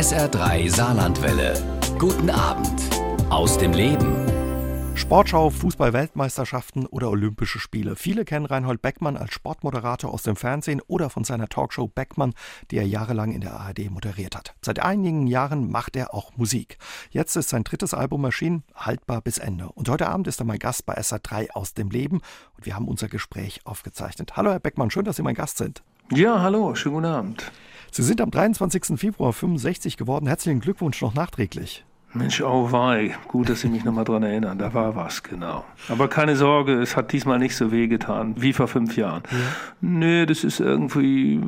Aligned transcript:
SR3 0.00 0.74
Saarlandwelle. 0.74 1.52
Guten 1.98 2.30
Abend 2.30 2.80
aus 3.28 3.58
dem 3.58 3.74
Leben. 3.74 4.16
Sportschau, 4.94 5.50
Fußball-Weltmeisterschaften 5.50 6.86
oder 6.86 7.10
Olympische 7.10 7.58
Spiele. 7.58 7.96
Viele 7.96 8.24
kennen 8.24 8.46
Reinhold 8.46 8.80
Beckmann 8.80 9.18
als 9.18 9.34
Sportmoderator 9.34 10.10
aus 10.10 10.22
dem 10.22 10.36
Fernsehen 10.36 10.80
oder 10.86 11.10
von 11.10 11.24
seiner 11.24 11.50
Talkshow 11.50 11.86
Beckmann, 11.86 12.32
die 12.70 12.78
er 12.78 12.86
jahrelang 12.86 13.32
in 13.32 13.42
der 13.42 13.60
ARD 13.60 13.90
moderiert 13.90 14.36
hat. 14.36 14.54
Seit 14.62 14.78
einigen 14.80 15.26
Jahren 15.26 15.70
macht 15.70 15.96
er 15.96 16.14
auch 16.14 16.34
Musik. 16.34 16.78
Jetzt 17.10 17.36
ist 17.36 17.50
sein 17.50 17.64
drittes 17.64 17.92
Album 17.92 18.24
erschienen, 18.24 18.64
haltbar 18.74 19.20
bis 19.20 19.36
Ende. 19.36 19.68
Und 19.68 19.90
heute 19.90 20.08
Abend 20.08 20.26
ist 20.28 20.40
er 20.40 20.46
mein 20.46 20.60
Gast 20.60 20.86
bei 20.86 20.96
SA3 20.96 21.50
aus 21.50 21.74
dem 21.74 21.90
Leben 21.90 22.22
und 22.56 22.64
wir 22.64 22.74
haben 22.74 22.88
unser 22.88 23.08
Gespräch 23.08 23.60
aufgezeichnet. 23.64 24.34
Hallo 24.38 24.50
Herr 24.50 24.60
Beckmann, 24.60 24.90
schön, 24.90 25.04
dass 25.04 25.16
Sie 25.16 25.22
mein 25.22 25.34
Gast 25.34 25.58
sind. 25.58 25.82
Ja, 26.10 26.40
hallo, 26.40 26.74
schönen 26.74 26.94
guten 26.94 27.06
Abend. 27.06 27.52
Sie 27.92 28.02
sind 28.02 28.20
am 28.20 28.30
23. 28.30 28.98
Februar 28.98 29.32
65 29.32 29.96
geworden. 29.96 30.26
Herzlichen 30.26 30.60
Glückwunsch 30.60 31.02
noch 31.02 31.14
nachträglich. 31.14 31.84
Mensch, 32.12 32.40
oh 32.42 32.72
wei, 32.72 33.16
gut, 33.28 33.48
dass 33.48 33.60
Sie 33.60 33.68
mich 33.68 33.84
nochmal 33.84 34.04
dran 34.04 34.24
erinnern. 34.24 34.58
Da 34.58 34.74
war 34.74 34.96
was, 34.96 35.22
genau. 35.22 35.64
Aber 35.88 36.08
keine 36.08 36.34
Sorge, 36.34 36.80
es 36.80 36.96
hat 36.96 37.12
diesmal 37.12 37.38
nicht 37.38 37.54
so 37.54 37.70
wehgetan 37.70 38.34
wie 38.36 38.52
vor 38.52 38.66
fünf 38.66 38.96
Jahren. 38.96 39.22
Ja. 39.30 39.38
Nee, 39.80 40.26
das 40.26 40.42
ist 40.42 40.58
irgendwie, 40.58 41.40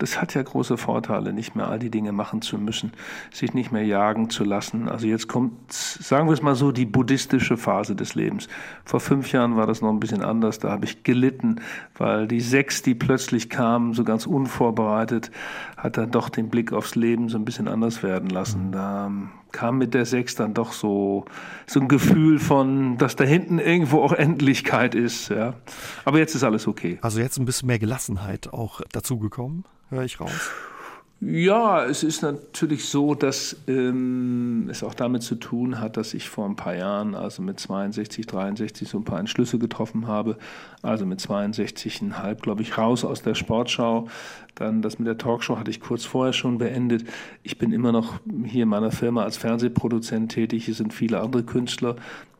das 0.00 0.20
hat 0.20 0.34
ja 0.34 0.42
große 0.42 0.76
Vorteile, 0.76 1.32
nicht 1.32 1.54
mehr 1.54 1.68
all 1.68 1.78
die 1.78 1.90
Dinge 1.90 2.10
machen 2.10 2.42
zu 2.42 2.58
müssen, 2.58 2.94
sich 3.30 3.54
nicht 3.54 3.70
mehr 3.70 3.84
jagen 3.84 4.28
zu 4.28 4.42
lassen. 4.42 4.88
Also 4.88 5.06
jetzt 5.06 5.28
kommt, 5.28 5.72
sagen 5.72 6.26
wir 6.26 6.32
es 6.32 6.42
mal 6.42 6.56
so, 6.56 6.72
die 6.72 6.86
buddhistische 6.86 7.56
Phase 7.56 7.94
des 7.94 8.16
Lebens. 8.16 8.48
Vor 8.84 8.98
fünf 8.98 9.30
Jahren 9.30 9.56
war 9.56 9.68
das 9.68 9.82
noch 9.82 9.90
ein 9.90 10.00
bisschen 10.00 10.22
anders. 10.22 10.58
Da 10.58 10.70
habe 10.70 10.84
ich 10.84 11.04
gelitten, 11.04 11.60
weil 11.96 12.26
die 12.26 12.40
sechs, 12.40 12.82
die 12.82 12.96
plötzlich 12.96 13.50
kamen, 13.50 13.92
so 13.92 14.02
ganz 14.02 14.26
unvorbereitet, 14.26 15.30
hat 15.76 15.96
dann 15.96 16.10
doch 16.10 16.28
den 16.28 16.48
Blick 16.48 16.72
aufs 16.72 16.96
Leben 16.96 17.28
so 17.28 17.38
ein 17.38 17.44
bisschen 17.44 17.68
anders 17.68 18.02
werden 18.02 18.30
lassen. 18.30 18.72
Da 18.72 19.12
kam 19.56 19.78
mit 19.78 19.94
der 19.94 20.04
Sechs 20.04 20.34
dann 20.34 20.52
doch 20.52 20.72
so, 20.72 21.24
so 21.66 21.80
ein 21.80 21.88
Gefühl 21.88 22.38
von, 22.38 22.98
dass 22.98 23.16
da 23.16 23.24
hinten 23.24 23.58
irgendwo 23.58 24.02
auch 24.02 24.12
Endlichkeit 24.12 24.94
ist. 24.94 25.30
Ja. 25.30 25.54
Aber 26.04 26.18
jetzt 26.18 26.34
ist 26.34 26.44
alles 26.44 26.66
okay. 26.66 26.98
Also 27.00 27.20
jetzt 27.20 27.38
ein 27.38 27.46
bisschen 27.46 27.66
mehr 27.66 27.78
Gelassenheit 27.78 28.52
auch 28.52 28.82
dazugekommen, 28.92 29.64
höre 29.88 30.04
ich 30.04 30.20
raus. 30.20 30.50
Ja, 31.18 31.82
es 31.86 32.02
ist 32.02 32.20
natürlich 32.20 32.84
so, 32.84 33.14
dass 33.14 33.56
ähm, 33.68 34.68
es 34.70 34.82
auch 34.82 34.92
damit 34.92 35.22
zu 35.22 35.36
tun 35.36 35.80
hat, 35.80 35.96
dass 35.96 36.12
ich 36.12 36.28
vor 36.28 36.46
ein 36.46 36.56
paar 36.56 36.76
Jahren, 36.76 37.14
also 37.14 37.40
mit 37.40 37.58
62, 37.58 38.26
63, 38.26 38.86
so 38.86 38.98
ein 38.98 39.04
paar 39.04 39.18
Entschlüsse 39.18 39.58
getroffen 39.58 40.06
habe. 40.08 40.36
Also 40.82 41.06
mit 41.06 41.20
62,5, 41.20 42.34
glaube 42.42 42.60
ich, 42.60 42.76
raus 42.76 43.02
aus 43.02 43.22
der 43.22 43.34
Sportschau. 43.34 44.08
Dann 44.56 44.82
das 44.82 44.98
mit 44.98 45.08
der 45.08 45.16
Talkshow 45.16 45.58
hatte 45.58 45.70
ich 45.70 45.80
kurz 45.80 46.04
vorher 46.04 46.34
schon 46.34 46.58
beendet. 46.58 47.04
Ich 47.42 47.56
bin 47.56 47.72
immer 47.72 47.92
noch 47.92 48.20
hier 48.44 48.64
in 48.64 48.68
meiner 48.68 48.90
Firma 48.90 49.24
als 49.24 49.38
Fernsehproduzent 49.38 50.32
tätig. 50.32 50.66
Hier 50.66 50.74
sind 50.74 50.92
viele 50.92 51.20
andere 51.20 51.44
Künstler 51.44 51.96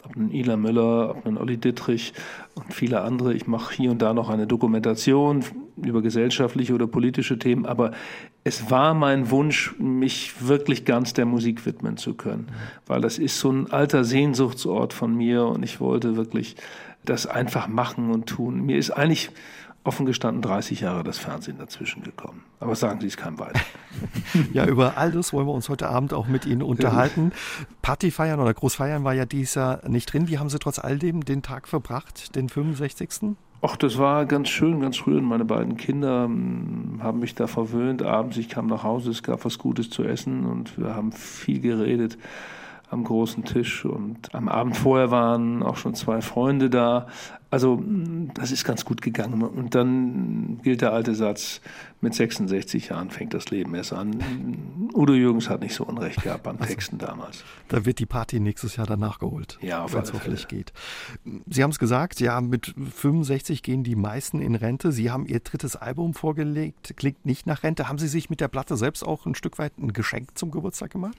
ob 0.07 0.17
einen 0.17 0.33
Ila 0.33 0.57
Müller, 0.57 1.11
ob 1.11 1.27
einen 1.27 1.37
Olli 1.37 1.57
Dittrich 1.57 2.13
und 2.57 2.75
viele 2.75 3.03
andere. 3.03 3.35
Ich 3.35 3.47
mache 3.47 3.75
hier 3.75 3.91
und 3.91 4.03
da 4.03 4.13
noch 4.13 4.29
eine 4.29 4.47
Dokumentation 4.47 5.45
über 5.77 6.03
gesellschaftliche 6.03 6.75
oder 6.75 6.87
politische 6.87 7.39
Themen, 7.39 7.67
aber 7.67 7.93
es 8.45 8.71
war 8.71 8.95
mein 8.95 9.31
Wunsch, 9.31 9.75
mich 9.79 10.47
wirklich 10.47 10.85
ganz 10.85 11.13
der 11.13 11.27
Musik 11.27 11.67
widmen 11.67 11.97
zu 11.99 12.15
können, 12.15 12.49
weil 12.87 13.01
das 13.01 13.19
ist 13.19 13.39
so 13.39 13.51
ein 13.51 13.71
alter 13.71 14.05
Sehnsuchtsort 14.05 14.93
von 14.95 15.15
mir 15.15 15.47
und 15.47 15.63
ich 15.63 15.81
wollte 15.81 16.17
wirklich 16.17 16.57
das 17.05 17.27
einfach 17.27 17.69
machen 17.69 18.11
und 18.11 18.27
tun. 18.27 18.65
Mir 18.65 18.79
ist 18.79 18.91
eigentlich 18.91 19.31
offen 19.87 20.07
gestanden 20.07 20.43
30 20.43 20.81
Jahre 20.81 21.05
das 21.05 21.19
Fernsehen 21.19 21.59
dazwischen 21.59 22.03
gekommen. 22.03 22.43
Aber 22.61 22.75
sagen 22.75 23.01
Sie 23.01 23.07
es 23.07 23.17
keinem 23.17 23.39
weiter. 23.39 23.61
ja, 24.53 24.67
über 24.67 24.97
all 24.97 25.13
das 25.13 25.33
wollen 25.33 25.47
wir 25.47 25.53
uns 25.53 25.69
heute 25.69 25.89
Abend 25.89 26.13
auch 26.13 26.27
mit 26.27 26.47
Ihnen 26.47 26.63
unterhalten. 26.63 27.33
Party 27.83 28.11
feiern 28.11 28.41
oder 28.41 28.53
Großfeiern 28.53 29.05
war 29.05 29.15
ja 29.15 29.25
dies 29.25 29.55
Jahr 29.55 29.87
nicht 29.89 30.13
drin. 30.13 30.29
Wie 30.29 30.39
haben 30.39 30.49
Sie 30.49 30.59
trotz 30.59 30.79
all 30.79 30.99
dem 30.99 31.25
den 31.25 31.43
Tag 31.43 31.69
verbracht, 31.69 32.35
den 32.35 32.49
65.? 32.49 33.37
Ach, 33.63 33.77
das 33.77 33.99
war 33.99 34.27
ganz 34.27 34.49
schön, 34.49 34.81
ganz 34.81 35.07
rührend. 35.07 35.27
Meine 35.27 35.45
beiden 35.45 35.77
Kinder 35.77 36.25
hm, 36.25 37.01
haben 37.03 37.21
mich 37.21 37.35
da 37.35 37.47
verwöhnt. 37.47 38.03
Abends, 38.03 38.37
ich 38.37 38.49
kam 38.49 38.67
nach 38.67 38.83
Hause, 38.83 39.11
es 39.11 39.23
gab 39.23 39.45
was 39.45 39.59
Gutes 39.59 39.91
zu 39.91 40.05
essen 40.05 40.45
und 40.47 40.79
wir 40.79 40.95
haben 40.95 41.13
viel 41.13 41.61
geredet 41.61 42.19
am 42.91 43.05
großen 43.05 43.45
Tisch. 43.45 43.85
Und 43.85 44.35
am 44.35 44.49
Abend 44.49 44.77
vorher 44.77 45.11
waren 45.11 45.63
auch 45.63 45.77
schon 45.77 45.95
zwei 45.95 46.21
Freunde 46.21 46.71
da. 46.71 47.07
Also 47.57 47.83
das 48.35 48.53
ist 48.53 48.65
ganz 48.65 48.85
gut 48.85 49.01
gegangen. 49.01 49.41
Und 49.41 49.75
dann 49.75 50.61
gilt 50.63 50.83
der 50.83 50.93
alte 50.93 51.15
Satz, 51.15 51.63
mit 52.03 52.15
66 52.15 52.91
Jahren 52.91 53.09
fängt 53.09 53.33
das 53.33 53.49
Leben 53.49 53.75
erst 53.75 53.95
an. 53.95 54.91
Udo 54.93 55.15
Jürgens 55.15 55.49
hat 55.49 55.63
nicht 55.63 55.75
so 55.75 55.85
Unrecht 55.87 56.23
gehabt 56.23 56.43
beim 56.43 56.59
also, 56.59 56.69
Texten 56.69 56.99
damals. 56.99 57.45
Da 57.69 57.87
wird 57.87 57.99
die 57.99 58.05
Party 58.05 58.41
nächstes 58.41 58.77
Jahr 58.77 58.87
danach 58.87 59.21
geholt. 59.21 59.57
Ja, 59.63 59.85
auf 59.85 59.95
wenn 59.95 60.03
es 60.03 60.13
hoffentlich 60.13 60.49
geht. 60.49 60.75
Sie 61.49 61.63
haben 61.63 61.71
es 61.71 61.79
gesagt, 61.79 62.21
ja, 62.21 62.39
mit 62.43 62.75
65 62.77 63.63
gehen 63.63 63.85
die 63.85 63.97
meisten 63.97 64.43
in 64.43 64.55
Rente. 64.55 64.93
Sie 64.93 65.11
haben 65.11 65.25
Ihr 65.25 65.41
drittes 65.41 65.77
Album 65.77 66.13
vorgelegt, 66.13 66.93
klingt 66.99 67.25
nicht 67.25 67.47
nach 67.47 67.63
Rente. 67.63 67.89
Haben 67.89 67.97
Sie 67.97 68.09
sich 68.09 68.29
mit 68.29 68.43
der 68.43 68.49
Platte 68.49 68.77
selbst 68.77 69.03
auch 69.03 69.25
ein 69.25 69.35
Stück 69.35 69.59
weit 69.59 69.79
ein 69.79 69.95
Geschenk 69.95 70.37
zum 70.37 70.51
Geburtstag 70.51 70.91
gemacht? 70.91 71.17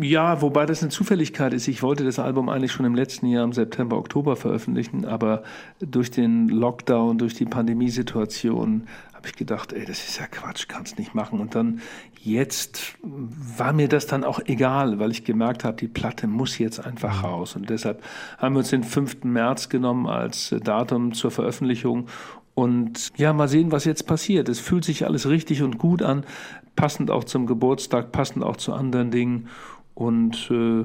Ja, 0.00 0.42
wobei 0.42 0.66
das 0.66 0.82
eine 0.82 0.90
Zufälligkeit 0.90 1.52
ist. 1.52 1.68
Ich 1.68 1.82
wollte 1.82 2.04
das 2.04 2.18
Album 2.18 2.48
eigentlich 2.48 2.72
schon 2.72 2.86
im 2.86 2.94
letzten 2.94 3.26
Jahr 3.26 3.44
im 3.44 3.52
September, 3.52 3.96
Oktober 3.96 4.36
veröffentlichen, 4.36 5.04
aber 5.04 5.42
durch 5.80 6.10
den 6.10 6.48
Lockdown, 6.48 7.18
durch 7.18 7.34
die 7.34 7.46
Pandemiesituation 7.46 8.86
habe 9.14 9.28
ich 9.28 9.36
gedacht, 9.36 9.72
ey, 9.72 9.86
das 9.86 10.06
ist 10.06 10.18
ja 10.18 10.26
Quatsch, 10.26 10.68
kannst 10.68 10.98
nicht 10.98 11.14
machen. 11.14 11.40
Und 11.40 11.54
dann 11.54 11.80
jetzt 12.20 12.94
war 13.02 13.72
mir 13.72 13.88
das 13.88 14.06
dann 14.06 14.22
auch 14.22 14.40
egal, 14.44 14.98
weil 14.98 15.10
ich 15.10 15.24
gemerkt 15.24 15.64
habe, 15.64 15.76
die 15.76 15.88
Platte 15.88 16.26
muss 16.26 16.58
jetzt 16.58 16.84
einfach 16.84 17.24
raus. 17.24 17.56
Und 17.56 17.70
deshalb 17.70 18.02
haben 18.36 18.54
wir 18.54 18.58
uns 18.58 18.68
den 18.68 18.84
5. 18.84 19.24
März 19.24 19.70
genommen 19.70 20.06
als 20.06 20.54
Datum 20.62 21.14
zur 21.14 21.30
Veröffentlichung 21.30 22.06
und 22.54 23.12
ja, 23.16 23.32
mal 23.32 23.48
sehen, 23.48 23.72
was 23.72 23.84
jetzt 23.84 24.06
passiert. 24.06 24.48
Es 24.48 24.60
fühlt 24.60 24.84
sich 24.84 25.04
alles 25.04 25.28
richtig 25.28 25.62
und 25.62 25.78
gut 25.78 26.02
an, 26.02 26.24
passend 26.76 27.10
auch 27.10 27.24
zum 27.24 27.46
Geburtstag, 27.46 28.12
passend 28.12 28.44
auch 28.44 28.56
zu 28.56 28.72
anderen 28.72 29.10
Dingen. 29.10 29.48
Und 29.94 30.50
äh, 30.50 30.84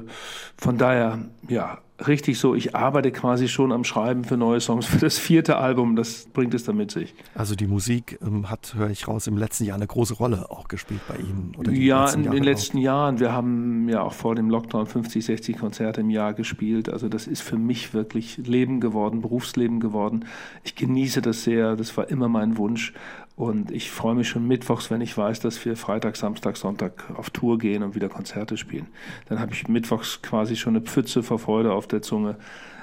von 0.56 0.78
daher, 0.78 1.26
ja, 1.48 1.78
richtig 2.06 2.38
so, 2.38 2.54
ich 2.54 2.74
arbeite 2.74 3.10
quasi 3.12 3.48
schon 3.48 3.72
am 3.72 3.84
Schreiben 3.84 4.24
für 4.24 4.36
neue 4.36 4.60
Songs 4.60 4.86
für 4.86 4.98
das 4.98 5.18
vierte 5.18 5.56
Album. 5.56 5.96
Das 5.96 6.26
bringt 6.32 6.54
es 6.54 6.64
dann 6.64 6.76
mit 6.76 6.90
sich. 6.90 7.14
Also 7.34 7.54
die 7.54 7.66
Musik 7.66 8.18
ähm, 8.22 8.50
hat, 8.50 8.74
höre 8.74 8.90
ich 8.90 9.08
raus, 9.08 9.26
im 9.26 9.36
letzten 9.36 9.64
Jahr 9.64 9.76
eine 9.76 9.86
große 9.86 10.14
Rolle 10.14 10.50
auch 10.50 10.68
gespielt 10.68 11.00
bei 11.08 11.16
Ihnen. 11.16 11.54
ja, 11.74 12.10
in 12.10 12.30
den 12.30 12.42
letzten 12.42 12.78
Jahren. 12.78 13.20
Wir 13.20 13.32
haben 13.32 13.88
ja 13.88 14.02
auch 14.02 14.12
vor 14.12 14.34
dem 14.34 14.50
Lockdown 14.50 14.86
50, 14.86 15.24
60 15.24 15.58
Konzerte 15.58 16.00
im 16.00 16.10
Jahr 16.10 16.34
gespielt. 16.34 16.88
Also 16.88 17.08
das 17.08 17.26
ist 17.26 17.42
für 17.42 17.56
mich 17.56 17.94
wirklich 17.94 18.38
Leben 18.38 18.80
geworden, 18.80 19.20
Berufsleben 19.20 19.80
geworden. 19.80 20.24
Ich 20.64 20.74
genieße 20.74 21.22
das 21.22 21.44
sehr. 21.44 21.76
Das 21.76 21.96
war 21.96 22.08
immer 22.08 22.28
mein 22.28 22.56
Wunsch. 22.56 22.92
Und 23.36 23.70
ich 23.70 23.90
freue 23.90 24.14
mich 24.14 24.28
schon 24.28 24.46
mittwochs, 24.46 24.90
wenn 24.90 25.00
ich 25.00 25.16
weiß, 25.16 25.40
dass 25.40 25.64
wir 25.64 25.76
Freitag, 25.76 26.16
Samstag, 26.16 26.56
Sonntag 26.56 27.10
auf 27.16 27.30
Tour 27.30 27.58
gehen 27.58 27.82
und 27.82 27.94
wieder 27.94 28.08
Konzerte 28.08 28.56
spielen. 28.56 28.86
Dann 29.28 29.40
habe 29.40 29.52
ich 29.52 29.66
mittwochs 29.66 30.20
quasi 30.20 30.56
schon 30.56 30.76
eine 30.76 30.84
Pfütze 30.84 31.22
vor 31.22 31.38
Freude 31.38 31.72
auf 31.72 31.86
der 31.86 32.02
Zunge. 32.02 32.36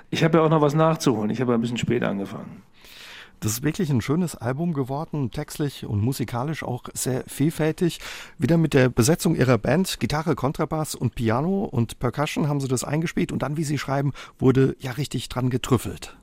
Ich 0.09 0.23
habe 0.23 0.37
ja 0.39 0.43
auch 0.43 0.49
noch 0.49 0.61
was 0.61 0.73
nachzuholen. 0.73 1.29
Ich 1.29 1.41
habe 1.41 1.53
ein 1.53 1.61
bisschen 1.61 1.77
spät 1.77 2.03
angefangen. 2.03 2.63
Das 3.39 3.51
ist 3.51 3.63
wirklich 3.63 3.91
ein 3.91 4.01
schönes 4.01 4.35
Album 4.35 4.73
geworden, 4.73 5.29
textlich 5.29 5.85
und 5.85 6.01
musikalisch 6.01 6.63
auch 6.63 6.85
sehr 6.93 7.23
vielfältig. 7.27 7.99
Wieder 8.39 8.57
mit 8.57 8.73
der 8.73 8.89
Besetzung 8.89 9.35
ihrer 9.35 9.59
Band, 9.59 9.99
Gitarre, 9.99 10.33
Kontrabass 10.33 10.95
und 10.95 11.13
Piano 11.13 11.65
und 11.65 11.99
Percussion 11.99 12.47
haben 12.47 12.59
sie 12.59 12.67
das 12.67 12.83
eingespielt 12.83 13.31
und 13.31 13.43
dann, 13.43 13.55
wie 13.55 13.63
sie 13.63 13.77
schreiben, 13.77 14.11
wurde 14.39 14.75
ja 14.79 14.91
richtig 14.91 15.29
dran 15.29 15.51
getrüffelt. 15.51 16.17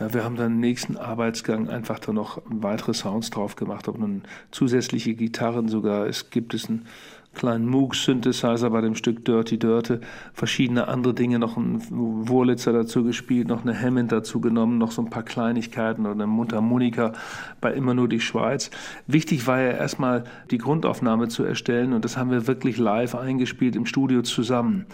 Ja, 0.00 0.12
wir 0.12 0.24
haben 0.24 0.34
dann 0.34 0.54
im 0.54 0.60
nächsten 0.60 0.96
Arbeitsgang 0.96 1.68
einfach 1.68 2.00
da 2.00 2.12
noch 2.12 2.42
weitere 2.46 2.94
Sounds 2.94 3.30
drauf 3.30 3.54
gemacht, 3.54 3.88
auch 3.88 3.96
nun 3.96 4.22
zusätzliche 4.50 5.14
Gitarren 5.14 5.68
sogar. 5.68 6.06
Es 6.06 6.30
gibt 6.30 6.52
es 6.52 6.68
einen 6.68 6.86
kleinen 7.34 7.66
Moog-Synthesizer 7.66 8.70
bei 8.70 8.80
dem 8.80 8.96
Stück 8.96 9.24
Dirty 9.24 9.56
Dirty, 9.56 9.98
verschiedene 10.32 10.88
andere 10.88 11.14
Dinge, 11.14 11.38
noch 11.38 11.56
ein 11.56 11.80
Wurlitzer 11.90 12.72
dazu 12.72 13.04
gespielt, 13.04 13.46
noch 13.46 13.62
eine 13.62 13.80
Hammond 13.80 14.10
dazu 14.10 14.40
genommen, 14.40 14.78
noch 14.78 14.90
so 14.90 15.02
ein 15.02 15.10
paar 15.10 15.22
Kleinigkeiten 15.22 16.02
oder 16.02 16.12
eine 16.12 16.26
Mundharmonika 16.26 17.12
bei 17.60 17.72
Immer 17.72 17.94
nur 17.94 18.08
die 18.08 18.20
Schweiz. 18.20 18.70
Wichtig 19.06 19.46
war 19.46 19.60
ja 19.60 19.72
erstmal 19.72 20.24
die 20.50 20.58
Grundaufnahme 20.58 21.28
zu 21.28 21.44
erstellen 21.44 21.92
und 21.92 22.04
das 22.04 22.16
haben 22.16 22.30
wir 22.30 22.46
wirklich 22.46 22.78
live 22.78 23.14
eingespielt 23.14 23.76
im 23.76 23.86
Studio 23.86 24.22
zusammen. 24.22 24.86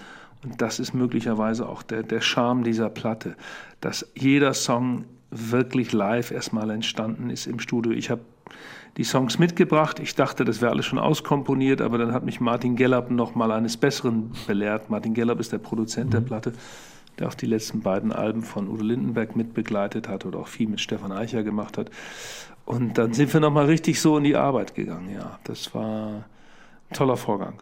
Und 0.45 0.61
das 0.63 0.79
ist 0.79 0.95
möglicherweise 0.95 1.69
auch 1.69 1.83
der, 1.83 2.03
der 2.03 2.21
Charme 2.21 2.65
dieser 2.65 2.89
Platte, 2.89 3.37
dass 3.81 4.11
jeder 4.15 4.55
Song 4.55 5.05
wirklich 5.31 5.93
live 5.93 6.31
erstmal 6.31 6.71
entstanden 6.71 7.31
ist 7.31 7.47
im 7.47 7.61
Studio. 7.61 7.93
Ich 7.93 8.11
habe 8.11 8.23
die 8.97 9.05
Songs 9.05 9.39
mitgebracht. 9.39 10.01
Ich 10.01 10.15
dachte, 10.15 10.45
das 10.45 10.61
wäre 10.61 10.73
alles 10.73 10.87
schon 10.87 10.99
auskomponiert, 10.99 11.81
aber 11.81 11.99
dann 11.99 12.13
hat 12.13 12.25
mich 12.25 12.41
Martin 12.41 12.77
Gellab 12.77 13.11
noch 13.11 13.35
mal 13.35 13.53
eines 13.53 13.77
Besseren 13.77 14.33
belehrt. 14.47 14.91
Martin 14.91 15.15
Gellab 15.15 15.39
ist 15.41 15.53
der 15.53 15.59
Produzent 15.59 16.07
mhm. 16.07 16.11
der 16.11 16.21
Platte, 16.21 16.53
der 17.19 17.29
auch 17.29 17.35
die 17.35 17.47
letzten 17.47 17.81
beiden 17.81 18.13
Alben 18.13 18.43
von 18.43 18.69
Udo 18.69 18.83
Lindenberg 18.83 19.37
mitbegleitet 19.37 20.09
hat 20.09 20.27
oder 20.27 20.41
auch 20.41 20.49
viel 20.49 20.69
mit 20.69 20.81
Stefan 20.81 21.13
Eicher 21.13 21.43
gemacht 21.43 21.79
hat. 21.79 21.91
Und 22.65 22.99
dann 22.99 23.13
sind 23.13 23.33
wir 23.33 23.41
noch 23.41 23.53
mal 23.53 23.67
richtig 23.67 24.01
so 24.01 24.17
in 24.17 24.25
die 24.25 24.37
Arbeit 24.37 24.75
gegangen. 24.75 25.11
Ja, 25.15 25.39
das 25.45 25.75
war 25.75 26.25
toller 26.93 27.17
Vorgang. 27.17 27.55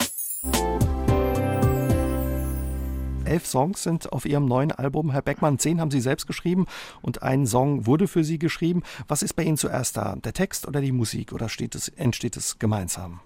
Elf 3.29 3.47
Songs 3.47 3.83
sind 3.83 4.13
auf 4.13 4.27
Ihrem 4.27 4.47
neuen 4.47 4.73
Album, 4.73 5.11
Herr 5.11 5.23
Beckmann. 5.23 5.59
Zehn 5.59 5.81
haben 5.81 5.91
Sie 5.91 6.01
selbst 6.01 6.27
geschrieben 6.27 6.67
und 7.03 7.23
ein 7.23 7.47
Song 7.47 7.87
wurde 7.87 8.09
für 8.09 8.25
Sie 8.25 8.39
geschrieben. 8.39 8.83
Was 9.07 9.23
ist 9.23 9.35
bei 9.35 9.45
Ihnen 9.45 9.57
zuerst 9.57 9.97
da? 9.97 10.17
Der 10.17 10.33
Text 10.33 10.67
oder 10.67 10.81
die 10.81 10.93
Musik 10.93 11.33
oder 11.33 11.47
es, 11.47 11.89
entsteht 11.89 12.37
es 12.37 12.59
gemeinsam? 12.59 13.21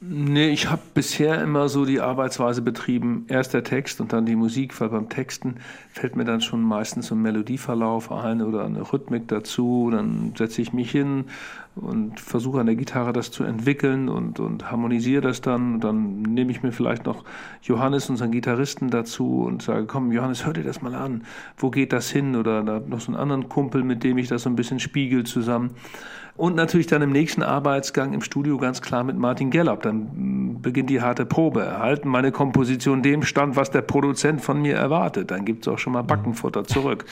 Nee, 0.00 0.50
ich 0.50 0.68
habe 0.68 0.82
bisher 0.92 1.40
immer 1.40 1.70
so 1.70 1.86
die 1.86 2.00
Arbeitsweise 2.00 2.60
betrieben, 2.60 3.24
erst 3.28 3.54
der 3.54 3.64
Text 3.64 4.02
und 4.02 4.12
dann 4.12 4.26
die 4.26 4.36
Musik, 4.36 4.78
weil 4.78 4.90
beim 4.90 5.08
Texten 5.08 5.56
fällt 5.92 6.14
mir 6.14 6.26
dann 6.26 6.42
schon 6.42 6.62
meistens 6.62 7.10
ein 7.10 7.22
Melodieverlauf 7.22 8.12
ein 8.12 8.42
oder 8.42 8.66
eine 8.66 8.92
Rhythmik 8.92 9.28
dazu. 9.28 9.88
Dann 9.90 10.34
setze 10.36 10.60
ich 10.60 10.74
mich 10.74 10.90
hin 10.90 11.24
und 11.76 12.20
versuche 12.20 12.60
an 12.60 12.66
der 12.66 12.76
Gitarre 12.76 13.12
das 13.12 13.30
zu 13.30 13.42
entwickeln 13.42 14.08
und, 14.08 14.38
und 14.38 14.70
harmonisiere 14.70 15.22
das 15.22 15.40
dann. 15.40 15.74
Und 15.74 15.84
dann 15.84 16.22
nehme 16.22 16.52
ich 16.52 16.62
mir 16.62 16.70
vielleicht 16.70 17.04
noch 17.04 17.24
Johannes, 17.62 18.08
unseren 18.08 18.30
Gitarristen, 18.30 18.90
dazu 18.90 19.42
und 19.42 19.62
sage, 19.62 19.86
komm, 19.86 20.12
Johannes, 20.12 20.46
hör 20.46 20.52
dir 20.52 20.62
das 20.62 20.82
mal 20.82 20.94
an. 20.94 21.24
Wo 21.56 21.70
geht 21.70 21.92
das 21.92 22.10
hin? 22.10 22.36
Oder 22.36 22.62
da 22.62 22.80
noch 22.80 23.00
so 23.00 23.08
einen 23.08 23.20
anderen 23.20 23.48
Kumpel, 23.48 23.82
mit 23.82 24.04
dem 24.04 24.18
ich 24.18 24.28
das 24.28 24.42
so 24.42 24.50
ein 24.50 24.56
bisschen 24.56 24.78
spiegel 24.78 25.24
zusammen. 25.24 25.70
Und 26.36 26.56
natürlich 26.56 26.88
dann 26.88 27.02
im 27.02 27.12
nächsten 27.12 27.42
Arbeitsgang 27.42 28.12
im 28.12 28.20
Studio 28.20 28.58
ganz 28.58 28.82
klar 28.82 29.04
mit 29.04 29.16
Martin 29.16 29.50
Gellab. 29.50 29.82
Dann 29.82 30.60
beginnt 30.62 30.90
die 30.90 31.00
harte 31.00 31.26
Probe. 31.26 31.62
Erhalten 31.62 32.08
meine 32.08 32.32
Komposition 32.32 33.02
dem 33.02 33.22
Stand, 33.22 33.54
was 33.54 33.70
der 33.70 33.82
Produzent 33.82 34.40
von 34.40 34.60
mir 34.60 34.74
erwartet. 34.74 35.30
Dann 35.30 35.44
gibt 35.44 35.66
es 35.66 35.72
auch 35.72 35.78
schon 35.78 35.92
mal 35.92 36.02
Backenfutter 36.02 36.64
zurück. 36.64 37.04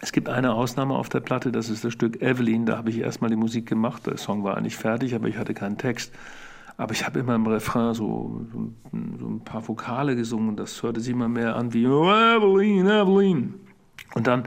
Es 0.00 0.12
gibt 0.12 0.28
eine 0.28 0.54
Ausnahme 0.54 0.94
auf 0.94 1.08
der 1.08 1.20
Platte, 1.20 1.50
das 1.50 1.68
ist 1.68 1.84
das 1.84 1.92
Stück 1.92 2.22
Evelyn. 2.22 2.66
Da 2.66 2.76
habe 2.76 2.90
ich 2.90 2.98
erstmal 2.98 3.30
die 3.30 3.36
Musik 3.36 3.66
gemacht. 3.66 4.06
Der 4.06 4.16
Song 4.16 4.44
war 4.44 4.56
eigentlich 4.56 4.76
fertig, 4.76 5.14
aber 5.14 5.28
ich 5.28 5.36
hatte 5.36 5.54
keinen 5.54 5.76
Text. 5.76 6.12
Aber 6.76 6.92
ich 6.92 7.04
habe 7.04 7.18
immer 7.18 7.34
im 7.34 7.46
Refrain 7.46 7.92
so, 7.94 8.46
so, 8.52 8.70
so, 9.18 9.26
ein 9.26 9.40
paar 9.44 9.66
Vokale 9.66 10.14
gesungen. 10.14 10.54
Das 10.54 10.80
hörte 10.84 11.00
sich 11.00 11.12
immer 11.12 11.28
mehr 11.28 11.56
an 11.56 11.74
wie 11.74 11.84
Evelyn, 11.84 12.86
Evelyn. 12.86 13.54
Und 14.14 14.28
dann 14.28 14.44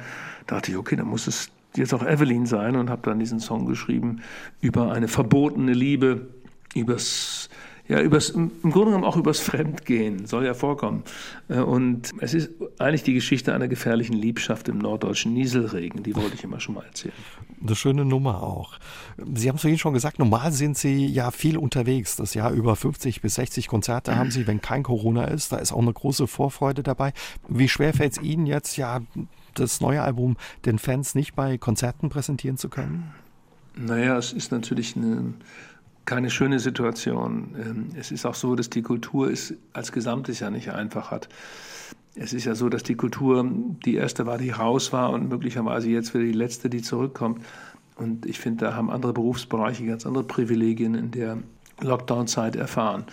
dachte 0.47 0.71
ich, 0.71 0.77
okay, 0.77 0.95
dann 0.95 1.07
muss 1.07 1.27
es 1.27 1.51
jetzt 1.75 1.93
auch 1.93 2.03
Evelyn 2.03 2.45
sein 2.45 2.77
und 2.77 2.89
habe 2.89 3.01
dann 3.03 3.19
diesen 3.19 3.41
Song 3.41 3.65
geschrieben 3.65 4.21
über 4.61 4.93
eine 4.93 5.09
verbotene 5.09 5.73
Liebe, 5.73 6.29
übers 6.73 7.49
ja, 7.91 7.99
übers, 7.99 8.29
im 8.29 8.51
Grunde 8.61 8.85
genommen 8.85 9.03
auch 9.03 9.17
übers 9.17 9.41
Fremdgehen, 9.41 10.25
soll 10.25 10.45
ja 10.45 10.53
vorkommen. 10.53 11.03
Äh, 11.49 11.59
und 11.59 12.11
es 12.19 12.33
ist 12.33 12.49
eigentlich 12.79 13.03
die 13.03 13.13
Geschichte 13.13 13.53
einer 13.53 13.67
gefährlichen 13.67 14.13
Liebschaft 14.13 14.69
im 14.69 14.77
norddeutschen 14.77 15.33
Nieselregen, 15.33 16.01
die 16.01 16.15
wollte 16.15 16.35
ich 16.35 16.43
immer 16.45 16.61
schon 16.61 16.75
mal 16.75 16.85
erzählen. 16.85 17.13
Eine 17.61 17.75
schöne 17.75 18.05
Nummer 18.05 18.43
auch. 18.43 18.77
Sie 19.33 19.49
haben 19.49 19.57
es 19.57 19.61
vorhin 19.61 19.77
schon 19.77 19.93
gesagt, 19.93 20.19
normal 20.19 20.53
sind 20.53 20.77
Sie 20.77 21.05
ja 21.05 21.31
viel 21.31 21.57
unterwegs. 21.57 22.15
Das 22.15 22.33
Jahr 22.33 22.51
über 22.51 22.77
50 22.77 23.21
bis 23.21 23.35
60 23.35 23.67
Konzerte 23.67 24.15
haben 24.15 24.31
Sie, 24.31 24.47
wenn 24.47 24.61
kein 24.61 24.83
Corona 24.83 25.25
ist. 25.25 25.51
Da 25.51 25.57
ist 25.57 25.73
auch 25.73 25.81
eine 25.81 25.91
große 25.91 26.27
Vorfreude 26.27 26.83
dabei. 26.83 27.11
Wie 27.49 27.67
schwer 27.67 27.93
fällt 27.93 28.13
es 28.13 28.21
Ihnen 28.21 28.45
jetzt, 28.45 28.77
ja, 28.77 29.01
das 29.53 29.81
neue 29.81 30.01
Album 30.01 30.37
den 30.65 30.79
Fans 30.79 31.13
nicht 31.13 31.35
bei 31.35 31.57
Konzerten 31.57 32.07
präsentieren 32.07 32.55
zu 32.55 32.69
können? 32.69 33.11
Naja, 33.75 34.17
es 34.17 34.33
ist 34.33 34.51
natürlich 34.51 34.95
eine, 34.95 35.33
keine 36.05 36.29
schöne 36.29 36.59
Situation. 36.59 37.55
Ähm, 37.57 37.89
es 37.97 38.11
ist 38.11 38.25
auch 38.25 38.35
so, 38.35 38.55
dass 38.55 38.69
die 38.69 38.81
Kultur 38.81 39.29
es 39.31 39.53
als 39.73 39.91
Gesamtes 39.91 40.39
ja 40.39 40.49
nicht 40.49 40.71
einfach 40.71 41.11
hat. 41.11 41.29
Es 42.15 42.33
ist 42.33 42.45
ja 42.45 42.55
so, 42.55 42.67
dass 42.67 42.83
die 42.83 42.95
Kultur 42.95 43.45
die 43.85 43.95
erste 43.95 44.25
war, 44.25 44.37
die 44.37 44.49
raus 44.49 44.91
war 44.91 45.11
und 45.11 45.29
möglicherweise 45.29 45.89
jetzt 45.89 46.13
wieder 46.13 46.25
die 46.25 46.31
letzte, 46.33 46.69
die 46.69 46.81
zurückkommt. 46.81 47.45
Und 47.95 48.25
ich 48.25 48.39
finde, 48.39 48.65
da 48.65 48.75
haben 48.75 48.89
andere 48.89 49.13
Berufsbereiche 49.13 49.85
ganz 49.85 50.05
andere 50.05 50.23
Privilegien 50.23 50.95
in 50.95 51.11
der 51.11 51.37
Lockdown-Zeit 51.79 52.55
erfahren. 52.55 53.05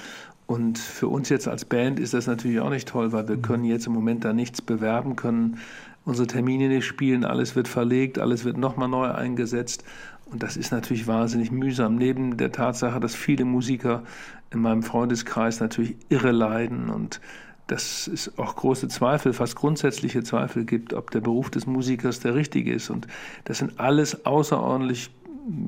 Und 0.47 0.79
für 0.79 1.09
uns 1.09 1.29
jetzt 1.29 1.47
als 1.47 1.67
Band 1.67 2.01
ist 2.01 2.15
das 2.15 2.27
natürlich 2.27 2.61
auch 2.61 2.71
nicht 2.71 2.89
toll, 2.89 3.13
weil 3.13 3.29
wir 3.29 3.37
können 3.37 3.65
jetzt 3.65 3.87
im 3.87 3.93
Moment 3.93 4.25
da 4.25 4.33
nichts 4.33 4.63
bewerben, 4.63 5.15
können 5.15 5.59
unsere 6.07 6.27
Termine 6.27 6.69
nicht 6.69 6.87
spielen, 6.87 7.25
alles 7.25 7.55
wird 7.55 7.69
verlegt, 7.69 8.19
alles 8.19 8.47
wird 8.47 8.57
nochmal 8.57 8.89
neu 8.89 9.11
eingesetzt. 9.11 9.85
Und 10.31 10.43
das 10.43 10.57
ist 10.57 10.73
natürlich 10.73 11.07
wahnsinnig 11.07 11.51
mühsam. 11.51 11.97
Neben 11.97 12.37
der 12.37 12.53
Tatsache, 12.53 13.01
dass 13.01 13.15
viele 13.15 13.45
Musiker 13.45 14.03
in 14.51 14.61
meinem 14.61 14.83
Freundeskreis 14.83 15.61
natürlich 15.61 15.97
irre 16.09 16.33
leiden 16.33 16.91
und 16.91 17.21
dass 17.67 18.07
es 18.07 18.39
auch 18.39 18.57
große 18.57 18.89
Zweifel, 18.89 19.35
fast 19.35 19.55
grundsätzliche 19.55 20.23
Zweifel 20.23 20.65
gibt, 20.65 20.95
ob 20.95 21.11
der 21.11 21.21
Beruf 21.21 21.51
des 21.51 21.67
Musikers 21.67 22.21
der 22.21 22.35
richtige 22.35 22.73
ist. 22.73 22.89
Und 22.89 23.07
das 23.45 23.59
sind 23.59 23.79
alles 23.79 24.25
außerordentlich 24.25 25.11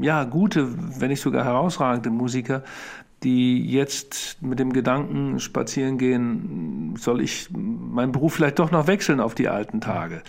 ja, 0.01 0.25
gute, 0.25 1.01
wenn 1.01 1.09
nicht 1.09 1.21
sogar 1.21 1.45
herausragende 1.45 2.11
Musiker, 2.11 2.63
die 3.23 3.67
jetzt 3.67 4.39
mit 4.41 4.59
dem 4.59 4.73
Gedanken 4.73 5.41
spazieren 5.41 5.99
gehen, 5.99 6.95
soll 6.97 7.21
ich 7.21 7.51
meinen 7.51 8.13
Beruf 8.13 8.35
vielleicht 8.35 8.59
doch 8.59 8.71
noch 8.71 8.87
wechseln 8.87 9.21
auf 9.21 9.35
die 9.35 9.49
alten 9.49 9.81
Tage. 9.81 10.23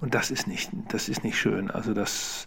Und 0.00 0.14
das 0.14 0.30
ist 0.30 0.46
nicht, 0.46 0.70
das 0.88 1.08
ist 1.08 1.24
nicht 1.24 1.38
schön. 1.38 1.70
Also 1.70 1.94
das 1.94 2.46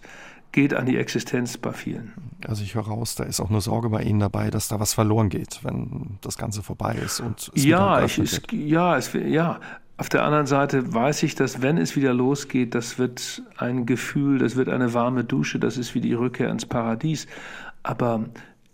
geht 0.57 0.73
an 0.73 0.87
die 0.87 0.97
Existenz 0.97 1.55
bei 1.55 1.71
vielen. 1.71 2.13
Also 2.47 2.63
ich 2.63 2.73
höre 2.73 2.87
raus, 2.87 3.13
da 3.13 3.25
ist 3.25 3.39
auch 3.39 3.51
eine 3.51 3.61
Sorge 3.61 3.89
bei 3.89 4.01
Ihnen 4.01 4.19
dabei, 4.19 4.49
dass 4.49 4.67
da 4.67 4.79
was 4.79 4.95
verloren 4.95 5.29
geht, 5.29 5.59
wenn 5.61 6.17
das 6.21 6.35
Ganze 6.35 6.63
vorbei 6.63 6.95
ist 6.95 7.19
und 7.19 7.51
es 7.55 7.63
ja, 7.63 8.03
ich, 8.03 8.17
es, 8.17 8.41
ja, 8.51 8.97
es, 8.97 9.13
ja. 9.13 9.59
Auf 9.97 10.09
der 10.09 10.23
anderen 10.23 10.47
Seite 10.47 10.91
weiß 10.91 11.21
ich, 11.21 11.35
dass 11.35 11.61
wenn 11.61 11.77
es 11.77 11.95
wieder 11.95 12.11
losgeht, 12.11 12.73
das 12.73 12.97
wird 12.97 13.43
ein 13.57 13.85
Gefühl, 13.85 14.39
das 14.39 14.55
wird 14.55 14.67
eine 14.69 14.95
warme 14.95 15.23
Dusche, 15.23 15.59
das 15.59 15.77
ist 15.77 15.93
wie 15.93 16.01
die 16.01 16.15
Rückkehr 16.15 16.49
ins 16.49 16.65
Paradies. 16.65 17.27
Aber 17.83 18.25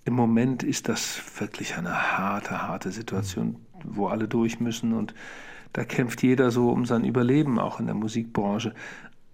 im 0.06 0.14
Moment 0.14 0.64
ist 0.64 0.88
das 0.88 1.22
wirklich 1.38 1.76
eine 1.76 2.18
harte, 2.18 2.66
harte 2.66 2.92
Situation, 2.92 3.58
wo 3.84 4.08
alle 4.08 4.30
durch 4.30 4.62
müssen 4.62 4.94
und 4.94 5.14
da 5.74 5.84
kämpft 5.84 6.24
jeder 6.24 6.50
so 6.50 6.70
um 6.70 6.86
sein 6.86 7.04
Überleben, 7.04 7.60
auch 7.60 7.82
in 7.82 7.88
der 7.88 7.96
Musikbranche. 7.96 8.74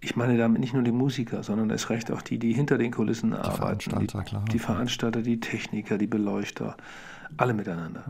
Ich 0.02 0.16
meine 0.16 0.38
damit 0.38 0.62
nicht 0.62 0.74
nur 0.74 0.84
die 0.84 0.92
Musiker, 0.92 1.44
sondern 1.44 1.70
es 1.72 1.90
recht 1.90 2.12
auch 2.12 2.22
die, 2.22 2.40
die 2.40 2.54
hinter 2.54 2.78
den 2.78 2.92
Kulissen 2.92 3.32
die 3.32 3.38
arbeiten. 3.38 3.82
Veranstalter, 3.82 4.20
die, 4.20 4.30
klar. 4.30 4.46
Die 4.52 4.60
Veranstalter, 4.60 5.22
die 5.22 5.40
Techniker, 5.40 5.98
die 5.98 6.08
Beleuchter, 6.08 6.78
alle 7.38 7.54
miteinander. 7.54 8.06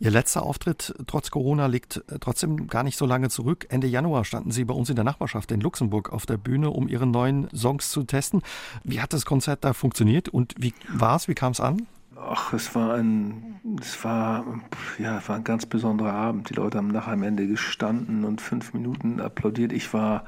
Ihr 0.00 0.12
letzter 0.12 0.44
Auftritt 0.44 0.94
trotz 1.08 1.32
Corona 1.32 1.66
liegt 1.66 2.04
äh, 2.08 2.18
trotzdem 2.20 2.68
gar 2.68 2.84
nicht 2.84 2.96
so 2.96 3.04
lange 3.04 3.30
zurück. 3.30 3.66
Ende 3.68 3.88
Januar 3.88 4.24
standen 4.24 4.52
Sie 4.52 4.64
bei 4.64 4.74
uns 4.74 4.90
in 4.90 4.94
der 4.94 5.04
Nachbarschaft 5.04 5.50
in 5.50 5.60
Luxemburg 5.60 6.12
auf 6.12 6.24
der 6.24 6.36
Bühne, 6.36 6.70
um 6.70 6.86
Ihre 6.86 7.06
neuen 7.06 7.48
Songs 7.54 7.90
zu 7.90 8.04
testen. 8.04 8.42
Wie 8.84 9.00
hat 9.00 9.12
das 9.12 9.26
Konzert 9.26 9.64
da 9.64 9.72
funktioniert 9.72 10.28
und 10.28 10.54
wie 10.56 10.72
war 10.88 11.16
es? 11.16 11.26
Wie 11.26 11.34
kam 11.34 11.50
es 11.50 11.60
an? 11.60 11.88
Ach, 12.20 12.52
es 12.52 12.74
war 12.74 12.94
ein, 12.94 13.60
es 13.80 14.02
war, 14.04 14.44
ja, 14.98 15.20
war 15.26 15.36
ein 15.36 15.44
ganz 15.44 15.66
besonderer 15.66 16.12
Abend. 16.12 16.50
Die 16.50 16.54
Leute 16.54 16.78
haben 16.78 16.88
nach 16.88 17.08
am 17.08 17.22
Ende 17.22 17.46
gestanden 17.46 18.24
und 18.24 18.40
fünf 18.40 18.74
Minuten 18.74 19.20
applaudiert. 19.20 19.72
Ich 19.72 19.92
war, 19.92 20.24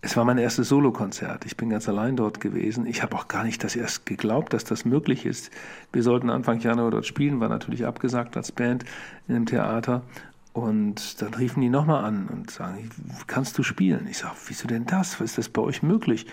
es 0.00 0.16
war 0.16 0.24
mein 0.24 0.38
erstes 0.38 0.68
Solokonzert. 0.68 1.44
Ich 1.44 1.56
bin 1.56 1.70
ganz 1.70 1.88
allein 1.88 2.14
dort 2.14 2.40
gewesen. 2.40 2.86
Ich 2.86 3.02
habe 3.02 3.16
auch 3.16 3.26
gar 3.26 3.42
nicht 3.42 3.64
das 3.64 3.74
erst 3.74 4.06
geglaubt, 4.06 4.52
dass 4.52 4.64
das 4.64 4.84
möglich 4.84 5.26
ist. 5.26 5.50
Wir 5.92 6.04
sollten 6.04 6.30
Anfang 6.30 6.60
Januar 6.60 6.92
dort 6.92 7.06
spielen, 7.06 7.40
war 7.40 7.48
natürlich 7.48 7.84
abgesagt 7.84 8.36
als 8.36 8.52
Band 8.52 8.84
in 9.26 9.34
einem 9.34 9.46
Theater. 9.46 10.02
Und 10.52 11.20
dann 11.20 11.34
riefen 11.34 11.60
die 11.60 11.68
nochmal 11.68 12.04
an 12.04 12.28
und 12.28 12.50
sagen, 12.50 12.90
kannst 13.26 13.58
du 13.58 13.62
spielen? 13.62 14.06
Ich 14.08 14.18
sage, 14.18 14.36
wieso 14.46 14.68
denn 14.68 14.86
das? 14.86 15.20
Was 15.20 15.30
ist 15.30 15.38
das 15.38 15.48
bei 15.48 15.62
euch 15.62 15.82
möglich? 15.82 16.26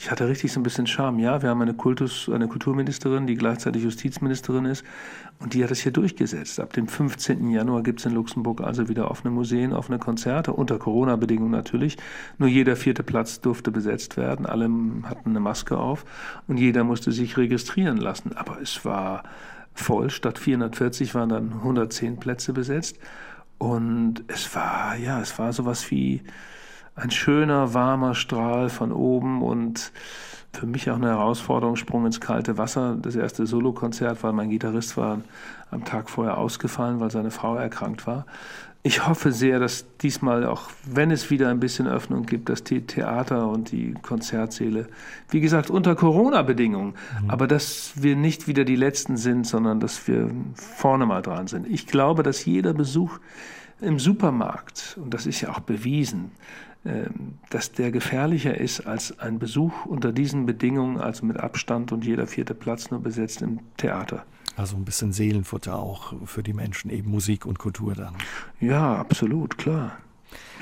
Ich 0.00 0.10
hatte 0.10 0.26
richtig 0.26 0.50
so 0.50 0.58
ein 0.58 0.62
bisschen 0.62 0.86
Charme. 0.86 1.18
Ja, 1.18 1.42
wir 1.42 1.50
haben 1.50 1.60
eine, 1.60 1.74
Kultus, 1.74 2.30
eine 2.30 2.48
Kulturministerin, 2.48 3.26
die 3.26 3.34
gleichzeitig 3.34 3.82
Justizministerin 3.82 4.64
ist 4.64 4.82
und 5.40 5.52
die 5.52 5.62
hat 5.62 5.70
es 5.70 5.80
hier 5.80 5.92
durchgesetzt. 5.92 6.58
Ab 6.58 6.72
dem 6.72 6.88
15. 6.88 7.50
Januar 7.50 7.82
gibt 7.82 8.00
es 8.00 8.06
in 8.06 8.12
Luxemburg 8.12 8.62
also 8.62 8.88
wieder 8.88 9.10
offene 9.10 9.30
Museen, 9.30 9.74
offene 9.74 9.98
Konzerte, 9.98 10.54
unter 10.54 10.78
Corona-Bedingungen 10.78 11.50
natürlich. 11.50 11.98
Nur 12.38 12.48
jeder 12.48 12.76
vierte 12.76 13.02
Platz 13.02 13.42
durfte 13.42 13.70
besetzt 13.70 14.16
werden. 14.16 14.46
Alle 14.46 14.70
hatten 15.02 15.30
eine 15.30 15.40
Maske 15.40 15.76
auf 15.76 16.06
und 16.48 16.56
jeder 16.56 16.82
musste 16.82 17.12
sich 17.12 17.36
registrieren 17.36 17.98
lassen. 17.98 18.32
Aber 18.34 18.58
es 18.62 18.86
war 18.86 19.22
voll. 19.74 20.08
Statt 20.08 20.38
440 20.38 21.14
waren 21.14 21.28
dann 21.28 21.52
110 21.52 22.18
Plätze 22.18 22.54
besetzt. 22.54 22.98
Und 23.58 24.24
es 24.28 24.54
war, 24.54 24.96
ja, 24.96 25.20
es 25.20 25.38
war 25.38 25.52
sowas 25.52 25.90
wie 25.90 26.22
ein 27.00 27.10
schöner, 27.10 27.74
warmer 27.74 28.14
Strahl 28.14 28.68
von 28.68 28.92
oben 28.92 29.42
und 29.42 29.92
für 30.52 30.66
mich 30.66 30.90
auch 30.90 30.96
eine 30.96 31.08
Herausforderung, 31.08 31.76
Sprung 31.76 32.06
ins 32.06 32.20
kalte 32.20 32.58
Wasser. 32.58 32.96
Das 33.00 33.14
erste 33.14 33.46
Solokonzert, 33.46 34.22
weil 34.22 34.32
mein 34.32 34.50
Gitarrist 34.50 34.96
war 34.96 35.20
am 35.70 35.84
Tag 35.84 36.10
vorher 36.10 36.38
ausgefallen, 36.38 37.00
weil 37.00 37.10
seine 37.10 37.30
Frau 37.30 37.56
erkrankt 37.56 38.06
war. 38.06 38.26
Ich 38.82 39.06
hoffe 39.06 39.30
sehr, 39.30 39.60
dass 39.60 39.84
diesmal, 39.98 40.46
auch 40.46 40.70
wenn 40.86 41.10
es 41.10 41.30
wieder 41.30 41.50
ein 41.50 41.60
bisschen 41.60 41.86
Öffnung 41.86 42.24
gibt, 42.24 42.48
dass 42.48 42.64
die 42.64 42.86
Theater 42.86 43.46
und 43.48 43.72
die 43.72 43.92
Konzertsäle, 44.00 44.88
wie 45.28 45.40
gesagt, 45.40 45.68
unter 45.68 45.94
Corona-Bedingungen, 45.94 46.94
mhm. 47.22 47.30
aber 47.30 47.46
dass 47.46 47.92
wir 47.96 48.16
nicht 48.16 48.48
wieder 48.48 48.64
die 48.64 48.76
Letzten 48.76 49.18
sind, 49.18 49.46
sondern 49.46 49.80
dass 49.80 50.08
wir 50.08 50.30
vorne 50.54 51.04
mal 51.04 51.20
dran 51.20 51.46
sind. 51.46 51.66
Ich 51.68 51.86
glaube, 51.86 52.22
dass 52.22 52.46
jeder 52.46 52.72
Besuch 52.72 53.18
im 53.82 53.98
Supermarkt, 53.98 54.98
und 55.00 55.12
das 55.12 55.26
ist 55.26 55.42
ja 55.42 55.50
auch 55.50 55.60
bewiesen, 55.60 56.32
dass 57.50 57.72
der 57.72 57.90
gefährlicher 57.90 58.56
ist 58.56 58.86
als 58.86 59.18
ein 59.18 59.38
Besuch 59.38 59.84
unter 59.84 60.12
diesen 60.12 60.46
Bedingungen, 60.46 60.98
also 60.98 61.26
mit 61.26 61.38
Abstand 61.38 61.92
und 61.92 62.04
jeder 62.04 62.26
vierte 62.26 62.54
Platz 62.54 62.90
nur 62.90 63.00
besetzt 63.00 63.42
im 63.42 63.60
Theater. 63.76 64.24
Also 64.56 64.76
ein 64.76 64.84
bisschen 64.84 65.12
Seelenfutter 65.12 65.78
auch 65.78 66.14
für 66.24 66.42
die 66.42 66.52
Menschen, 66.52 66.90
eben 66.90 67.10
Musik 67.10 67.46
und 67.46 67.58
Kultur 67.58 67.94
dann. 67.94 68.14
Ja, 68.60 68.96
absolut, 68.96 69.58
klar. 69.58 69.92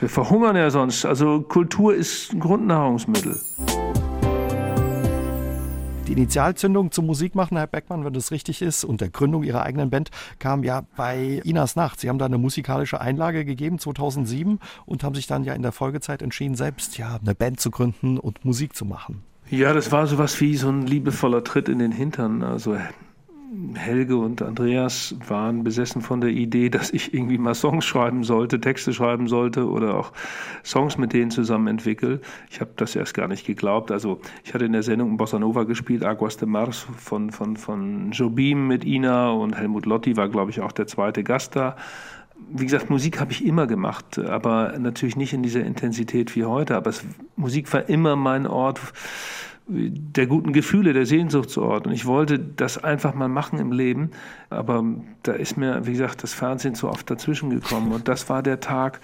Wir 0.00 0.08
verhungern 0.08 0.56
ja 0.56 0.70
sonst. 0.70 1.04
Also 1.04 1.40
Kultur 1.42 1.94
ist 1.94 2.32
ein 2.32 2.40
Grundnahrungsmittel. 2.40 3.40
Initialzündung 6.18 6.90
zum 6.90 7.06
Musikmachen, 7.06 7.56
Herr 7.56 7.68
Beckmann, 7.68 8.04
wenn 8.04 8.12
das 8.12 8.32
richtig 8.32 8.60
ist, 8.60 8.82
und 8.82 9.00
der 9.00 9.08
Gründung 9.08 9.44
Ihrer 9.44 9.62
eigenen 9.62 9.88
Band 9.88 10.10
kam 10.40 10.64
ja 10.64 10.82
bei 10.96 11.40
Inas 11.44 11.76
Nacht. 11.76 12.00
Sie 12.00 12.08
haben 12.08 12.18
da 12.18 12.25
eine 12.25 12.38
musikalische 12.38 13.00
Einlage 13.00 13.44
gegeben 13.44 13.78
2007 13.78 14.58
und 14.84 15.04
haben 15.04 15.14
sich 15.14 15.28
dann 15.28 15.44
ja 15.44 15.54
in 15.54 15.62
der 15.62 15.70
Folgezeit 15.70 16.20
entschieden, 16.20 16.56
selbst 16.56 16.98
ja 16.98 17.20
eine 17.22 17.37
Band 17.37 17.60
zu 17.60 17.70
gründen 17.70 18.18
und 18.18 18.44
Musik 18.44 18.75
zu 18.75 18.84
machen. 18.84 19.22
Ja, 19.48 19.72
das 19.72 19.92
war 19.92 20.08
sowas 20.08 20.40
wie 20.40 20.56
so 20.56 20.68
ein 20.68 20.88
liebevoller 20.88 21.44
Tritt 21.44 21.68
in 21.68 21.78
den 21.78 21.92
Hintern. 21.92 22.42
Also 22.42 22.76
Helge 23.75 24.17
und 24.17 24.43
Andreas 24.43 25.14
waren 25.26 25.64
besessen 25.64 26.02
von 26.02 26.21
der 26.21 26.31
Idee, 26.31 26.69
dass 26.69 26.90
ich 26.90 27.14
irgendwie 27.14 27.38
mal 27.38 27.55
Songs 27.55 27.85
schreiben 27.87 28.23
sollte, 28.23 28.61
Texte 28.61 28.93
schreiben 28.93 29.26
sollte 29.26 29.69
oder 29.69 29.95
auch 29.95 30.12
Songs 30.64 30.99
mit 30.99 31.14
denen 31.14 31.31
zusammen 31.31 31.67
entwickeln. 31.69 32.21
Ich 32.50 32.61
habe 32.61 32.73
das 32.76 32.95
erst 32.95 33.14
gar 33.14 33.26
nicht 33.26 33.47
geglaubt. 33.47 33.90
Also 33.90 34.21
ich 34.45 34.52
hatte 34.52 34.67
in 34.67 34.73
der 34.73 34.83
Sendung 34.83 35.17
Bossa 35.17 35.38
Nova 35.38 35.64
gespielt, 35.64 36.05
Aguas 36.05 36.37
de 36.37 36.47
Mars 36.47 36.87
von, 36.99 37.31
von, 37.31 37.57
von 37.57 38.11
Jobim 38.11 38.67
mit 38.67 38.85
Ina 38.85 39.31
und 39.31 39.57
Helmut 39.57 39.87
Lotti 39.87 40.17
war, 40.17 40.28
glaube 40.28 40.50
ich, 40.50 40.61
auch 40.61 40.73
der 40.73 40.87
zweite 40.87 41.25
Gast 41.25 41.57
da. 41.57 41.76
Wie 42.50 42.64
gesagt, 42.64 42.90
Musik 42.90 43.19
habe 43.19 43.33
ich 43.33 43.45
immer 43.45 43.67
gemacht, 43.67 44.19
aber 44.19 44.78
natürlich 44.78 45.17
nicht 45.17 45.33
in 45.33 45.43
dieser 45.43 45.64
Intensität 45.64 46.37
wie 46.37 46.45
heute. 46.45 46.76
Aber 46.76 46.90
es, 46.90 47.05
Musik 47.35 47.73
war 47.73 47.88
immer 47.88 48.14
mein 48.14 48.47
Ort 48.47 48.81
der 49.68 50.26
guten 50.26 50.52
Gefühle, 50.52 50.92
der 50.92 51.06
Sehnsuchtsort. 51.06 51.87
Und 51.87 51.92
ich 51.92 52.06
wollte 52.06 52.38
das 52.38 52.82
einfach 52.82 53.14
mal 53.14 53.28
machen 53.28 53.58
im 53.58 53.72
Leben. 53.72 54.10
Aber 54.50 54.82
da 55.22 55.32
ist 55.32 55.56
mir, 55.56 55.87
wie 55.87 55.92
gesagt, 55.92 56.22
das 56.22 56.32
Fernsehen 56.32 56.75
zu 56.75 56.88
oft 56.88 57.10
dazwischen 57.10 57.50
gekommen. 57.50 57.92
Und 57.92 58.08
das 58.08 58.28
war 58.28 58.42
der 58.42 58.60
Tag, 58.60 59.00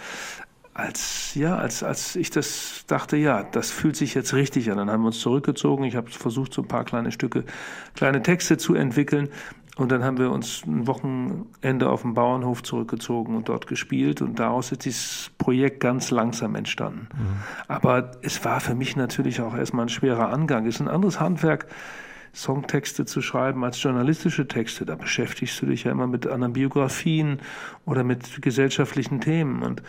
als, 0.73 1.35
ja, 1.37 1.56
als, 1.56 1.83
als 1.83 2.16
ich 2.16 2.30
das 2.30 2.85
dachte, 2.88 3.16
ja, 3.16 3.44
das 3.44 3.71
fühlt 3.71 3.94
sich 3.94 4.14
jetzt 4.14 4.35
richtig 4.35 4.71
an. 4.71 4.78
Dann 4.78 4.90
haben 4.90 5.02
wir 5.02 5.09
uns 5.09 5.21
zurückgezogen. 5.21 5.85
Ich 5.85 5.94
habe 5.94 6.11
versucht, 6.11 6.52
so 6.52 6.62
ein 6.62 6.68
paar 6.68 6.85
kleine 6.85 7.12
Stücke, 7.12 7.44
kleine 7.94 8.23
Texte 8.23 8.56
zu 8.56 8.75
entwickeln. 8.75 9.28
Und 9.76 9.90
dann 9.90 10.04
haben 10.04 10.19
wir 10.19 10.31
uns 10.31 10.62
ein 10.66 10.87
Wochenende 10.87 11.90
auf 11.90 12.02
dem 12.02 12.14
Bauernhof 12.14 12.62
zurückgezogen 12.62 13.37
und 13.37 13.49
dort 13.49 13.66
gespielt. 13.66 14.23
Und 14.23 14.38
daraus 14.38 14.71
ist 14.71 14.85
dieses 14.85 15.31
Projekt 15.37 15.81
ganz 15.81 16.12
langsam 16.12 16.54
entstanden. 16.54 17.09
Mhm. 17.12 17.43
Aber 17.66 18.12
es 18.23 18.45
war 18.45 18.61
für 18.61 18.76
mich 18.76 18.95
natürlich 18.97 19.40
auch 19.40 19.57
erstmal 19.57 19.87
ein 19.87 19.88
schwerer 19.88 20.28
Angang. 20.28 20.66
Es 20.66 20.76
ist 20.76 20.81
ein 20.81 20.88
anderes 20.88 21.19
Handwerk, 21.19 21.66
Songtexte 22.35 23.05
zu 23.05 23.23
schreiben 23.23 23.64
als 23.64 23.83
journalistische 23.83 24.49
Texte. 24.49 24.85
Da 24.85 24.97
beschäftigst 24.97 25.62
du 25.62 25.67
dich 25.67 25.85
ja 25.85 25.93
immer 25.93 26.07
mit 26.07 26.26
anderen 26.26 26.53
Biografien 26.53 27.38
oder 27.87 28.03
mit 28.03 28.43
gesellschaftlichen 28.43 29.21
Themen. 29.21 29.62
Und 29.62 29.83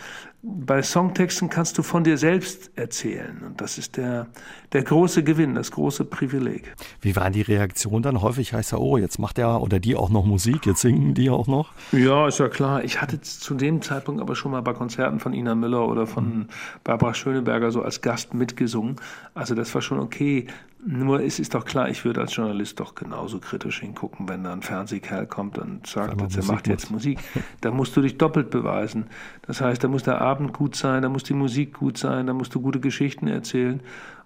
bei 0.44 0.84
Songtexten 0.84 1.50
kannst 1.50 1.78
du 1.78 1.84
von 1.84 2.04
dir 2.04 2.20
selbst 2.20 2.70
erzählen. 2.76 3.42
Und 3.44 3.62
das 3.62 3.80
ist 3.80 3.98
der, 3.98 4.28
der 4.74 4.84
große 4.84 5.24
Gewinn, 5.24 5.56
das 5.56 5.72
große 5.72 6.06
Privileg. 6.06 6.76
Wie 7.02 7.16
waren 7.16 7.34
die 7.34 7.42
Reaktionen 7.42 8.04
dann? 8.04 8.22
Häufig 8.22 8.54
heißt 8.54 8.74
ja, 8.74 8.78
oh, 8.78 8.98
jetzt 8.98 9.18
macht 9.18 9.40
er 9.40 9.62
oder 9.62 9.80
die 9.80 9.96
auch 9.96 10.12
noch 10.12 10.24
Musik, 10.24 10.68
jetzt 10.68 10.82
singen 10.82 11.16
die 11.16 11.32
auch 11.32 11.48
noch. 11.48 11.72
Ja, 11.92 12.28
ist 12.28 12.40
ja 12.40 12.48
klar. 12.48 12.84
Ich 12.84 13.02
hatte 13.02 13.20
zu 13.22 13.56
dem 13.56 13.82
Zeitpunkt 13.82 14.22
aber 14.22 14.36
schon 14.36 14.52
mal 14.52 14.62
bei 14.62 14.74
Konzerten 14.74 15.20
von 15.20 15.34
Ina 15.34 15.56
Müller 15.56 15.88
oder 15.88 16.06
von 16.06 16.48
Barbara 16.84 17.16
Schöneberger 17.16 17.72
so 17.72 17.82
als 17.82 18.02
Gast 18.02 18.36
mitgesungen. 18.36 18.98
Also 19.34 19.56
das 19.56 19.74
war 19.74 19.82
schon 19.82 20.00
okay. 20.00 20.46
Nur 20.88 21.22
es 21.22 21.40
ist 21.40 21.56
doch 21.56 21.66
klar, 21.66 21.90
ich 21.90 22.06
würde 22.06 22.22
als 22.22 22.36
Journalist 22.36 22.80
doch 22.80 22.94
genauso 22.94 23.40
kritisch 23.40 23.80
hingucken, 23.80 24.30
wenn 24.30 24.44
da 24.44 24.54
ein 24.54 24.62
Fernsehkerl 24.62 25.26
kommt 25.26 25.58
und 25.58 25.88
sagt, 25.88 26.38
er 26.38 26.46
macht 26.46 26.68
jetzt 26.68 26.92
Musik. 26.92 27.20
Da 27.62 27.72
musst 27.72 27.98
du 27.98 28.02
dich 28.02 28.20
doppelt 28.20 28.52
beweisen. 28.52 29.08
Das 29.48 29.62
heißt, 29.62 29.84
da 29.84 29.88
muss 29.88 30.04
der 30.04 30.22
Abend 30.22 30.54
gut 30.54 30.76
sein, 30.76 31.02
da 31.02 31.10
muss 31.10 31.24
die 31.24 31.34
Musik 31.34 31.74
gut 31.74 31.98
sein, 31.98 32.28
da 32.28 32.34
musst 32.34 32.54
du 32.54 32.62
gute 32.62 32.80
Geschichten 32.80 33.28
erzählen. 33.28 33.80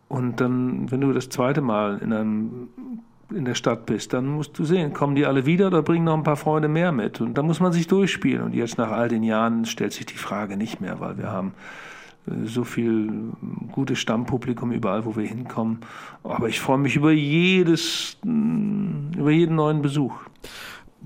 Und 0.10 0.42
dann, 0.42 0.92
wenn 0.92 1.00
du 1.00 1.14
das 1.14 1.30
zweite 1.30 1.62
Mal 1.62 2.00
in 2.00 2.12
einem 2.12 2.68
in 3.32 3.46
der 3.46 3.56
Stadt 3.56 3.86
bist, 3.86 4.12
dann 4.14 4.26
musst 4.26 4.58
du 4.58 4.66
sehen, 4.66 4.92
kommen 4.92 5.16
die 5.16 5.26
alle 5.26 5.46
wieder 5.46 5.68
oder 5.68 5.84
bringen 5.84 6.06
noch 6.06 6.18
ein 6.18 6.24
paar 6.24 6.36
Freunde 6.36 6.68
mehr 6.68 6.92
mit. 6.92 7.22
Und 7.22 7.38
da 7.38 7.44
muss 7.44 7.60
man 7.60 7.72
sich 7.72 7.88
durchspielen. 7.88 8.44
Und 8.44 8.56
jetzt 8.56 8.78
nach 8.78 8.92
all 8.92 9.08
den 9.08 9.24
Jahren 9.24 9.66
stellt 9.66 9.94
sich 9.94 10.08
die 10.08 10.18
Frage 10.18 10.58
nicht 10.58 10.82
mehr, 10.82 11.00
weil 11.00 11.18
wir 11.18 11.32
haben 11.32 11.54
so 12.46 12.64
viel 12.64 13.32
gutes 13.72 14.00
Stammpublikum 14.00 14.72
überall, 14.72 15.06
wo 15.06 15.16
wir 15.16 15.26
hinkommen. 15.26 15.80
Aber 16.24 16.48
ich 16.48 16.60
freue 16.60 16.78
mich 16.78 16.96
über 16.96 17.12
jedes, 17.12 18.18
über 18.24 19.32
jeden 19.32 19.56
neuen 19.56 19.82
Besuch. 19.82 20.14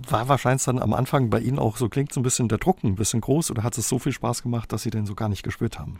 War 0.09 0.27
wahrscheinlich 0.27 0.63
dann 0.63 0.79
am 0.79 0.93
Anfang 0.93 1.29
bei 1.29 1.39
Ihnen 1.39 1.59
auch 1.59 1.77
so 1.77 1.87
klingt 1.87 2.11
so 2.11 2.19
ein 2.19 2.23
bisschen 2.23 2.47
der 2.47 2.57
Druck 2.57 2.83
ein 2.83 2.95
bisschen 2.95 3.21
groß 3.21 3.51
oder 3.51 3.63
hat 3.63 3.77
es 3.77 3.87
so 3.87 3.99
viel 3.99 4.11
Spaß 4.11 4.41
gemacht, 4.41 4.73
dass 4.73 4.83
Sie 4.83 4.89
den 4.89 5.05
so 5.05 5.13
gar 5.13 5.29
nicht 5.29 5.43
gespürt 5.43 5.79
haben? 5.79 5.99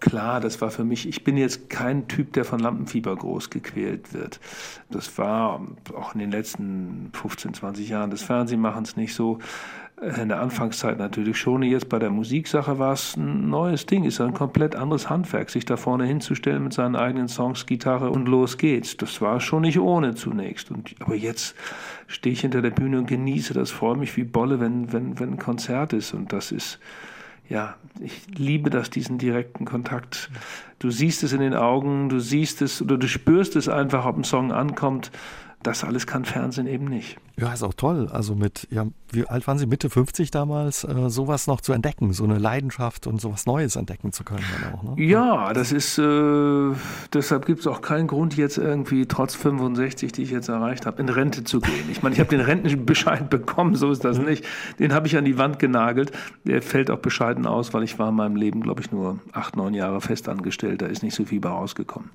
Klar, 0.00 0.40
das 0.40 0.62
war 0.62 0.70
für 0.70 0.84
mich, 0.84 1.06
ich 1.06 1.24
bin 1.24 1.36
jetzt 1.36 1.68
kein 1.68 2.08
Typ, 2.08 2.32
der 2.32 2.46
von 2.46 2.58
Lampenfieber 2.58 3.14
groß 3.14 3.50
gequält 3.50 4.14
wird. 4.14 4.40
Das 4.90 5.18
war 5.18 5.60
auch 5.94 6.14
in 6.14 6.20
den 6.20 6.30
letzten 6.30 7.10
15, 7.12 7.52
20 7.52 7.88
Jahren 7.90 8.10
des 8.10 8.22
Fernsehmachens 8.22 8.96
nicht 8.96 9.14
so. 9.14 9.38
In 10.00 10.30
der 10.30 10.40
Anfangszeit 10.40 10.98
natürlich 10.98 11.36
schon. 11.36 11.62
Jetzt 11.62 11.90
bei 11.90 11.98
der 11.98 12.08
Musiksache 12.08 12.78
war 12.78 12.94
es 12.94 13.18
ein 13.18 13.50
neues 13.50 13.84
Ding, 13.84 14.04
ist 14.04 14.18
ein 14.22 14.32
komplett 14.32 14.74
anderes 14.74 15.10
Handwerk, 15.10 15.50
sich 15.50 15.66
da 15.66 15.76
vorne 15.76 16.06
hinzustellen 16.06 16.64
mit 16.64 16.72
seinen 16.72 16.96
eigenen 16.96 17.28
Songs, 17.28 17.66
Gitarre 17.66 18.10
und 18.10 18.26
los 18.26 18.56
geht's. 18.56 18.96
Das 18.96 19.20
war 19.20 19.40
schon 19.40 19.60
nicht 19.60 19.78
ohne 19.78 20.14
zunächst. 20.14 20.70
Und, 20.70 20.94
aber 21.00 21.14
jetzt 21.14 21.54
stehe 22.06 22.32
ich 22.32 22.40
hinter 22.40 22.62
der 22.62 22.70
Bühne 22.70 22.98
und 22.98 23.08
genieße 23.08 23.52
das, 23.52 23.70
freue 23.70 23.98
mich 23.98 24.16
wie 24.16 24.24
Bolle, 24.24 24.58
wenn, 24.58 24.90
wenn, 24.90 25.20
wenn 25.20 25.32
ein 25.32 25.38
Konzert 25.38 25.92
ist. 25.92 26.14
Und 26.14 26.32
das 26.32 26.50
ist, 26.50 26.78
ja, 27.50 27.74
ich 28.00 28.38
liebe 28.38 28.70
das, 28.70 28.88
diesen 28.88 29.18
direkten 29.18 29.66
Kontakt. 29.66 30.30
Du 30.78 30.90
siehst 30.90 31.22
es 31.24 31.34
in 31.34 31.40
den 31.40 31.54
Augen, 31.54 32.08
du 32.08 32.20
siehst 32.20 32.62
es 32.62 32.80
oder 32.80 32.96
du 32.96 33.06
spürst 33.06 33.54
es 33.54 33.68
einfach, 33.68 34.06
ob 34.06 34.16
ein 34.16 34.24
Song 34.24 34.50
ankommt. 34.50 35.10
Das 35.62 35.84
alles 35.84 36.06
kann 36.06 36.24
Fernsehen 36.24 36.66
eben 36.66 36.86
nicht. 36.86 37.18
Ja, 37.38 37.52
ist 37.52 37.62
auch 37.62 37.74
toll. 37.74 38.08
Also 38.10 38.34
mit, 38.34 38.66
ja, 38.70 38.86
wie 39.12 39.26
alt 39.26 39.46
waren 39.46 39.58
Sie? 39.58 39.66
Mitte 39.66 39.90
50 39.90 40.30
damals, 40.30 40.84
äh, 40.84 41.10
sowas 41.10 41.46
noch 41.46 41.60
zu 41.60 41.72
entdecken, 41.72 42.12
so 42.12 42.24
eine 42.24 42.38
Leidenschaft 42.38 43.06
und 43.06 43.20
sowas 43.20 43.44
Neues 43.44 43.76
entdecken 43.76 44.12
zu 44.12 44.24
können. 44.24 44.44
Auch, 44.74 44.82
ne? 44.82 45.02
Ja, 45.02 45.52
das 45.52 45.72
ist, 45.72 45.98
äh, 45.98 46.72
deshalb 47.12 47.44
gibt 47.44 47.60
es 47.60 47.66
auch 47.66 47.82
keinen 47.82 48.06
Grund, 48.06 48.36
jetzt 48.36 48.56
irgendwie 48.56 49.06
trotz 49.06 49.34
65, 49.34 50.12
die 50.12 50.22
ich 50.22 50.30
jetzt 50.30 50.48
erreicht 50.48 50.86
habe, 50.86 51.00
in 51.00 51.08
Rente 51.08 51.44
zu 51.44 51.60
gehen. 51.60 51.90
Ich 51.90 52.02
meine, 52.02 52.14
ich 52.14 52.20
habe 52.20 52.30
den 52.30 52.40
Rentenbescheid 52.40 53.28
bekommen, 53.30 53.74
so 53.74 53.90
ist 53.90 54.04
das 54.04 54.18
mhm. 54.18 54.26
nicht. 54.26 54.44
Den 54.78 54.94
habe 54.94 55.06
ich 55.06 55.16
an 55.16 55.24
die 55.24 55.36
Wand 55.36 55.58
genagelt. 55.58 56.12
Der 56.44 56.62
fällt 56.62 56.90
auch 56.90 56.98
bescheiden 56.98 57.46
aus, 57.46 57.74
weil 57.74 57.82
ich 57.82 57.98
war 57.98 58.10
in 58.10 58.16
meinem 58.16 58.36
Leben, 58.36 58.62
glaube 58.62 58.80
ich, 58.80 58.92
nur 58.92 59.18
acht, 59.32 59.56
neun 59.56 59.74
Jahre 59.74 60.00
festangestellt. 60.00 60.82
Da 60.82 60.86
ist 60.86 61.02
nicht 61.02 61.14
so 61.14 61.24
viel 61.26 61.40
bei 61.40 61.50
rausgekommen. 61.50 62.10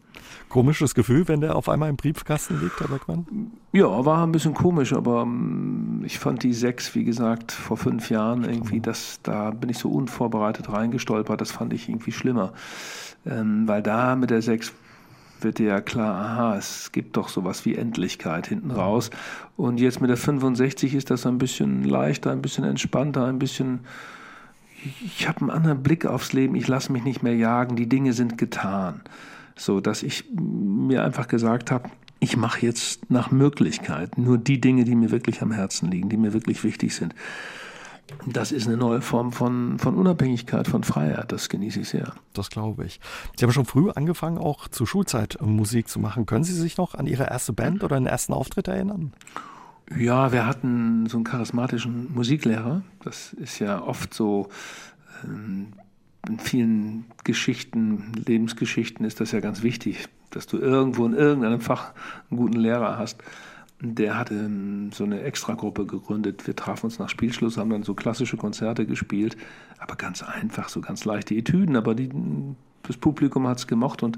Komisches 0.49 0.95
Gefühl, 0.95 1.27
wenn 1.27 1.41
der 1.41 1.55
auf 1.55 1.67
einmal 1.67 1.89
im 1.89 1.95
Briefkasten 1.95 2.59
liegt, 2.61 2.79
Herr 2.79 2.87
Beckmann? 2.87 3.25
Ja, 3.71 4.05
war 4.05 4.25
ein 4.25 4.31
bisschen 4.31 4.53
komisch, 4.53 4.93
aber 4.93 5.23
ähm, 5.23 6.01
ich 6.05 6.17
fand 6.19 6.43
die 6.43 6.53
sechs, 6.53 6.95
wie 6.95 7.03
gesagt, 7.03 7.51
vor 7.51 7.75
fünf 7.75 8.09
Jahren 8.09 8.45
irgendwie, 8.45 8.79
das, 8.79 9.19
da 9.23 9.51
bin 9.51 9.69
ich 9.69 9.77
so 9.77 9.89
unvorbereitet 9.89 10.71
reingestolpert, 10.71 11.41
das 11.41 11.51
fand 11.51 11.73
ich 11.73 11.89
irgendwie 11.89 12.13
schlimmer. 12.13 12.53
Ähm, 13.25 13.67
weil 13.67 13.81
da 13.81 14.15
mit 14.15 14.29
der 14.29 14.41
sechs 14.41 14.71
wird 15.41 15.59
dir 15.59 15.67
ja 15.67 15.81
klar, 15.81 16.15
aha, 16.15 16.55
es 16.55 16.91
gibt 16.93 17.17
doch 17.17 17.27
sowas 17.27 17.65
wie 17.65 17.75
Endlichkeit 17.75 18.47
hinten 18.47 18.71
raus. 18.71 19.09
Und 19.57 19.79
jetzt 19.79 19.99
mit 19.99 20.09
der 20.09 20.17
65 20.17 20.95
ist 20.95 21.09
das 21.11 21.25
ein 21.25 21.37
bisschen 21.37 21.83
leichter, 21.83 22.31
ein 22.31 22.41
bisschen 22.41 22.63
entspannter, 22.63 23.25
ein 23.25 23.39
bisschen 23.39 23.81
ich 25.03 25.27
habe 25.27 25.41
einen 25.41 25.49
anderen 25.49 25.83
Blick 25.83 26.05
aufs 26.05 26.33
Leben, 26.33 26.55
ich 26.55 26.67
lasse 26.67 26.91
mich 26.91 27.03
nicht 27.03 27.23
mehr 27.23 27.35
jagen, 27.35 27.75
die 27.75 27.89
Dinge 27.89 28.13
sind 28.13 28.37
getan. 28.37 29.01
So 29.55 29.79
dass 29.79 30.03
ich 30.03 30.25
mir 30.31 31.03
einfach 31.03 31.27
gesagt 31.27 31.71
habe, 31.71 31.89
ich 32.25 32.37
mache 32.37 32.65
jetzt 32.65 33.11
nach 33.11 33.29
Möglichkeit 33.29 34.17
nur 34.17 34.39
die 34.39 34.59
Dinge, 34.59 34.83
die 34.83 34.95
mir 34.95 35.11
wirklich 35.11 35.43
am 35.43 35.51
Herzen 35.51 35.91
liegen, 35.91 36.09
die 36.09 36.17
mir 36.17 36.33
wirklich 36.33 36.63
wichtig 36.63 36.95
sind. 36.95 37.13
Das 38.25 38.51
ist 38.51 38.67
eine 38.67 38.77
neue 38.77 39.01
Form 39.01 39.31
von, 39.31 39.77
von 39.77 39.93
Unabhängigkeit, 39.93 40.67
von 40.67 40.83
Freiheit. 40.83 41.31
Das 41.31 41.49
genieße 41.49 41.81
ich 41.81 41.89
sehr. 41.89 42.13
Das 42.33 42.49
glaube 42.49 42.85
ich. 42.85 42.99
Sie 43.35 43.45
haben 43.45 43.51
schon 43.51 43.65
früh 43.65 43.91
angefangen, 43.91 44.39
auch 44.39 44.67
zur 44.67 44.87
Schulzeit 44.87 45.37
Musik 45.39 45.87
zu 45.87 45.99
machen. 45.99 46.25
Können 46.25 46.43
Sie 46.43 46.53
sich 46.53 46.77
noch 46.77 46.95
an 46.95 47.05
Ihre 47.05 47.25
erste 47.25 47.53
Band 47.53 47.83
oder 47.83 47.95
den 47.95 48.07
ersten 48.07 48.33
Auftritt 48.33 48.67
erinnern? 48.67 49.13
Ja, 49.95 50.31
wir 50.31 50.47
hatten 50.47 51.05
so 51.05 51.17
einen 51.17 51.25
charismatischen 51.25 52.11
Musiklehrer. 52.11 52.81
Das 53.03 53.33
ist 53.33 53.59
ja 53.59 53.83
oft 53.83 54.15
so. 54.15 54.49
Ähm, 55.23 55.73
in 56.27 56.39
vielen 56.39 57.05
Geschichten, 57.23 58.11
Lebensgeschichten 58.25 59.05
ist 59.05 59.19
das 59.19 59.31
ja 59.31 59.41
ganz 59.41 59.61
wichtig 59.61 60.07
dass 60.35 60.45
du 60.47 60.57
irgendwo 60.57 61.05
in 61.05 61.13
irgendeinem 61.13 61.61
Fach 61.61 61.93
einen 62.29 62.39
guten 62.39 62.59
Lehrer 62.59 62.97
hast. 62.97 63.23
Der 63.81 64.17
hatte 64.17 64.35
ähm, 64.35 64.91
so 64.93 65.03
eine 65.03 65.21
Extragruppe 65.21 65.85
gegründet. 65.85 66.45
Wir 66.45 66.55
trafen 66.55 66.85
uns 66.85 66.99
nach 66.99 67.09
Spielschluss, 67.09 67.57
haben 67.57 67.69
dann 67.69 67.83
so 67.83 67.93
klassische 67.93 68.37
Konzerte 68.37 68.85
gespielt, 68.85 69.37
aber 69.79 69.95
ganz 69.95 70.23
einfach, 70.23 70.69
so 70.69 70.81
ganz 70.81 71.05
leichte 71.05 71.35
Etüden. 71.35 71.75
Aber 71.75 71.95
die, 71.95 72.09
das 72.83 72.97
Publikum 72.97 73.47
hat 73.47 73.57
es 73.57 73.67
gemocht 73.67 74.03
und 74.03 74.17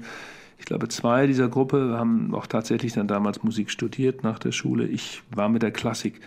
ich 0.58 0.64
glaube, 0.64 0.88
zwei 0.88 1.28
dieser 1.28 1.48
Gruppe 1.48 1.96
haben 1.96 2.34
auch 2.34 2.46
tatsächlich 2.46 2.92
dann 2.92 3.06
damals 3.06 3.44
Musik 3.44 3.70
studiert 3.70 4.24
nach 4.24 4.40
der 4.40 4.50
Schule. 4.50 4.86
Ich 4.86 5.22
war 5.30 5.48
mit 5.48 5.62
der 5.62 5.70
Klassik 5.70 6.20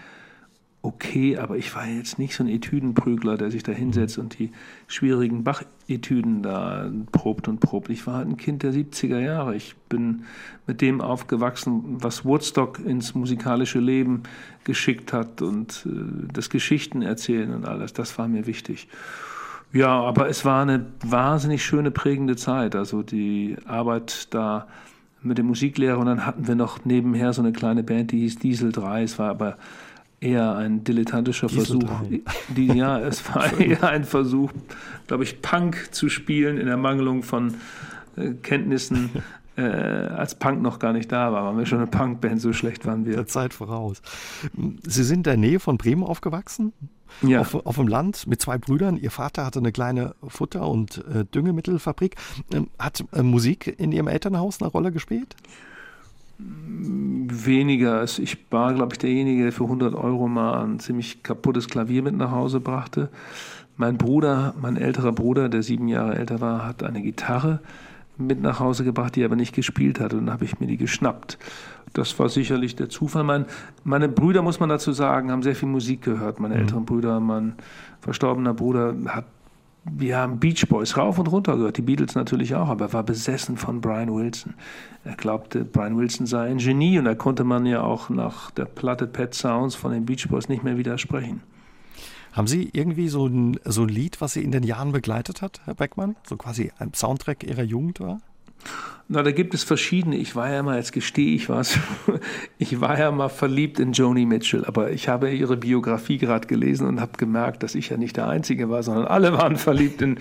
okay, 0.83 1.38
aber 1.38 1.57
ich 1.57 1.75
war 1.75 1.85
jetzt 1.85 2.17
nicht 2.17 2.35
so 2.35 2.43
ein 2.43 2.50
Etüdenprügler, 2.50 3.38
der 3.38 3.51
sich 3.51 3.61
da 3.61 3.71
hinsetzt 3.71 4.17
und 4.17 4.39
die 4.39 4.51
schwierigen 4.88 5.43
Bach-Etüden 5.43 6.41
da 6.41 6.89
probt 7.11 7.47
und 7.47 7.59
probt. 7.59 7.89
Ich 7.89 8.07
war 8.07 8.15
halt 8.15 8.27
ein 8.27 8.38
Kind 8.38 8.63
der 8.63 8.73
70er 8.73 9.19
Jahre. 9.19 9.55
Ich 9.55 9.75
bin 9.89 10.23
mit 10.65 10.81
dem 10.81 11.00
aufgewachsen, 11.01 11.97
was 12.01 12.25
Woodstock 12.25 12.79
ins 12.79 13.13
musikalische 13.13 13.79
Leben 13.79 14.23
geschickt 14.63 15.13
hat 15.13 15.41
und 15.41 15.85
äh, 15.85 16.27
das 16.33 16.50
Geschichten 16.50 17.03
erzählen 17.03 17.53
und 17.53 17.67
alles. 17.67 17.93
Das 17.93 18.17
war 18.17 18.27
mir 18.27 18.47
wichtig. 18.47 18.88
Ja, 19.73 20.01
aber 20.01 20.29
es 20.29 20.43
war 20.45 20.63
eine 20.63 20.88
wahnsinnig 21.05 21.63
schöne, 21.63 21.91
prägende 21.91 22.35
Zeit. 22.35 22.75
Also 22.75 23.03
die 23.03 23.55
Arbeit 23.65 24.33
da 24.33 24.67
mit 25.21 25.38
dem 25.38 25.45
Musiklehrer 25.45 26.00
und 26.00 26.07
dann 26.07 26.25
hatten 26.25 26.47
wir 26.47 26.55
noch 26.55 26.83
nebenher 26.83 27.31
so 27.33 27.41
eine 27.43 27.51
kleine 27.51 27.83
Band, 27.83 28.11
die 28.11 28.21
hieß 28.21 28.39
Diesel 28.39 28.71
3. 28.71 29.03
Es 29.03 29.19
war 29.19 29.29
aber 29.29 29.57
eher 30.21 30.55
ein 30.55 30.83
dilettantischer 30.83 31.49
Versuch. 31.49 31.89
Die, 32.55 32.67
ja, 32.67 32.99
es 32.99 33.27
war 33.33 33.51
eher 33.59 33.89
ein 33.89 34.05
Versuch, 34.05 34.51
glaube 35.07 35.23
ich, 35.23 35.41
Punk 35.41 35.89
zu 35.91 36.07
spielen 36.07 36.57
in 36.57 36.67
Ermangelung 36.67 37.23
von 37.23 37.55
äh, 38.15 38.31
Kenntnissen. 38.41 39.09
Äh, 39.57 39.63
als 39.63 40.35
Punk 40.35 40.61
noch 40.61 40.79
gar 40.79 40.93
nicht 40.93 41.11
da 41.11 41.33
war, 41.33 41.43
waren 41.43 41.57
wir 41.57 41.65
schon 41.65 41.79
eine 41.79 41.87
Punkband, 41.87 42.39
so 42.39 42.53
schlecht 42.53 42.85
waren 42.85 43.05
wir. 43.05 43.17
Der 43.17 43.27
Zeit 43.27 43.53
voraus. 43.53 44.01
Sie 44.87 45.03
sind 45.03 45.17
in 45.17 45.23
der 45.23 45.35
Nähe 45.35 45.59
von 45.59 45.77
Bremen 45.77 46.05
aufgewachsen? 46.05 46.71
Ja. 47.21 47.41
Auf, 47.41 47.53
auf 47.53 47.75
dem 47.75 47.89
Land 47.89 48.27
mit 48.27 48.41
zwei 48.41 48.57
Brüdern. 48.57 48.95
Ihr 48.95 49.11
Vater 49.11 49.45
hatte 49.45 49.59
eine 49.59 49.73
kleine 49.73 50.15
Futter- 50.25 50.65
und 50.65 51.03
äh, 51.13 51.25
Düngemittelfabrik. 51.25 52.15
Ähm, 52.53 52.69
hat 52.79 53.03
äh, 53.11 53.23
Musik 53.23 53.75
in 53.77 53.91
Ihrem 53.91 54.07
Elternhaus 54.07 54.61
eine 54.61 54.71
Rolle 54.71 54.93
gespielt? 54.93 55.35
Weniger. 57.45 58.03
Ich 58.03 58.38
war, 58.50 58.74
glaube 58.74 58.93
ich, 58.93 59.00
derjenige, 59.00 59.43
der 59.43 59.51
für 59.51 59.63
100 59.63 59.95
Euro 59.95 60.27
mal 60.27 60.63
ein 60.63 60.79
ziemlich 60.79 61.24
kaputtes 61.24 61.67
Klavier 61.67 62.01
mit 62.01 62.15
nach 62.15 62.31
Hause 62.31 62.60
brachte. 62.60 63.10
Mein 63.77 63.98
Bruder, 63.98 64.53
mein 64.62 64.77
älterer 64.77 65.12
Bruder, 65.12 65.50
der 65.50 65.63
sieben 65.63 65.88
Jahre 65.88 66.15
älter 66.15 66.41
war, 66.41 66.65
hat 66.65 66.83
eine 66.83 67.01
Gitarre 67.01 67.60
mit 68.17 68.41
nach 68.41 68.60
Hause 68.60 68.83
gebracht, 68.83 69.15
die 69.15 69.21
er 69.21 69.25
aber 69.25 69.36
nicht 69.36 69.55
gespielt 69.55 70.00
hat. 70.00 70.13
Und 70.13 70.25
dann 70.25 70.33
habe 70.33 70.45
ich 70.45 70.60
mir 70.60 70.67
die 70.67 70.77
geschnappt. 70.77 71.38
Das 71.93 72.17
war 72.19 72.29
sicherlich 72.29 72.75
der 72.75 72.89
Zufall. 72.89 73.24
Mein, 73.24 73.45
meine 73.83 74.07
Brüder, 74.07 74.41
muss 74.41 74.60
man 74.60 74.69
dazu 74.69 74.91
sagen, 74.91 75.31
haben 75.31 75.43
sehr 75.43 75.55
viel 75.55 75.69
Musik 75.69 76.03
gehört. 76.03 76.39
Meine 76.39 76.55
mhm. 76.55 76.62
älteren 76.62 76.86
Brüder, 76.86 77.19
mein 77.19 77.55
verstorbener 78.01 78.53
Bruder 78.53 78.95
hat 79.07 79.25
wir 79.83 80.17
haben 80.17 80.39
Beach 80.39 80.67
Boys 80.67 80.95
rauf 80.95 81.17
und 81.17 81.27
runter 81.27 81.57
gehört, 81.57 81.77
die 81.77 81.81
Beatles 81.81 82.13
natürlich 82.13 82.53
auch, 82.53 82.67
aber 82.67 82.85
er 82.85 82.93
war 82.93 83.03
besessen 83.03 83.57
von 83.57 83.81
Brian 83.81 84.13
Wilson. 84.13 84.53
Er 85.03 85.15
glaubte, 85.15 85.65
Brian 85.65 85.97
Wilson 85.97 86.27
sei 86.27 86.50
ein 86.50 86.59
Genie 86.59 87.00
und 87.00 87.05
da 87.05 87.15
konnte 87.15 87.43
man 87.43 87.65
ja 87.65 87.81
auch 87.81 88.09
nach 88.09 88.51
der 88.51 88.65
Platte 88.65 89.07
Pet 89.07 89.33
Sounds 89.33 89.75
von 89.75 89.91
den 89.91 90.05
Beach 90.05 90.27
Boys 90.29 90.50
nicht 90.50 90.63
mehr 90.63 90.77
widersprechen. 90.77 91.41
Haben 92.31 92.47
Sie 92.47 92.69
irgendwie 92.71 93.09
so 93.09 93.27
ein, 93.27 93.59
so 93.65 93.81
ein 93.81 93.89
Lied, 93.89 94.21
was 94.21 94.33
Sie 94.33 94.43
in 94.43 94.51
den 94.51 94.63
Jahren 94.63 94.91
begleitet 94.91 95.41
hat, 95.41 95.61
Herr 95.65 95.73
Beckmann? 95.73 96.15
So 96.23 96.38
quasi 96.38 96.71
ein 96.77 96.93
Soundtrack 96.93 97.43
Ihrer 97.43 97.63
Jugend 97.63 98.00
war? 98.00 98.19
Na, 99.13 99.23
da 99.23 99.31
gibt 99.31 99.53
es 99.53 99.65
verschiedene. 99.65 100.15
Ich 100.15 100.37
war 100.37 100.49
ja 100.49 100.63
mal, 100.63 100.77
jetzt 100.77 100.93
gestehe 100.93 101.35
ich 101.35 101.49
was, 101.49 101.77
ich 102.57 102.79
war 102.79 102.97
ja 102.97 103.11
mal 103.11 103.27
verliebt 103.27 103.77
in 103.77 103.91
Joni 103.91 104.25
Mitchell, 104.25 104.63
aber 104.63 104.91
ich 104.91 105.09
habe 105.09 105.29
ihre 105.33 105.57
Biografie 105.57 106.17
gerade 106.17 106.47
gelesen 106.47 106.87
und 106.87 107.01
habe 107.01 107.17
gemerkt, 107.17 107.61
dass 107.61 107.75
ich 107.75 107.89
ja 107.89 107.97
nicht 107.97 108.15
der 108.15 108.29
Einzige 108.29 108.69
war, 108.69 108.83
sondern 108.83 109.07
alle 109.07 109.33
waren 109.33 109.57
verliebt 109.57 110.01
in, 110.01 110.17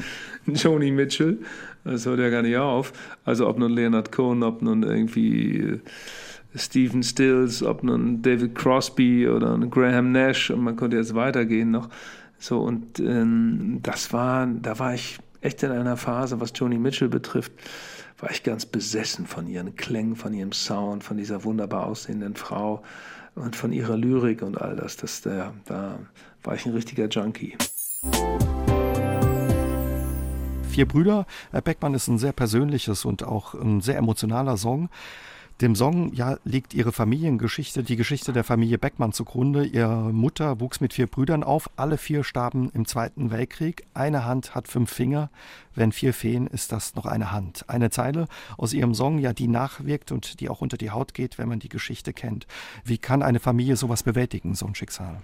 Joni 0.46 0.90
Mitchell. 0.90 1.38
Das 1.84 2.04
hört 2.04 2.18
ja 2.18 2.30
gar 2.30 2.42
nicht 2.42 2.56
auf. 2.56 2.92
Also 3.24 3.46
ob 3.48 3.60
nun 3.60 3.70
Leonard 3.70 4.10
Cohen, 4.10 4.42
ob 4.42 4.60
nun 4.60 4.82
irgendwie 4.82 5.58
äh, 5.58 5.78
Stephen 6.56 7.04
Stills, 7.04 7.62
ob 7.62 7.84
nun 7.84 8.22
David 8.22 8.56
Crosby 8.56 9.28
oder 9.28 9.56
Graham 9.70 10.10
Nash 10.10 10.50
und 10.50 10.64
man 10.64 10.74
konnte 10.74 10.96
jetzt 10.96 11.14
weitergehen 11.14 11.70
noch. 11.70 11.90
So 12.40 12.58
und 12.58 12.98
ähm, 12.98 13.78
das 13.84 14.12
war, 14.12 14.48
da 14.48 14.80
war 14.80 14.94
ich 14.94 15.20
echt 15.42 15.62
in 15.62 15.70
einer 15.70 15.96
Phase, 15.96 16.40
was 16.40 16.52
Joni 16.56 16.78
Mitchell 16.78 17.08
betrifft 17.08 17.52
war 18.20 18.30
ich 18.30 18.42
ganz 18.42 18.66
besessen 18.66 19.26
von 19.26 19.46
ihren 19.46 19.76
Klängen, 19.76 20.16
von 20.16 20.34
ihrem 20.34 20.52
Sound, 20.52 21.02
von 21.04 21.16
dieser 21.16 21.44
wunderbar 21.44 21.86
aussehenden 21.86 22.36
Frau 22.36 22.82
und 23.34 23.56
von 23.56 23.72
ihrer 23.72 23.96
Lyrik 23.96 24.42
und 24.42 24.60
all 24.60 24.76
das. 24.76 24.96
das 24.96 25.22
da, 25.22 25.54
da 25.64 25.98
war 26.42 26.54
ich 26.54 26.66
ein 26.66 26.72
richtiger 26.72 27.08
Junkie. 27.08 27.56
Vier 30.68 30.86
Brüder, 30.86 31.26
Herr 31.50 31.62
Beckmann 31.62 31.94
ist 31.94 32.08
ein 32.08 32.18
sehr 32.18 32.32
persönliches 32.32 33.04
und 33.04 33.22
auch 33.22 33.54
ein 33.54 33.80
sehr 33.80 33.96
emotionaler 33.96 34.56
Song. 34.56 34.88
Dem 35.60 35.74
Song 35.74 36.14
ja, 36.14 36.38
liegt 36.44 36.72
ihre 36.72 36.90
Familiengeschichte, 36.90 37.82
die 37.82 37.96
Geschichte 37.96 38.32
der 38.32 38.44
Familie 38.44 38.78
Beckmann 38.78 39.12
zugrunde. 39.12 39.66
Ihre 39.66 40.10
Mutter 40.10 40.58
wuchs 40.58 40.80
mit 40.80 40.94
vier 40.94 41.06
Brüdern 41.06 41.42
auf. 41.42 41.68
Alle 41.76 41.98
vier 41.98 42.24
starben 42.24 42.70
im 42.72 42.86
Zweiten 42.86 43.30
Weltkrieg. 43.30 43.84
Eine 43.92 44.24
Hand 44.24 44.54
hat 44.54 44.68
fünf 44.68 44.90
Finger. 44.90 45.28
Wenn 45.74 45.92
vier 45.92 46.14
fehlen, 46.14 46.46
ist 46.46 46.72
das 46.72 46.94
noch 46.94 47.04
eine 47.04 47.30
Hand. 47.30 47.68
Eine 47.68 47.90
Zeile 47.90 48.26
aus 48.56 48.72
ihrem 48.72 48.94
Song, 48.94 49.18
ja, 49.18 49.34
die 49.34 49.48
nachwirkt 49.48 50.12
und 50.12 50.40
die 50.40 50.48
auch 50.48 50.62
unter 50.62 50.78
die 50.78 50.92
Haut 50.92 51.12
geht, 51.12 51.36
wenn 51.36 51.50
man 51.50 51.58
die 51.58 51.68
Geschichte 51.68 52.14
kennt. 52.14 52.46
Wie 52.82 52.96
kann 52.96 53.22
eine 53.22 53.38
Familie 53.38 53.76
sowas 53.76 54.02
bewältigen, 54.02 54.54
so 54.54 54.64
ein 54.64 54.74
Schicksal? 54.74 55.20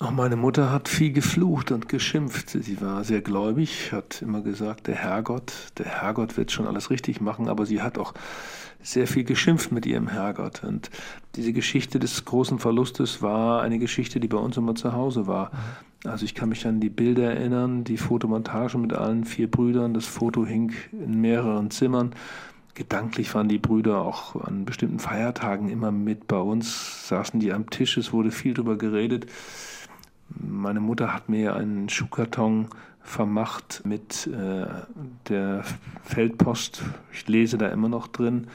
Auch 0.00 0.10
meine 0.10 0.34
Mutter 0.34 0.72
hat 0.72 0.88
viel 0.88 1.12
geflucht 1.12 1.70
und 1.70 1.88
geschimpft. 1.88 2.50
Sie 2.50 2.80
war 2.80 3.04
sehr 3.04 3.20
gläubig, 3.20 3.92
hat 3.92 4.22
immer 4.22 4.42
gesagt, 4.42 4.88
der 4.88 4.96
Herrgott, 4.96 5.52
der 5.78 5.86
Herrgott 5.86 6.36
wird 6.36 6.50
schon 6.50 6.66
alles 6.66 6.90
richtig 6.90 7.20
machen, 7.20 7.48
aber 7.48 7.64
sie 7.64 7.80
hat 7.80 7.96
auch 7.96 8.12
sehr 8.82 9.06
viel 9.06 9.22
geschimpft 9.22 9.70
mit 9.70 9.86
ihrem 9.86 10.08
Herrgott. 10.08 10.64
Und 10.64 10.90
diese 11.36 11.52
Geschichte 11.52 12.00
des 12.00 12.24
großen 12.24 12.58
Verlustes 12.58 13.22
war 13.22 13.62
eine 13.62 13.78
Geschichte, 13.78 14.18
die 14.18 14.26
bei 14.26 14.36
uns 14.36 14.56
immer 14.56 14.74
zu 14.74 14.92
Hause 14.92 15.28
war. 15.28 15.52
Mhm. 15.52 16.10
Also 16.10 16.24
ich 16.24 16.34
kann 16.34 16.48
mich 16.48 16.66
an 16.66 16.80
die 16.80 16.90
Bilder 16.90 17.32
erinnern, 17.32 17.84
die 17.84 17.96
Fotomontage 17.96 18.76
mit 18.78 18.92
allen 18.92 19.24
vier 19.24 19.48
Brüdern. 19.48 19.94
Das 19.94 20.06
Foto 20.06 20.44
hing 20.44 20.72
in 20.92 21.20
mehreren 21.20 21.70
Zimmern. 21.70 22.14
Gedanklich 22.74 23.32
waren 23.34 23.48
die 23.48 23.58
Brüder 23.58 24.02
auch 24.02 24.34
an 24.44 24.64
bestimmten 24.64 24.98
Feiertagen 24.98 25.70
immer 25.70 25.92
mit 25.92 26.26
bei 26.26 26.38
uns, 26.38 27.08
saßen 27.08 27.38
die 27.38 27.52
am 27.52 27.70
Tisch, 27.70 27.96
es 27.96 28.12
wurde 28.12 28.32
viel 28.32 28.52
darüber 28.52 28.76
geredet. 28.76 29.26
Meine 30.34 30.80
Mutter 30.80 31.14
hat 31.14 31.28
mir 31.28 31.54
einen 31.54 31.88
Schuhkarton 31.88 32.68
vermacht 33.00 33.82
mit 33.84 34.26
äh, 34.26 34.66
der 35.28 35.62
Feldpost. 36.02 36.82
Ich 37.12 37.28
lese 37.28 37.58
da 37.58 37.68
immer 37.68 37.88
noch 37.88 38.08
drin. 38.08 38.48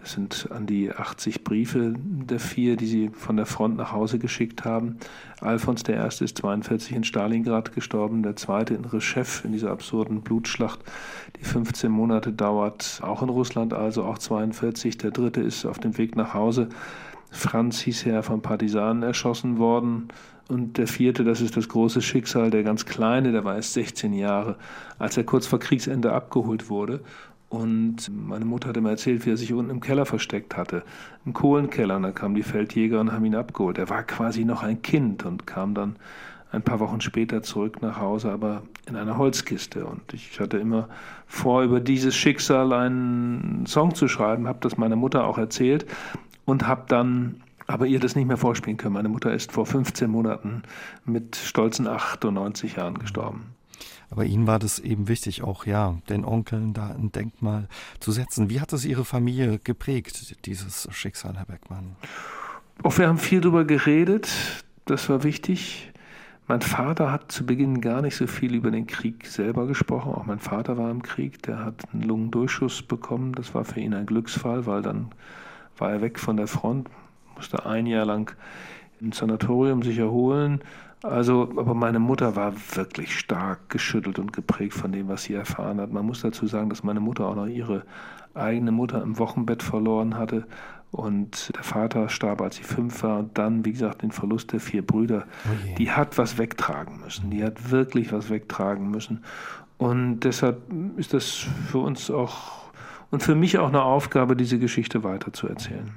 Das 0.00 0.12
sind 0.12 0.48
an 0.50 0.66
die 0.66 0.90
80 0.90 1.44
Briefe 1.44 1.92
der 1.96 2.40
vier, 2.40 2.76
die 2.76 2.86
sie 2.86 3.10
von 3.10 3.36
der 3.36 3.44
Front 3.44 3.76
nach 3.76 3.92
Hause 3.92 4.18
geschickt 4.18 4.64
haben. 4.64 4.96
Alfons 5.42 5.82
I. 5.86 5.92
ist 5.92 6.38
42 6.38 6.96
in 6.96 7.04
Stalingrad 7.04 7.74
gestorben, 7.74 8.22
der 8.22 8.34
zweite 8.34 8.72
in 8.72 8.86
Reschew 8.86 9.26
in 9.44 9.52
dieser 9.52 9.70
absurden 9.70 10.22
Blutschlacht, 10.22 10.80
die 11.38 11.44
15 11.44 11.92
Monate 11.92 12.32
dauert, 12.32 13.00
auch 13.02 13.22
in 13.22 13.28
Russland, 13.28 13.74
also 13.74 14.04
auch 14.04 14.16
42. 14.16 14.96
Der 14.96 15.10
dritte 15.10 15.42
ist 15.42 15.66
auf 15.66 15.78
dem 15.78 15.98
Weg 15.98 16.16
nach 16.16 16.32
Hause. 16.32 16.70
Franz 17.30 17.80
hieß 17.80 18.06
er 18.06 18.22
von 18.22 18.40
Partisanen 18.40 19.02
erschossen 19.02 19.58
worden. 19.58 20.08
Und 20.50 20.78
der 20.78 20.88
vierte, 20.88 21.22
das 21.22 21.40
ist 21.40 21.56
das 21.56 21.68
große 21.68 22.02
Schicksal, 22.02 22.50
der 22.50 22.64
ganz 22.64 22.84
kleine, 22.84 23.30
der 23.30 23.44
war 23.44 23.54
erst 23.54 23.72
16 23.74 24.12
Jahre, 24.12 24.56
als 24.98 25.16
er 25.16 25.22
kurz 25.22 25.46
vor 25.46 25.60
Kriegsende 25.60 26.12
abgeholt 26.12 26.68
wurde. 26.68 27.00
Und 27.48 28.10
meine 28.12 28.44
Mutter 28.44 28.68
hatte 28.68 28.80
mir 28.80 28.90
erzählt, 28.90 29.24
wie 29.24 29.30
er 29.30 29.36
sich 29.36 29.52
unten 29.52 29.70
im 29.70 29.80
Keller 29.80 30.06
versteckt 30.06 30.56
hatte, 30.56 30.82
im 31.24 31.34
Kohlenkeller. 31.34 31.94
Und 31.94 32.02
da 32.02 32.10
kamen 32.10 32.34
die 32.34 32.42
Feldjäger 32.42 32.98
und 32.98 33.12
haben 33.12 33.24
ihn 33.24 33.36
abgeholt. 33.36 33.78
Er 33.78 33.90
war 33.90 34.02
quasi 34.02 34.44
noch 34.44 34.64
ein 34.64 34.82
Kind 34.82 35.24
und 35.24 35.46
kam 35.46 35.72
dann 35.72 35.94
ein 36.50 36.62
paar 36.62 36.80
Wochen 36.80 37.00
später 37.00 37.44
zurück 37.44 37.80
nach 37.80 38.00
Hause, 38.00 38.32
aber 38.32 38.62
in 38.88 38.96
einer 38.96 39.18
Holzkiste. 39.18 39.86
Und 39.86 40.12
ich 40.12 40.40
hatte 40.40 40.58
immer 40.58 40.88
vor, 41.28 41.62
über 41.62 41.78
dieses 41.78 42.16
Schicksal 42.16 42.72
einen 42.72 43.66
Song 43.66 43.94
zu 43.94 44.08
schreiben, 44.08 44.48
habe 44.48 44.58
das 44.62 44.76
meiner 44.76 44.96
Mutter 44.96 45.24
auch 45.24 45.38
erzählt 45.38 45.86
und 46.44 46.66
habe 46.66 46.86
dann 46.88 47.36
aber 47.70 47.86
ihr 47.86 48.00
das 48.00 48.16
nicht 48.16 48.26
mehr 48.26 48.36
vorspielen 48.36 48.76
können. 48.76 48.94
Meine 48.94 49.08
Mutter 49.08 49.32
ist 49.32 49.52
vor 49.52 49.64
15 49.64 50.10
Monaten 50.10 50.62
mit 51.04 51.36
stolzen 51.36 51.86
98 51.86 52.76
Jahren 52.76 52.98
gestorben. 52.98 53.54
Aber 54.10 54.24
Ihnen 54.24 54.48
war 54.48 54.58
das 54.58 54.80
eben 54.80 55.06
wichtig, 55.06 55.42
auch 55.42 55.66
ja, 55.66 55.96
den 56.08 56.24
Onkeln 56.24 56.74
da 56.74 56.88
ein 56.88 57.12
Denkmal 57.12 57.68
zu 58.00 58.10
setzen. 58.10 58.50
Wie 58.50 58.60
hat 58.60 58.72
es 58.72 58.84
Ihre 58.84 59.04
Familie 59.04 59.60
geprägt, 59.62 60.44
dieses 60.46 60.88
Schicksal, 60.90 61.36
Herr 61.36 61.46
Beckmann? 61.46 61.94
Auch 62.82 62.98
wir 62.98 63.06
haben 63.06 63.18
viel 63.18 63.40
darüber 63.40 63.64
geredet, 63.64 64.28
das 64.86 65.08
war 65.08 65.22
wichtig. 65.22 65.92
Mein 66.48 66.62
Vater 66.62 67.12
hat 67.12 67.30
zu 67.30 67.46
Beginn 67.46 67.80
gar 67.80 68.02
nicht 68.02 68.16
so 68.16 68.26
viel 68.26 68.56
über 68.56 68.72
den 68.72 68.88
Krieg 68.88 69.26
selber 69.26 69.68
gesprochen. 69.68 70.12
Auch 70.12 70.26
mein 70.26 70.40
Vater 70.40 70.76
war 70.76 70.90
im 70.90 71.02
Krieg, 71.02 71.40
der 71.44 71.64
hat 71.64 71.84
einen 71.92 72.02
Lungendurchschuss 72.02 72.82
bekommen. 72.82 73.34
Das 73.34 73.54
war 73.54 73.64
für 73.64 73.78
ihn 73.78 73.94
ein 73.94 74.06
Glücksfall, 74.06 74.66
weil 74.66 74.82
dann 74.82 75.10
war 75.78 75.92
er 75.92 76.00
weg 76.00 76.18
von 76.18 76.36
der 76.36 76.48
Front 76.48 76.90
musste 77.40 77.64
ein 77.64 77.86
Jahr 77.86 78.04
lang 78.04 78.36
im 79.00 79.12
Sanatorium 79.12 79.82
sich 79.82 79.98
erholen. 79.98 80.60
Also, 81.02 81.50
aber 81.56 81.72
meine 81.72 81.98
Mutter 81.98 82.36
war 82.36 82.52
wirklich 82.74 83.18
stark 83.18 83.70
geschüttelt 83.70 84.18
und 84.18 84.34
geprägt 84.34 84.74
von 84.74 84.92
dem, 84.92 85.08
was 85.08 85.22
sie 85.22 85.32
erfahren 85.32 85.80
hat. 85.80 85.90
Man 85.90 86.04
muss 86.04 86.20
dazu 86.20 86.46
sagen, 86.46 86.68
dass 86.68 86.82
meine 86.82 87.00
Mutter 87.00 87.26
auch 87.26 87.34
noch 87.34 87.46
ihre 87.46 87.84
eigene 88.34 88.72
Mutter 88.72 89.02
im 89.02 89.18
Wochenbett 89.18 89.62
verloren 89.62 90.18
hatte 90.18 90.46
Und 90.90 91.56
der 91.56 91.62
Vater 91.62 92.10
starb, 92.10 92.42
als 92.42 92.56
sie 92.56 92.62
fünf 92.62 93.02
war. 93.02 93.20
Und 93.20 93.38
dann, 93.38 93.64
wie 93.64 93.72
gesagt, 93.72 94.02
den 94.02 94.10
Verlust 94.10 94.52
der 94.52 94.60
vier 94.60 94.86
Brüder. 94.86 95.24
Oh 95.46 95.74
die 95.78 95.90
hat 95.92 96.18
was 96.18 96.36
wegtragen 96.36 97.00
müssen. 97.00 97.30
Die 97.30 97.42
hat 97.42 97.70
wirklich 97.70 98.12
was 98.12 98.28
wegtragen 98.28 98.90
müssen. 98.90 99.24
Und 99.78 100.20
deshalb 100.20 100.60
ist 100.98 101.14
das 101.14 101.46
für 101.70 101.78
uns 101.78 102.10
auch 102.10 102.60
und 103.10 103.22
für 103.22 103.34
mich 103.34 103.58
auch 103.58 103.68
eine 103.68 103.82
Aufgabe, 103.82 104.36
diese 104.36 104.58
Geschichte 104.58 105.02
weiterzuerzählen. 105.02 105.90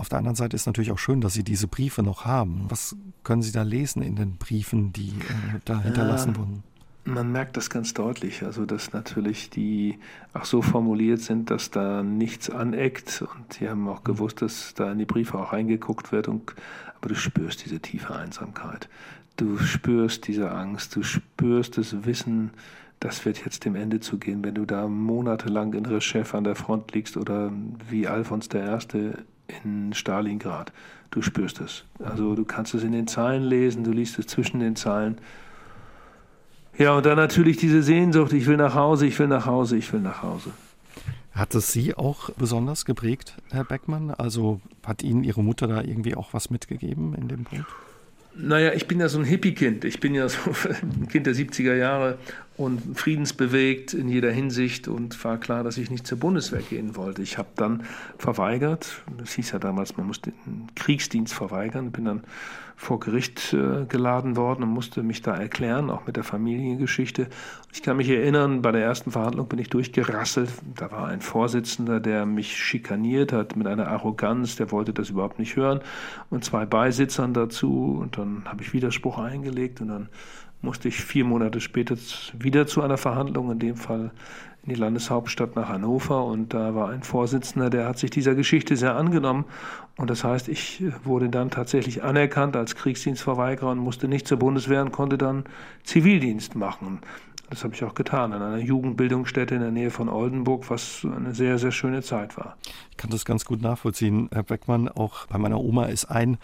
Auf 0.00 0.08
der 0.08 0.16
anderen 0.16 0.34
Seite 0.34 0.56
ist 0.56 0.64
natürlich 0.64 0.92
auch 0.92 0.98
schön, 0.98 1.20
dass 1.20 1.34
Sie 1.34 1.44
diese 1.44 1.68
Briefe 1.68 2.02
noch 2.02 2.24
haben. 2.24 2.64
Was 2.70 2.96
können 3.22 3.42
Sie 3.42 3.52
da 3.52 3.60
lesen 3.60 4.00
in 4.00 4.16
den 4.16 4.36
Briefen, 4.36 4.94
die 4.94 5.10
äh, 5.10 5.60
da 5.66 5.82
hinterlassen 5.82 6.32
ja, 6.32 6.38
wurden? 6.38 6.62
Man 7.04 7.30
merkt 7.30 7.58
das 7.58 7.68
ganz 7.68 7.92
deutlich, 7.92 8.42
also 8.42 8.64
dass 8.64 8.94
natürlich 8.94 9.50
die 9.50 9.98
auch 10.32 10.46
so 10.46 10.62
formuliert 10.62 11.20
sind, 11.20 11.50
dass 11.50 11.70
da 11.70 12.02
nichts 12.02 12.48
aneckt 12.48 13.22
und 13.22 13.52
sie 13.52 13.68
haben 13.68 13.86
auch 13.88 14.02
gewusst, 14.02 14.40
dass 14.40 14.72
da 14.72 14.90
in 14.90 14.98
die 14.98 15.04
Briefe 15.04 15.38
auch 15.38 15.52
reingeguckt 15.52 16.12
wird, 16.12 16.28
und, 16.28 16.54
aber 16.96 17.10
du 17.10 17.14
spürst 17.14 17.66
diese 17.66 17.80
tiefe 17.80 18.16
Einsamkeit, 18.16 18.88
du 19.36 19.58
spürst 19.58 20.28
diese 20.28 20.50
Angst, 20.50 20.96
du 20.96 21.02
spürst 21.02 21.76
das 21.76 22.06
Wissen, 22.06 22.52
das 23.00 23.24
wird 23.26 23.44
jetzt 23.44 23.66
dem 23.66 23.74
Ende 23.74 24.00
zu 24.00 24.18
gehen, 24.18 24.42
wenn 24.44 24.54
du 24.54 24.64
da 24.64 24.88
monatelang 24.88 25.74
in 25.74 25.84
Rechev 25.84 26.34
an 26.34 26.44
der 26.44 26.54
Front 26.54 26.92
liegst 26.92 27.18
oder 27.18 27.52
wie 27.90 28.08
Alfons 28.08 28.48
I. 28.54 29.12
in 29.64 29.92
Stalingrad. 29.92 30.72
Du 31.10 31.22
spürst 31.22 31.60
es. 31.60 31.84
Also 31.98 32.34
du 32.34 32.44
kannst 32.44 32.74
es 32.74 32.82
in 32.82 32.92
den 32.92 33.06
Zeilen 33.06 33.42
lesen, 33.42 33.84
du 33.84 33.92
liest 33.92 34.18
es 34.18 34.26
zwischen 34.26 34.60
den 34.60 34.76
Zeilen. 34.76 35.18
Ja, 36.78 36.96
und 36.96 37.04
dann 37.04 37.16
natürlich 37.16 37.56
diese 37.56 37.82
Sehnsucht, 37.82 38.32
ich 38.32 38.46
will 38.46 38.56
nach 38.56 38.74
Hause, 38.74 39.06
ich 39.06 39.18
will 39.18 39.26
nach 39.26 39.44
Hause, 39.46 39.76
ich 39.76 39.92
will 39.92 40.00
nach 40.00 40.22
Hause. 40.22 40.50
Hat 41.32 41.54
es 41.54 41.72
Sie 41.72 41.94
auch 41.94 42.30
besonders 42.30 42.84
geprägt, 42.84 43.36
Herr 43.50 43.64
Beckmann? 43.64 44.10
Also 44.10 44.60
hat 44.84 45.02
Ihnen 45.02 45.24
Ihre 45.24 45.42
Mutter 45.42 45.66
da 45.66 45.82
irgendwie 45.82 46.14
auch 46.14 46.32
was 46.32 46.50
mitgegeben 46.50 47.14
in 47.14 47.28
dem 47.28 47.44
Punkt? 47.44 47.66
Naja, 48.34 48.72
ich 48.72 48.86
bin 48.86 49.00
ja 49.00 49.08
so 49.08 49.18
ein 49.18 49.24
Hippie-Kind. 49.24 49.84
Ich 49.84 50.00
bin 50.00 50.14
ja 50.14 50.28
so 50.28 50.38
ein 50.82 51.08
Kind 51.08 51.26
der 51.26 51.34
70er 51.34 51.74
Jahre 51.74 52.18
und 52.60 52.98
friedensbewegt 52.98 53.94
in 53.94 54.10
jeder 54.10 54.30
Hinsicht 54.30 54.86
und 54.86 55.24
war 55.24 55.38
klar, 55.38 55.64
dass 55.64 55.78
ich 55.78 55.90
nicht 55.90 56.06
zur 56.06 56.18
Bundeswehr 56.18 56.60
gehen 56.60 56.94
wollte. 56.94 57.22
Ich 57.22 57.38
habe 57.38 57.48
dann 57.56 57.84
verweigert, 58.18 59.02
das 59.16 59.32
hieß 59.32 59.52
ja 59.52 59.58
damals, 59.58 59.96
man 59.96 60.06
musste 60.06 60.32
den 60.44 60.66
Kriegsdienst 60.74 61.32
verweigern, 61.32 61.90
bin 61.90 62.04
dann 62.04 62.22
vor 62.76 63.00
Gericht 63.00 63.54
äh, 63.54 63.84
geladen 63.86 64.36
worden 64.36 64.62
und 64.62 64.70
musste 64.70 65.02
mich 65.02 65.20
da 65.20 65.36
erklären, 65.36 65.90
auch 65.90 66.06
mit 66.06 66.16
der 66.16 66.24
Familiengeschichte. 66.24 67.28
Ich 67.72 67.82
kann 67.82 67.98
mich 67.98 68.08
erinnern, 68.08 68.62
bei 68.62 68.72
der 68.72 68.82
ersten 68.82 69.10
Verhandlung 69.10 69.48
bin 69.48 69.58
ich 69.58 69.68
durchgerasselt. 69.68 70.50
Da 70.76 70.90
war 70.90 71.08
ein 71.08 71.20
Vorsitzender, 71.20 72.00
der 72.00 72.24
mich 72.24 72.56
schikaniert 72.56 73.32
hat 73.34 73.54
mit 73.54 73.66
einer 73.66 73.88
Arroganz, 73.88 74.56
der 74.56 74.70
wollte 74.70 74.94
das 74.94 75.10
überhaupt 75.10 75.38
nicht 75.38 75.56
hören 75.56 75.80
und 76.30 76.44
zwei 76.44 76.64
Beisitzern 76.64 77.34
dazu 77.34 77.98
und 78.00 78.18
dann 78.18 78.44
habe 78.46 78.62
ich 78.62 78.72
Widerspruch 78.72 79.18
eingelegt 79.18 79.80
und 79.80 79.88
dann 79.88 80.08
musste 80.62 80.88
ich 80.88 81.02
vier 81.02 81.24
Monate 81.24 81.60
später 81.60 81.96
wieder 82.38 82.66
zu 82.66 82.82
einer 82.82 82.98
Verhandlung, 82.98 83.50
in 83.50 83.58
dem 83.58 83.76
Fall 83.76 84.10
in 84.62 84.74
die 84.74 84.78
Landeshauptstadt 84.78 85.56
nach 85.56 85.68
Hannover 85.70 86.24
und 86.24 86.52
da 86.52 86.74
war 86.74 86.90
ein 86.90 87.02
Vorsitzender, 87.02 87.70
der 87.70 87.86
hat 87.88 87.98
sich 87.98 88.10
dieser 88.10 88.34
Geschichte 88.34 88.76
sehr 88.76 88.94
angenommen 88.94 89.46
und 89.96 90.10
das 90.10 90.22
heißt, 90.22 90.48
ich 90.48 90.82
wurde 91.02 91.30
dann 91.30 91.50
tatsächlich 91.50 92.02
anerkannt 92.02 92.56
als 92.56 92.74
Kriegsdienstverweigerer 92.74 93.70
und 93.70 93.78
musste 93.78 94.06
nicht 94.06 94.28
zur 94.28 94.38
Bundeswehr 94.38 94.82
und 94.82 94.92
konnte 94.92 95.16
dann 95.16 95.44
Zivildienst 95.84 96.56
machen. 96.56 97.00
Das 97.50 97.64
habe 97.64 97.74
ich 97.74 97.82
auch 97.82 97.94
getan, 97.94 98.32
an 98.32 98.42
einer 98.42 98.58
Jugendbildungsstätte 98.58 99.56
in 99.56 99.60
der 99.60 99.72
Nähe 99.72 99.90
von 99.90 100.08
Oldenburg, 100.08 100.70
was 100.70 101.04
eine 101.04 101.34
sehr, 101.34 101.58
sehr 101.58 101.72
schöne 101.72 102.00
Zeit 102.00 102.36
war. 102.36 102.56
Ich 102.92 102.96
kann 102.96 103.10
das 103.10 103.24
ganz 103.24 103.44
gut 103.44 103.60
nachvollziehen, 103.60 104.28
Herr 104.32 104.44
Beckmann. 104.44 104.88
Auch 104.88 105.26
bei 105.26 105.36
meiner 105.36 105.58
Oma 105.58 105.86
ist 105.86 106.04
ein 106.04 106.38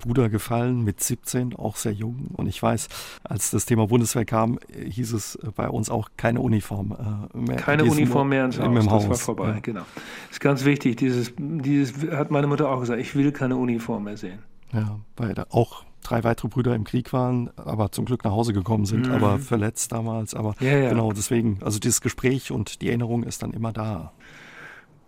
Bruder 0.00 0.28
gefallen 0.28 0.82
mit 0.82 1.00
17, 1.00 1.54
auch 1.54 1.76
sehr 1.76 1.92
jung. 1.92 2.26
Und 2.36 2.48
ich 2.48 2.60
weiß, 2.60 2.88
als 3.22 3.52
das 3.52 3.66
Thema 3.66 3.86
Bundeswehr 3.86 4.24
kam, 4.24 4.58
hieß 4.76 5.12
es 5.12 5.38
bei 5.54 5.68
uns 5.68 5.90
auch 5.90 6.08
keine 6.16 6.40
Uniform 6.40 7.28
äh, 7.32 7.38
mehr. 7.38 7.56
Keine 7.56 7.84
Uniform 7.84 8.30
mehr 8.30 8.44
ins 8.46 8.58
Haus, 8.58 8.66
im 8.66 8.90
Haus. 8.90 9.02
das 9.02 9.10
war 9.10 9.16
vorbei, 9.16 9.50
ja. 9.50 9.60
genau. 9.60 9.86
Das 10.26 10.32
ist 10.32 10.40
ganz 10.40 10.64
wichtig, 10.64 10.96
dieses, 10.96 11.32
dieses 11.38 12.10
hat 12.10 12.32
meine 12.32 12.48
Mutter 12.48 12.68
auch 12.68 12.80
gesagt, 12.80 13.00
ich 13.00 13.14
will 13.14 13.30
keine 13.30 13.56
Uniform 13.56 14.04
mehr 14.04 14.16
sehen. 14.16 14.40
Ja, 14.72 14.98
weil 15.16 15.34
da 15.34 15.46
auch 15.50 15.84
drei 16.02 16.24
weitere 16.24 16.48
Brüder 16.48 16.74
im 16.74 16.84
Krieg 16.84 17.12
waren, 17.12 17.50
aber 17.56 17.92
zum 17.92 18.04
Glück 18.04 18.24
nach 18.24 18.32
Hause 18.32 18.52
gekommen 18.52 18.86
sind, 18.86 19.06
mhm. 19.06 19.12
aber 19.12 19.38
verletzt 19.38 19.92
damals. 19.92 20.34
Aber 20.34 20.54
ja, 20.60 20.76
ja. 20.76 20.88
genau 20.90 21.12
deswegen, 21.12 21.58
also 21.62 21.78
dieses 21.78 22.00
Gespräch 22.00 22.50
und 22.50 22.82
die 22.82 22.88
Erinnerung 22.88 23.22
ist 23.22 23.42
dann 23.42 23.52
immer 23.52 23.72
da. 23.72 24.12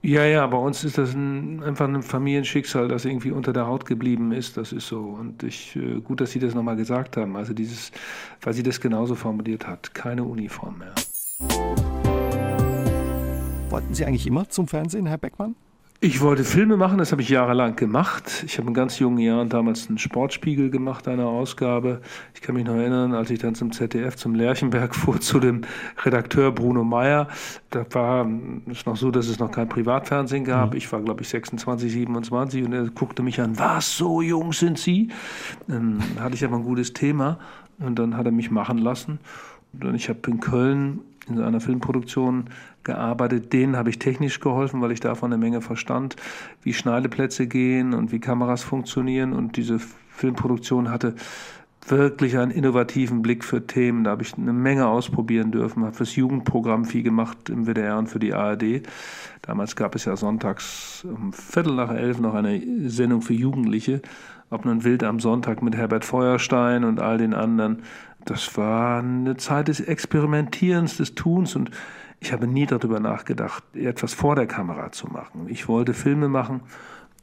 Ja, 0.03 0.24
ja, 0.24 0.46
bei 0.46 0.57
uns 0.57 0.83
ist 0.83 0.96
das 0.96 1.12
ein, 1.12 1.62
einfach 1.62 1.87
ein 1.87 2.03
Familienschicksal, 2.03 2.88
das 2.88 3.05
irgendwie 3.05 3.33
unter 3.33 3.53
der 3.53 3.66
Haut 3.66 3.85
geblieben 3.85 4.33
ist. 4.33 4.57
Das 4.57 4.72
ist 4.72 4.88
so. 4.88 5.00
Und 5.00 5.42
ich, 5.42 5.76
äh, 5.76 6.00
gut, 6.00 6.22
dass 6.22 6.31
Sie 6.31 6.38
das 6.38 6.55
nochmal 6.55 6.76
gesagt 6.76 7.18
haben. 7.18 7.37
Also 7.37 7.53
dieses, 7.53 7.92
weil 8.40 8.55
sie 8.55 8.62
das 8.62 8.81
genauso 8.81 9.14
formuliert 9.14 9.66
hat. 9.66 9.92
Keine 9.92 10.24
Uniform 10.24 10.79
mehr. 10.79 10.94
Wollten 13.68 13.92
Sie 13.92 14.07
eigentlich 14.07 14.26
immer 14.26 14.48
zum 14.48 14.68
Fernsehen, 14.68 15.05
Herr 15.05 15.18
Beckmann? 15.18 15.55
Ich 16.02 16.22
wollte 16.22 16.44
Filme 16.44 16.78
machen, 16.78 16.96
das 16.96 17.12
habe 17.12 17.20
ich 17.20 17.28
jahrelang 17.28 17.76
gemacht. 17.76 18.42
Ich 18.46 18.56
habe 18.56 18.68
in 18.68 18.72
ganz 18.72 18.98
jungen 18.98 19.18
Jahren 19.18 19.50
damals 19.50 19.86
einen 19.88 19.98
Sportspiegel 19.98 20.70
gemacht, 20.70 21.06
eine 21.06 21.26
Ausgabe. 21.26 22.00
Ich 22.34 22.40
kann 22.40 22.54
mich 22.54 22.64
noch 22.64 22.76
erinnern, 22.76 23.12
als 23.12 23.28
ich 23.28 23.38
dann 23.38 23.54
zum 23.54 23.70
ZDF, 23.70 24.16
zum 24.16 24.34
Lerchenberg 24.34 24.94
fuhr, 24.96 25.20
zu 25.20 25.40
dem 25.40 25.60
Redakteur 26.02 26.52
Bruno 26.52 26.84
Meyer. 26.84 27.28
Da 27.68 27.84
war 27.90 28.26
es 28.70 28.86
noch 28.86 28.96
so, 28.96 29.10
dass 29.10 29.28
es 29.28 29.38
noch 29.38 29.50
kein 29.50 29.68
Privatfernsehen 29.68 30.46
gab. 30.46 30.70
Mhm. 30.70 30.78
Ich 30.78 30.90
war, 30.90 31.02
glaube 31.02 31.20
ich, 31.20 31.28
26, 31.28 31.92
27 31.92 32.64
und 32.64 32.72
er 32.72 32.88
guckte 32.88 33.22
mich 33.22 33.38
an, 33.38 33.58
was, 33.58 33.94
so 33.98 34.22
jung 34.22 34.54
sind 34.54 34.78
Sie? 34.78 35.08
Dann 35.68 36.02
hatte 36.18 36.34
ich 36.34 36.42
aber 36.46 36.56
ein 36.56 36.64
gutes 36.64 36.94
Thema 36.94 37.38
und 37.78 37.98
dann 37.98 38.16
hat 38.16 38.24
er 38.24 38.32
mich 38.32 38.50
machen 38.50 38.78
lassen. 38.78 39.18
Und 39.78 39.94
ich 39.94 40.08
habe 40.08 40.20
in 40.30 40.40
Köln 40.40 41.00
in 41.28 41.40
einer 41.40 41.61
Filmproduktion 41.61 42.46
gearbeitet. 42.85 43.52
Denen 43.52 43.76
habe 43.76 43.90
ich 43.90 43.98
technisch 43.98 44.40
geholfen, 44.40 44.80
weil 44.80 44.92
ich 44.92 45.00
davon 45.00 45.33
eine 45.33 45.40
Menge 45.40 45.61
verstand, 45.61 46.16
wie 46.62 46.72
Schneideplätze 46.72 47.46
gehen 47.46 47.94
und 47.94 48.12
wie 48.12 48.20
Kameras 48.20 48.62
funktionieren. 48.62 49.33
Und 49.33 49.56
diese 49.56 49.78
Filmproduktion 50.11 50.90
hatte 50.90 51.14
wirklich 51.88 52.37
einen 52.37 52.50
innovativen 52.50 53.22
Blick 53.22 53.44
für 53.44 53.66
Themen. 53.66 54.04
Da 54.04 54.11
habe 54.12 54.22
ich 54.22 54.35
eine 54.37 54.52
Menge 54.52 54.87
ausprobieren 54.87 55.50
dürfen, 55.50 55.85
habe 55.85 55.94
fürs 55.94 56.14
Jugendprogramm 56.14 56.85
viel 56.85 57.02
gemacht 57.02 57.48
im 57.48 57.66
WDR 57.66 57.98
und 57.98 58.09
für 58.09 58.18
die 58.18 58.35
ARD. 58.35 58.83
Damals 59.42 59.76
gab 59.76 59.94
es 59.94 60.04
ja 60.04 60.16
sonntags 60.16 61.04
um 61.04 61.33
Viertel 61.33 61.74
nach 61.74 61.90
elf 61.90 62.20
noch 62.20 62.35
eine 62.35 62.61
Sendung 62.88 63.22
für 63.22 63.35
Jugendliche. 63.35 64.02
Ob 64.50 64.64
nun 64.64 64.85
Wild 64.85 65.04
am 65.04 65.20
Sonntag 65.20 65.62
mit 65.62 65.76
Herbert 65.76 66.04
Feuerstein 66.04 66.85
und 66.85 67.00
all 67.00 67.18
den 67.18 67.35
anderen. 67.35 67.83
Das 68.24 68.56
war 68.56 68.98
eine 69.00 69.37
Zeit 69.37 69.68
des 69.68 69.80
Experimentierens, 69.80 70.96
des 70.98 71.14
Tuns 71.14 71.56
und 71.56 71.70
ich 72.20 72.33
habe 72.33 72.46
nie 72.46 72.66
darüber 72.66 73.00
nachgedacht, 73.00 73.64
etwas 73.74 74.12
vor 74.12 74.35
der 74.35 74.46
Kamera 74.46 74.92
zu 74.92 75.09
machen. 75.09 75.46
Ich 75.48 75.68
wollte 75.68 75.94
Filme 75.94 76.28
machen, 76.28 76.61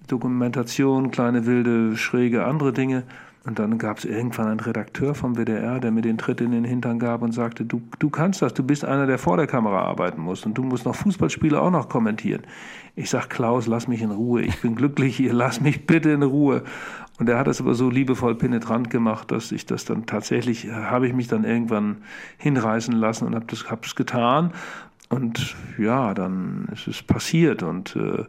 Dokumentation, 0.08 1.12
kleine 1.12 1.46
wilde, 1.46 1.96
schräge 1.98 2.46
andere 2.46 2.74
Dinge. 2.74 3.04
Und 3.48 3.60
dann 3.60 3.78
gab 3.78 3.98
es 3.98 4.04
irgendwann 4.04 4.48
einen 4.48 4.60
Redakteur 4.60 5.16
vom 5.16 5.38
WDR, 5.38 5.80
der 5.80 5.92
mir 5.92 6.02
den 6.02 6.18
Tritt 6.18 6.42
in 6.42 6.52
den 6.52 6.66
Hintern 6.66 7.00
gab 7.00 7.22
und 7.22 7.32
sagte, 7.32 7.64
du, 7.64 7.82
du 7.98 8.10
kannst 8.10 8.42
das, 8.42 8.54
du 8.54 8.62
bist 8.62 8.84
einer, 8.84 9.08
der 9.08 9.18
vor 9.18 9.38
der 9.38 9.48
Kamera 9.48 9.84
arbeiten 9.84 10.20
muss 10.20 10.46
und 10.46 10.58
du 10.58 10.64
musst 10.64 10.84
noch 10.84 10.96
Fußballspiele 10.96 11.60
auch 11.62 11.72
noch 11.72 11.88
kommentieren. 11.88 12.42
Ich 12.96 13.10
sag, 13.10 13.30
Klaus, 13.30 13.66
lass 13.66 13.88
mich 13.88 14.02
in 14.02 14.12
Ruhe, 14.12 14.42
ich 14.42 14.60
bin 14.60 14.76
glücklich 14.76 15.16
hier, 15.16 15.32
lass 15.32 15.62
mich 15.62 15.88
bitte 15.88 16.10
in 16.10 16.24
Ruhe. 16.24 16.64
Und 17.20 17.30
er 17.30 17.40
hat 17.40 17.48
das 17.48 17.62
aber 17.62 17.74
so 17.74 17.90
liebevoll 17.90 18.36
penetrant 18.36 18.90
gemacht, 18.90 19.32
dass 19.32 19.54
ich 19.54 19.66
das 19.66 19.86
dann 19.86 20.06
tatsächlich, 20.06 20.70
habe 20.70 21.08
ich 21.08 21.14
mich 21.14 21.30
dann 21.30 21.46
irgendwann 21.46 22.00
hinreißen 22.38 22.94
lassen 22.94 23.28
und 23.28 23.34
habe 23.34 23.46
das 23.48 23.72
hab's 23.72 23.96
getan. 23.96 24.52
Und 25.10 25.56
ja, 25.78 26.14
dann 26.14 26.68
ist 26.74 26.88
es 26.88 27.02
passiert. 27.02 27.64
Und 27.64 27.96
äh, 27.96 28.26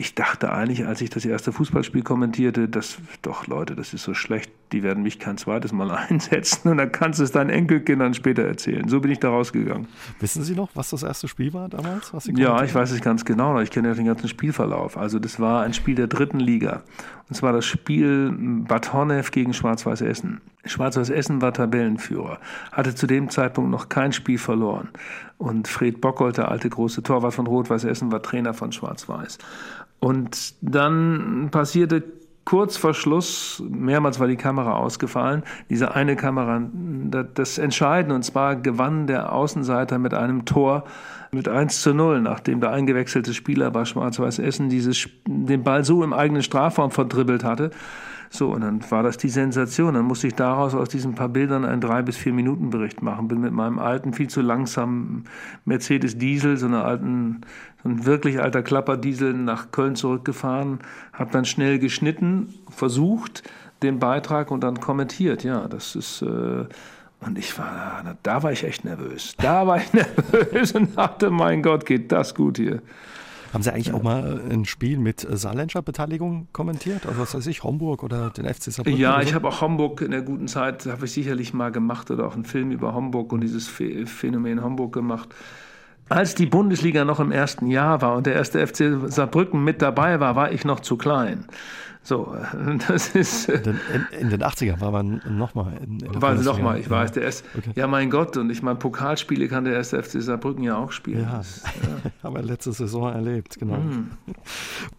ich 0.00 0.14
dachte 0.14 0.50
eigentlich, 0.50 0.86
als 0.86 1.02
ich 1.02 1.10
das 1.10 1.26
erste 1.26 1.52
Fußballspiel 1.52 2.02
kommentierte, 2.02 2.70
dass 2.70 2.96
doch 3.20 3.46
Leute, 3.46 3.76
das 3.76 3.92
ist 3.92 4.02
so 4.02 4.14
schlecht, 4.14 4.50
die 4.72 4.82
werden 4.82 5.02
mich 5.02 5.18
kein 5.18 5.36
zweites 5.36 5.72
Mal 5.72 5.90
einsetzen 6.08 6.70
und 6.70 6.78
dann 6.78 6.90
kannst 6.90 7.20
du 7.20 7.24
es 7.24 7.32
deinen 7.32 7.50
Enkelkindern 7.50 8.14
später 8.14 8.42
erzählen. 8.42 8.88
So 8.88 9.00
bin 9.00 9.10
ich 9.10 9.18
da 9.18 9.28
rausgegangen. 9.28 9.88
Wissen 10.18 10.42
Sie 10.42 10.54
noch, 10.54 10.70
was 10.74 10.88
das 10.88 11.02
erste 11.02 11.28
Spiel 11.28 11.52
war 11.52 11.68
damals? 11.68 12.12
ja, 12.34 12.64
ich 12.64 12.74
weiß 12.74 12.92
es 12.92 13.02
ganz 13.02 13.26
genau. 13.26 13.60
Ich 13.60 13.70
kenne 13.70 13.88
ja 13.88 13.94
den 13.94 14.06
ganzen 14.06 14.28
Spielverlauf. 14.28 14.96
Also 14.96 15.18
das 15.18 15.38
war 15.38 15.64
ein 15.64 15.74
Spiel 15.74 15.96
der 15.96 16.06
dritten 16.06 16.40
Liga. 16.40 16.82
Und 17.28 17.34
zwar 17.34 17.52
das 17.52 17.66
Spiel 17.66 18.34
Bad 18.66 18.94
Hornev 18.94 19.30
gegen 19.30 19.52
Schwarz-Weiß 19.52 20.00
Essen. 20.00 20.40
Schwarz-Weiß 20.64 21.10
Essen 21.10 21.42
war 21.42 21.52
Tabellenführer, 21.52 22.38
hatte 22.72 22.94
zu 22.94 23.06
dem 23.06 23.30
Zeitpunkt 23.30 23.70
noch 23.70 23.88
kein 23.88 24.12
Spiel 24.12 24.38
verloren. 24.38 24.88
Und 25.38 25.68
Fred 25.68 26.00
Bockholt, 26.00 26.38
der 26.38 26.50
alte 26.50 26.68
große 26.68 27.02
Torwart 27.02 27.32
von 27.32 27.46
Rot-Weiß 27.46 27.84
Essen, 27.84 28.12
war 28.12 28.22
Trainer 28.22 28.52
von 28.52 28.72
Schwarz-Weiß. 28.72 29.38
Und 30.00 30.54
dann 30.62 31.48
passierte 31.50 32.02
kurz 32.44 32.76
vor 32.76 32.94
Schluss, 32.94 33.62
mehrmals 33.68 34.18
war 34.18 34.26
die 34.26 34.36
Kamera 34.36 34.74
ausgefallen, 34.74 35.44
diese 35.68 35.94
eine 35.94 36.16
Kamera, 36.16 36.62
das 37.34 37.58
Entscheidende, 37.58 38.14
und 38.14 38.24
zwar 38.24 38.56
gewann 38.56 39.06
der 39.06 39.32
Außenseiter 39.32 39.98
mit 39.98 40.14
einem 40.14 40.46
Tor 40.46 40.84
mit 41.30 41.48
1 41.48 41.82
zu 41.82 41.94
0, 41.94 42.22
nachdem 42.22 42.60
der 42.60 42.72
eingewechselte 42.72 43.34
Spieler 43.34 43.70
bei 43.70 43.84
Schwarz-Weiß 43.84 44.40
Essen 44.40 44.68
dieses, 44.68 45.08
den 45.28 45.62
Ball 45.62 45.84
so 45.84 46.02
im 46.02 46.12
eigenen 46.12 46.42
Strafraum 46.42 46.90
verdribbelt 46.90 47.44
hatte. 47.44 47.70
So, 48.32 48.50
und 48.52 48.60
dann 48.60 48.88
war 48.90 49.02
das 49.02 49.16
die 49.16 49.28
Sensation. 49.28 49.94
Dann 49.94 50.04
musste 50.04 50.28
ich 50.28 50.34
daraus 50.34 50.74
aus 50.74 50.88
diesen 50.88 51.16
paar 51.16 51.28
Bildern 51.28 51.64
einen 51.64 51.80
drei 51.80 52.00
bis 52.00 52.16
vier 52.16 52.32
Minuten 52.32 52.70
Bericht 52.70 53.02
machen. 53.02 53.26
Bin 53.26 53.40
mit 53.40 53.52
meinem 53.52 53.80
alten, 53.80 54.14
viel 54.14 54.28
zu 54.28 54.40
langsamen 54.40 55.24
Mercedes 55.64 56.16
Diesel, 56.16 56.56
so 56.56 56.66
einer 56.66 56.84
alten, 56.84 57.40
so 57.82 57.88
ein 57.88 58.06
wirklich 58.06 58.40
alter 58.40 58.62
Klapperdiesel 58.62 59.34
nach 59.34 59.72
Köln 59.72 59.96
zurückgefahren, 59.96 60.78
habe 61.12 61.32
dann 61.32 61.44
schnell 61.44 61.80
geschnitten, 61.80 62.54
versucht 62.70 63.42
den 63.82 63.98
Beitrag 63.98 64.52
und 64.52 64.62
dann 64.62 64.78
kommentiert. 64.78 65.42
Ja, 65.42 65.66
das 65.66 65.96
ist 65.96 66.22
äh, 66.22 66.66
und 67.20 67.36
ich 67.36 67.58
war, 67.58 68.16
da 68.22 68.42
war 68.42 68.52
ich 68.52 68.64
echt 68.64 68.84
nervös. 68.84 69.34
Da 69.38 69.66
war 69.66 69.78
ich 69.78 69.92
nervös 69.92 70.72
und 70.72 70.96
dachte, 70.96 71.30
mein 71.30 71.62
Gott, 71.62 71.84
geht 71.84 72.12
das 72.12 72.34
gut 72.34 72.58
hier. 72.58 72.80
Haben 73.52 73.62
Sie 73.62 73.72
eigentlich 73.72 73.92
auch 73.92 74.02
mal 74.02 74.40
ein 74.48 74.64
Spiel 74.64 74.98
mit 74.98 75.26
saarländischer 75.28 75.82
Beteiligung 75.82 76.46
kommentiert? 76.52 77.06
Also 77.06 77.20
was 77.20 77.34
weiß 77.34 77.46
ich, 77.48 77.64
Homburg 77.64 78.02
oder 78.02 78.30
den 78.30 78.46
FC 78.46 78.72
Saarbrücken? 78.72 79.00
Ja, 79.00 79.16
so? 79.16 79.28
ich 79.28 79.34
habe 79.34 79.48
auch 79.48 79.60
Homburg 79.60 80.02
in 80.02 80.12
der 80.12 80.22
guten 80.22 80.46
Zeit, 80.46 80.86
habe 80.86 81.06
ich 81.06 81.12
sicherlich 81.12 81.52
mal 81.52 81.72
gemacht 81.72 82.10
oder 82.10 82.26
auch 82.26 82.34
einen 82.34 82.44
Film 82.44 82.70
über 82.70 82.94
Homburg 82.94 83.32
und 83.32 83.40
dieses 83.40 83.68
Phänomen 83.68 84.62
Homburg 84.62 84.92
gemacht. 84.92 85.34
Als 86.08 86.34
die 86.34 86.46
Bundesliga 86.46 87.04
noch 87.04 87.20
im 87.20 87.30
ersten 87.30 87.68
Jahr 87.68 88.02
war 88.02 88.16
und 88.16 88.26
der 88.26 88.34
erste 88.34 88.66
FC 88.66 89.10
Saarbrücken 89.10 89.62
mit 89.62 89.80
dabei 89.80 90.20
war, 90.20 90.36
war 90.36 90.52
ich 90.52 90.64
noch 90.64 90.80
zu 90.80 90.96
klein. 90.96 91.44
So, 92.02 92.34
das 92.88 93.08
ist. 93.10 93.48
In 93.48 93.62
den, 93.62 93.80
in, 93.94 94.20
in 94.20 94.30
den 94.30 94.42
80ern 94.42 94.80
war 94.80 94.90
man 94.90 95.20
nochmal. 95.28 95.78
War 96.14 96.34
nochmal, 96.34 96.78
ich 96.80 96.88
weiß, 96.88 97.12
der 97.12 97.24
ist. 97.24 97.44
Okay. 97.56 97.72
Ja, 97.74 97.86
mein 97.86 98.10
Gott, 98.10 98.36
und 98.36 98.50
ich 98.50 98.62
meine, 98.62 98.78
Pokalspiele 98.78 99.48
kann 99.48 99.64
der 99.64 99.74
erste 99.74 100.02
FC 100.02 100.22
Saarbrücken 100.22 100.64
ja 100.64 100.76
auch 100.76 100.92
spielen. 100.92 101.22
Ja, 101.22 101.40
ja. 101.82 102.10
haben 102.22 102.34
wir 102.34 102.42
letzte 102.42 102.72
Saison 102.72 103.12
erlebt, 103.12 103.58
genau. 103.58 103.76
Mm. 103.76 104.10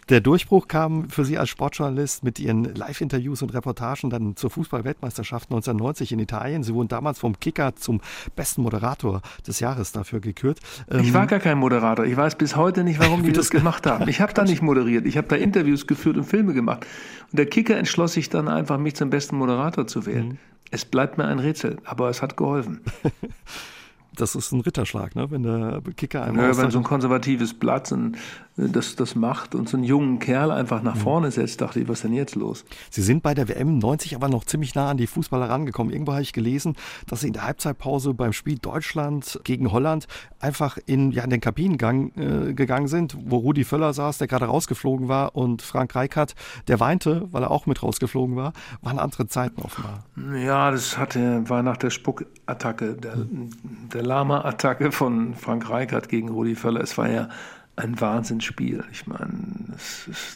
Der 0.09 0.21
Durchbruch 0.21 0.67
kam 0.67 1.09
für 1.09 1.25
Sie 1.25 1.37
als 1.37 1.49
Sportjournalist 1.49 2.23
mit 2.23 2.39
Ihren 2.39 2.75
Live-Interviews 2.75 3.41
und 3.41 3.53
Reportagen 3.53 4.09
dann 4.09 4.35
zur 4.35 4.49
Fußball-Weltmeisterschaft 4.51 5.49
1990 5.49 6.11
in 6.11 6.19
Italien. 6.19 6.63
Sie 6.63 6.73
wurden 6.73 6.89
damals 6.89 7.19
vom 7.19 7.39
Kicker 7.39 7.75
zum 7.75 8.01
besten 8.35 8.61
Moderator 8.61 9.21
des 9.47 9.59
Jahres 9.59 9.91
dafür 9.91 10.19
gekürt. 10.19 10.59
Ich 11.01 11.13
war 11.13 11.23
ähm, 11.23 11.27
gar 11.27 11.39
kein 11.39 11.57
Moderator. 11.57 12.05
Ich 12.05 12.15
weiß 12.15 12.35
bis 12.35 12.55
heute 12.55 12.83
nicht, 12.83 12.99
warum 12.99 13.23
die 13.23 13.31
das 13.31 13.49
gemacht 13.49 13.87
haben. 13.87 14.07
Ich 14.07 14.21
habe 14.21 14.33
da 14.33 14.43
nicht 14.43 14.61
moderiert. 14.61 15.05
Ich 15.05 15.17
habe 15.17 15.27
da 15.27 15.35
Interviews 15.35 15.87
geführt 15.87 16.17
und 16.17 16.25
Filme 16.25 16.53
gemacht. 16.53 16.85
Und 17.31 17.39
der 17.39 17.45
Kicker 17.45 17.77
entschloss 17.77 18.13
sich 18.13 18.29
dann 18.29 18.47
einfach, 18.47 18.77
mich 18.77 18.95
zum 18.95 19.09
besten 19.09 19.37
Moderator 19.37 19.87
zu 19.87 20.05
wählen. 20.05 20.27
Mhm. 20.27 20.37
Es 20.71 20.85
bleibt 20.85 21.17
mir 21.17 21.25
ein 21.25 21.39
Rätsel, 21.39 21.77
aber 21.83 22.09
es 22.09 22.21
hat 22.21 22.37
geholfen. 22.37 22.81
das 24.15 24.35
ist 24.35 24.51
ein 24.51 24.61
Ritterschlag, 24.61 25.15
ne? 25.15 25.31
wenn 25.31 25.43
der 25.43 25.81
Kicker 25.95 26.23
einmal. 26.23 26.49
Ja, 26.49 26.57
wenn 26.57 26.71
so 26.71 26.79
ein 26.79 26.83
konservatives 26.83 27.53
Blatt 27.53 27.91
ein, 27.91 28.17
das, 28.57 28.95
das 28.95 29.15
macht 29.15 29.55
und 29.55 29.69
so 29.69 29.77
einen 29.77 29.85
jungen 29.85 30.19
Kerl 30.19 30.51
einfach 30.51 30.83
nach 30.83 30.95
mhm. 30.95 30.99
vorne 30.99 31.31
setzt, 31.31 31.61
dachte 31.61 31.79
ich, 31.79 31.87
was 31.87 31.99
ist 31.99 32.03
denn 32.03 32.13
jetzt 32.13 32.35
los? 32.35 32.65
Sie 32.89 33.01
sind 33.01 33.23
bei 33.23 33.33
der 33.33 33.47
WM 33.47 33.77
90 33.77 34.15
aber 34.15 34.27
noch 34.27 34.43
ziemlich 34.43 34.75
nah 34.75 34.89
an 34.89 34.97
die 34.97 35.07
Fußballer 35.07 35.49
rangekommen. 35.49 35.93
Irgendwo 35.93 36.11
habe 36.11 36.21
ich 36.21 36.33
gelesen, 36.33 36.75
dass 37.07 37.21
Sie 37.21 37.27
in 37.27 37.33
der 37.33 37.45
Halbzeitpause 37.45 38.13
beim 38.13 38.33
Spiel 38.33 38.57
Deutschland 38.59 39.39
gegen 39.45 39.71
Holland 39.71 40.07
einfach 40.39 40.77
in, 40.85 41.11
ja, 41.11 41.23
in 41.23 41.29
den 41.29 41.41
Kabinengang 41.41 42.11
äh, 42.15 42.53
gegangen 42.53 42.87
sind, 42.87 43.17
wo 43.25 43.37
Rudi 43.37 43.63
Völler 43.63 43.93
saß, 43.93 44.17
der 44.17 44.27
gerade 44.27 44.45
rausgeflogen 44.45 45.07
war 45.07 45.35
und 45.35 45.61
Frank 45.61 45.95
Reichardt, 45.95 46.35
der 46.67 46.79
weinte, 46.81 47.27
weil 47.31 47.43
er 47.43 47.51
auch 47.51 47.65
mit 47.65 47.81
rausgeflogen 47.81 48.35
war. 48.35 48.51
Waren 48.81 48.99
andere 48.99 49.27
Zeiten 49.27 49.61
offenbar. 49.61 50.03
Ja, 50.35 50.71
das 50.71 50.97
hatte, 50.97 51.49
war 51.49 51.63
nach 51.63 51.77
der 51.77 51.91
Spuckattacke, 51.91 52.95
der, 52.95 53.15
der 53.15 54.00
der 54.00 54.00
Lama-Attacke 54.01 54.91
von 54.91 55.35
Frank 55.35 55.69
Reichardt 55.69 56.09
gegen 56.09 56.29
Rudi 56.29 56.55
Völler, 56.55 56.81
es 56.81 56.97
war 56.97 57.09
ja 57.09 57.29
ein 57.75 57.99
Wahnsinnsspiel. 57.99 58.83
Ich 58.91 59.07
meine, 59.07 59.31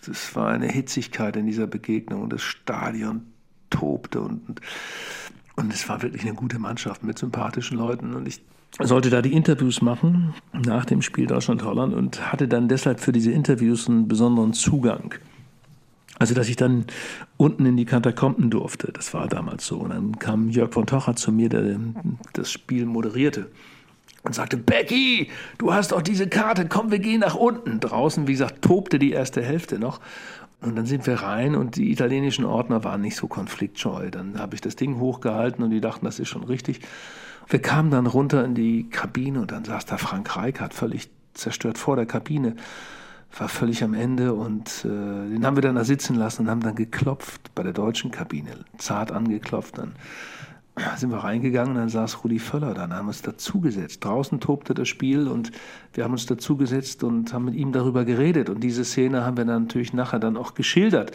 das 0.05 0.35
war 0.35 0.49
eine 0.49 0.67
Hitzigkeit 0.67 1.35
in 1.35 1.45
dieser 1.45 1.67
Begegnung 1.67 2.23
und 2.23 2.33
das 2.33 2.41
Stadion 2.41 3.21
tobte 3.69 4.21
und, 4.21 4.61
und 5.55 5.73
es 5.73 5.87
war 5.89 6.01
wirklich 6.01 6.23
eine 6.23 6.33
gute 6.33 6.59
Mannschaft 6.59 7.03
mit 7.03 7.17
sympathischen 7.17 7.77
Leuten 7.77 8.13
und 8.13 8.27
ich 8.27 8.41
sollte 8.81 9.09
da 9.09 9.21
die 9.21 9.33
Interviews 9.33 9.81
machen 9.81 10.33
nach 10.53 10.85
dem 10.85 11.01
Spiel 11.01 11.27
Deutschland-Holland 11.27 11.93
und 11.93 12.31
hatte 12.31 12.47
dann 12.47 12.67
deshalb 12.67 12.99
für 12.99 13.11
diese 13.11 13.31
Interviews 13.31 13.87
einen 13.87 14.07
besonderen 14.07 14.53
Zugang. 14.53 15.15
Also, 16.17 16.33
dass 16.33 16.47
ich 16.47 16.55
dann 16.55 16.85
unten 17.37 17.65
in 17.65 17.75
die 17.75 17.85
Katakomben 17.85 18.49
durfte, 18.49 18.91
das 18.93 19.13
war 19.13 19.27
damals 19.27 19.65
so. 19.65 19.79
Und 19.79 19.89
dann 19.89 20.17
kam 20.17 20.49
Jörg 20.49 20.73
von 20.73 20.85
Tocher 20.85 21.15
zu 21.15 21.31
mir, 21.31 21.49
der 21.49 21.77
das 22.33 22.51
Spiel 22.51 22.85
moderierte 22.85 23.47
und 24.25 24.33
sagte, 24.33 24.57
Becky, 24.57 25.29
du 25.57 25.73
hast 25.73 25.91
doch 25.91 26.01
diese 26.01 26.27
Karte, 26.27 26.67
komm, 26.67 26.91
wir 26.91 26.99
gehen 26.99 27.19
nach 27.19 27.35
unten. 27.35 27.79
Draußen, 27.79 28.27
wie 28.27 28.31
gesagt, 28.31 28.63
tobte 28.63 28.97
die 28.97 29.11
erste 29.11 29.43
Hälfte 29.43 29.77
noch. 29.77 29.99
Und 30.61 30.75
dann 30.75 30.85
sind 30.85 31.05
wir 31.05 31.15
rein 31.15 31.55
und 31.55 31.75
die 31.75 31.91
italienischen 31.91 32.43
Ordner 32.43 32.83
waren 32.83 33.01
nicht 33.01 33.15
so 33.15 33.27
konfliktscheu. 33.27 34.09
Dann 34.09 34.39
habe 34.39 34.55
ich 34.55 34.61
das 34.61 34.75
Ding 34.75 34.99
hochgehalten 34.99 35.63
und 35.63 35.69
die 35.69 35.81
dachten, 35.81 36.05
das 36.05 36.19
ist 36.19 36.29
schon 36.29 36.43
richtig. 36.43 36.79
Wir 37.47 37.61
kamen 37.61 37.91
dann 37.91 38.07
runter 38.07 38.43
in 38.43 38.55
die 38.55 38.89
Kabine 38.89 39.41
und 39.41 39.51
dann 39.51 39.63
saß 39.63 39.85
da 39.85 39.97
Frank 39.97 40.35
Reichardt 40.35 40.73
völlig 40.73 41.09
zerstört 41.35 41.77
vor 41.77 41.95
der 41.95 42.07
Kabine 42.07 42.55
war 43.37 43.49
völlig 43.49 43.83
am 43.83 43.93
Ende 43.93 44.33
und 44.33 44.85
äh, 44.85 44.87
den 44.87 45.45
haben 45.45 45.57
wir 45.57 45.61
dann 45.61 45.75
da 45.75 45.83
sitzen 45.83 46.15
lassen 46.15 46.43
und 46.43 46.49
haben 46.49 46.61
dann 46.61 46.75
geklopft 46.75 47.53
bei 47.53 47.63
der 47.63 47.73
deutschen 47.73 48.11
Kabine, 48.11 48.51
zart 48.77 49.11
angeklopft. 49.11 49.77
Dann 49.77 49.93
sind 50.97 51.09
wir 51.09 51.17
reingegangen 51.17 51.75
dann 51.75 51.89
saß 51.89 52.23
Rudi 52.23 52.39
Völler 52.39 52.73
da, 52.73 52.89
haben 52.89 53.07
uns 53.07 53.21
dazugesetzt. 53.21 54.03
Draußen 54.03 54.39
tobte 54.39 54.73
das 54.73 54.87
Spiel 54.87 55.27
und 55.27 55.51
wir 55.93 56.03
haben 56.03 56.11
uns 56.11 56.25
dazugesetzt 56.25 57.03
und 57.03 57.33
haben 57.33 57.45
mit 57.45 57.55
ihm 57.55 57.71
darüber 57.71 58.03
geredet. 58.03 58.49
Und 58.49 58.61
diese 58.61 58.83
Szene 58.83 59.23
haben 59.23 59.37
wir 59.37 59.45
dann 59.45 59.63
natürlich 59.63 59.93
nachher 59.93 60.19
dann 60.19 60.35
auch 60.35 60.53
geschildert 60.53 61.11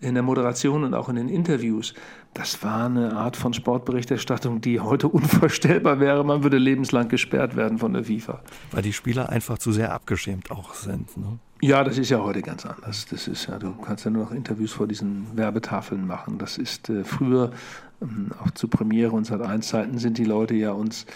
in 0.00 0.14
der 0.14 0.22
Moderation 0.22 0.84
und 0.84 0.94
auch 0.94 1.08
in 1.08 1.16
den 1.16 1.28
Interviews. 1.28 1.94
Das 2.34 2.62
war 2.62 2.86
eine 2.86 3.16
Art 3.16 3.36
von 3.36 3.52
Sportberichterstattung, 3.52 4.60
die 4.60 4.78
heute 4.78 5.08
unvorstellbar 5.08 5.98
wäre. 5.98 6.24
Man 6.24 6.44
würde 6.44 6.58
lebenslang 6.58 7.08
gesperrt 7.08 7.56
werden 7.56 7.78
von 7.78 7.92
der 7.92 8.04
FIFA. 8.04 8.40
Weil 8.70 8.82
die 8.82 8.92
Spieler 8.92 9.28
einfach 9.28 9.58
zu 9.58 9.72
sehr 9.72 9.92
abgeschämt 9.92 10.50
auch 10.50 10.74
sind. 10.74 11.16
Ne? 11.16 11.38
Ja, 11.60 11.84
das 11.84 11.98
ist 11.98 12.08
ja 12.08 12.22
heute 12.22 12.42
ganz 12.42 12.64
anders. 12.64 13.06
Das 13.10 13.28
ist 13.28 13.46
ja, 13.46 13.58
du 13.58 13.72
kannst 13.74 14.04
ja 14.04 14.10
nur 14.10 14.24
noch 14.24 14.32
Interviews 14.32 14.72
vor 14.72 14.86
diesen 14.86 15.26
Werbetafeln 15.36 16.06
machen. 16.06 16.38
Das 16.38 16.56
ist 16.56 16.88
äh, 16.88 17.04
früher, 17.04 17.50
ähm, 18.00 18.30
auch 18.42 18.50
zu 18.52 18.68
Premiere 18.68 19.12
und 19.12 19.26
seit 19.26 19.42
1 19.42 19.68
Zeiten 19.68 19.98
sind 19.98 20.16
die 20.16 20.24
Leute 20.24 20.54
ja 20.54 20.72
uns 20.72 21.06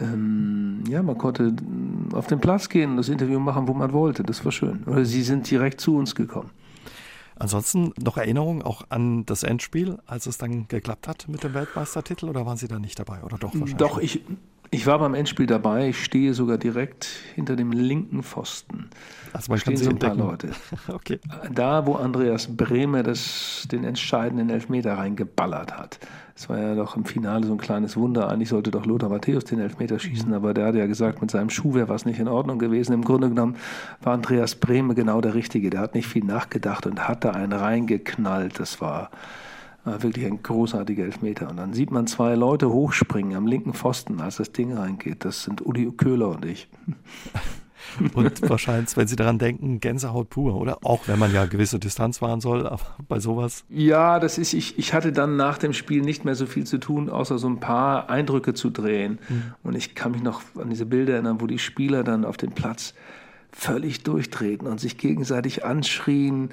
ähm, 0.00 0.84
ja, 0.88 1.02
man 1.02 1.18
konnte 1.18 1.44
äh, 1.44 2.14
auf 2.14 2.26
den 2.26 2.40
Platz 2.40 2.68
gehen 2.68 2.92
und 2.92 2.96
das 2.98 3.08
Interview 3.08 3.40
machen, 3.40 3.66
wo 3.66 3.74
man 3.74 3.92
wollte. 3.92 4.22
Das 4.22 4.44
war 4.44 4.52
schön. 4.52 4.84
Oder 4.84 5.04
sie 5.04 5.22
sind 5.22 5.50
direkt 5.50 5.80
zu 5.80 5.96
uns 5.96 6.14
gekommen. 6.14 6.50
Ansonsten 7.36 7.92
noch 8.02 8.16
Erinnerungen 8.16 8.62
auch 8.62 8.82
an 8.88 9.24
das 9.26 9.44
Endspiel, 9.44 9.98
als 10.06 10.26
es 10.26 10.38
dann 10.38 10.66
geklappt 10.66 11.06
hat 11.06 11.28
mit 11.28 11.44
dem 11.44 11.54
Weltmeistertitel 11.54 12.28
oder 12.28 12.46
waren 12.46 12.56
Sie 12.56 12.66
da 12.66 12.80
nicht 12.80 12.98
dabei? 12.98 13.22
Oder 13.22 13.38
doch 13.38 13.54
wahrscheinlich? 13.54 13.76
Doch, 13.76 13.98
ich, 13.98 14.24
ich 14.70 14.86
war 14.86 14.98
beim 14.98 15.14
Endspiel 15.14 15.46
dabei. 15.46 15.88
Ich 15.88 16.04
stehe 16.04 16.34
sogar 16.34 16.58
direkt 16.58 17.08
hinter 17.34 17.56
dem 17.56 17.72
linken 17.72 18.22
Pfosten. 18.22 18.90
Also 19.32 19.50
man 19.52 19.60
stehen 19.60 19.76
so 19.76 19.90
ein 19.90 19.98
paar 19.98 20.14
Leute. 20.14 20.50
okay. 20.88 21.20
Da, 21.52 21.86
wo 21.86 21.94
Andreas 21.94 22.48
Bremer 22.54 23.02
das, 23.02 23.66
den 23.70 23.84
entscheidenden 23.84 24.50
Elfmeter 24.50 24.98
reingeballert 24.98 25.76
hat. 25.76 25.98
Es 26.34 26.48
war 26.48 26.58
ja 26.58 26.74
doch 26.74 26.96
im 26.96 27.04
Finale 27.04 27.46
so 27.46 27.52
ein 27.52 27.58
kleines 27.58 27.96
Wunder. 27.96 28.28
Eigentlich 28.28 28.50
sollte 28.50 28.70
doch 28.70 28.86
Lothar 28.86 29.08
Matthäus 29.08 29.44
den 29.44 29.58
Elfmeter 29.58 29.98
schießen, 29.98 30.32
aber 30.32 30.54
der 30.54 30.66
hat 30.66 30.74
ja 30.76 30.86
gesagt, 30.86 31.20
mit 31.20 31.30
seinem 31.30 31.50
Schuh 31.50 31.74
wäre 31.74 31.88
was 31.88 32.04
nicht 32.04 32.20
in 32.20 32.28
Ordnung 32.28 32.58
gewesen. 32.58 32.92
Im 32.92 33.04
Grunde 33.04 33.28
genommen 33.28 33.56
war 34.02 34.14
Andreas 34.14 34.54
Bremer 34.54 34.94
genau 34.94 35.20
der 35.20 35.34
Richtige. 35.34 35.70
Der 35.70 35.80
hat 35.80 35.94
nicht 35.94 36.06
viel 36.06 36.24
nachgedacht 36.24 36.86
und 36.86 37.08
hat 37.08 37.24
da 37.24 37.30
einen 37.30 37.52
reingeknallt. 37.52 38.60
Das 38.60 38.80
war 38.80 39.10
wirklich 40.02 40.26
ein 40.26 40.42
großartiger 40.42 41.04
Elfmeter. 41.04 41.50
Und 41.50 41.56
dann 41.56 41.72
sieht 41.72 41.90
man 41.90 42.06
zwei 42.06 42.34
Leute 42.34 42.70
hochspringen 42.70 43.36
am 43.36 43.46
linken 43.46 43.74
Pfosten, 43.74 44.20
als 44.20 44.36
das 44.36 44.52
Ding 44.52 44.72
reingeht. 44.72 45.24
Das 45.24 45.44
sind 45.44 45.64
Uli 45.64 45.90
Köhler 45.96 46.28
und 46.30 46.44
ich. 46.44 46.68
Und 48.14 48.48
wahrscheinlich, 48.48 48.96
wenn 48.96 49.08
Sie 49.08 49.16
daran 49.16 49.38
denken, 49.38 49.80
Gänsehaut 49.80 50.30
pur, 50.30 50.54
oder? 50.54 50.78
Auch 50.84 51.08
wenn 51.08 51.18
man 51.18 51.32
ja 51.32 51.46
gewisse 51.46 51.78
Distanz 51.78 52.20
wahren 52.20 52.40
soll, 52.40 52.66
aber 52.66 52.96
bei 53.08 53.18
sowas. 53.18 53.64
Ja, 53.68 54.20
das 54.20 54.38
ist, 54.38 54.52
ich, 54.52 54.78
ich 54.78 54.92
hatte 54.94 55.12
dann 55.12 55.36
nach 55.36 55.58
dem 55.58 55.72
Spiel 55.72 56.02
nicht 56.02 56.24
mehr 56.24 56.34
so 56.34 56.46
viel 56.46 56.64
zu 56.64 56.78
tun, 56.78 57.08
außer 57.08 57.38
so 57.38 57.48
ein 57.48 57.60
paar 57.60 58.10
Eindrücke 58.10 58.54
zu 58.54 58.70
drehen. 58.70 59.18
Mhm. 59.28 59.54
Und 59.62 59.74
ich 59.74 59.94
kann 59.94 60.12
mich 60.12 60.22
noch 60.22 60.42
an 60.56 60.70
diese 60.70 60.86
Bilder 60.86 61.14
erinnern, 61.14 61.40
wo 61.40 61.46
die 61.46 61.58
Spieler 61.58 62.04
dann 62.04 62.24
auf 62.24 62.36
den 62.36 62.50
Platz 62.50 62.94
völlig 63.52 64.02
durchtreten 64.02 64.68
und 64.68 64.78
sich 64.78 64.98
gegenseitig 64.98 65.64
anschrien, 65.64 66.50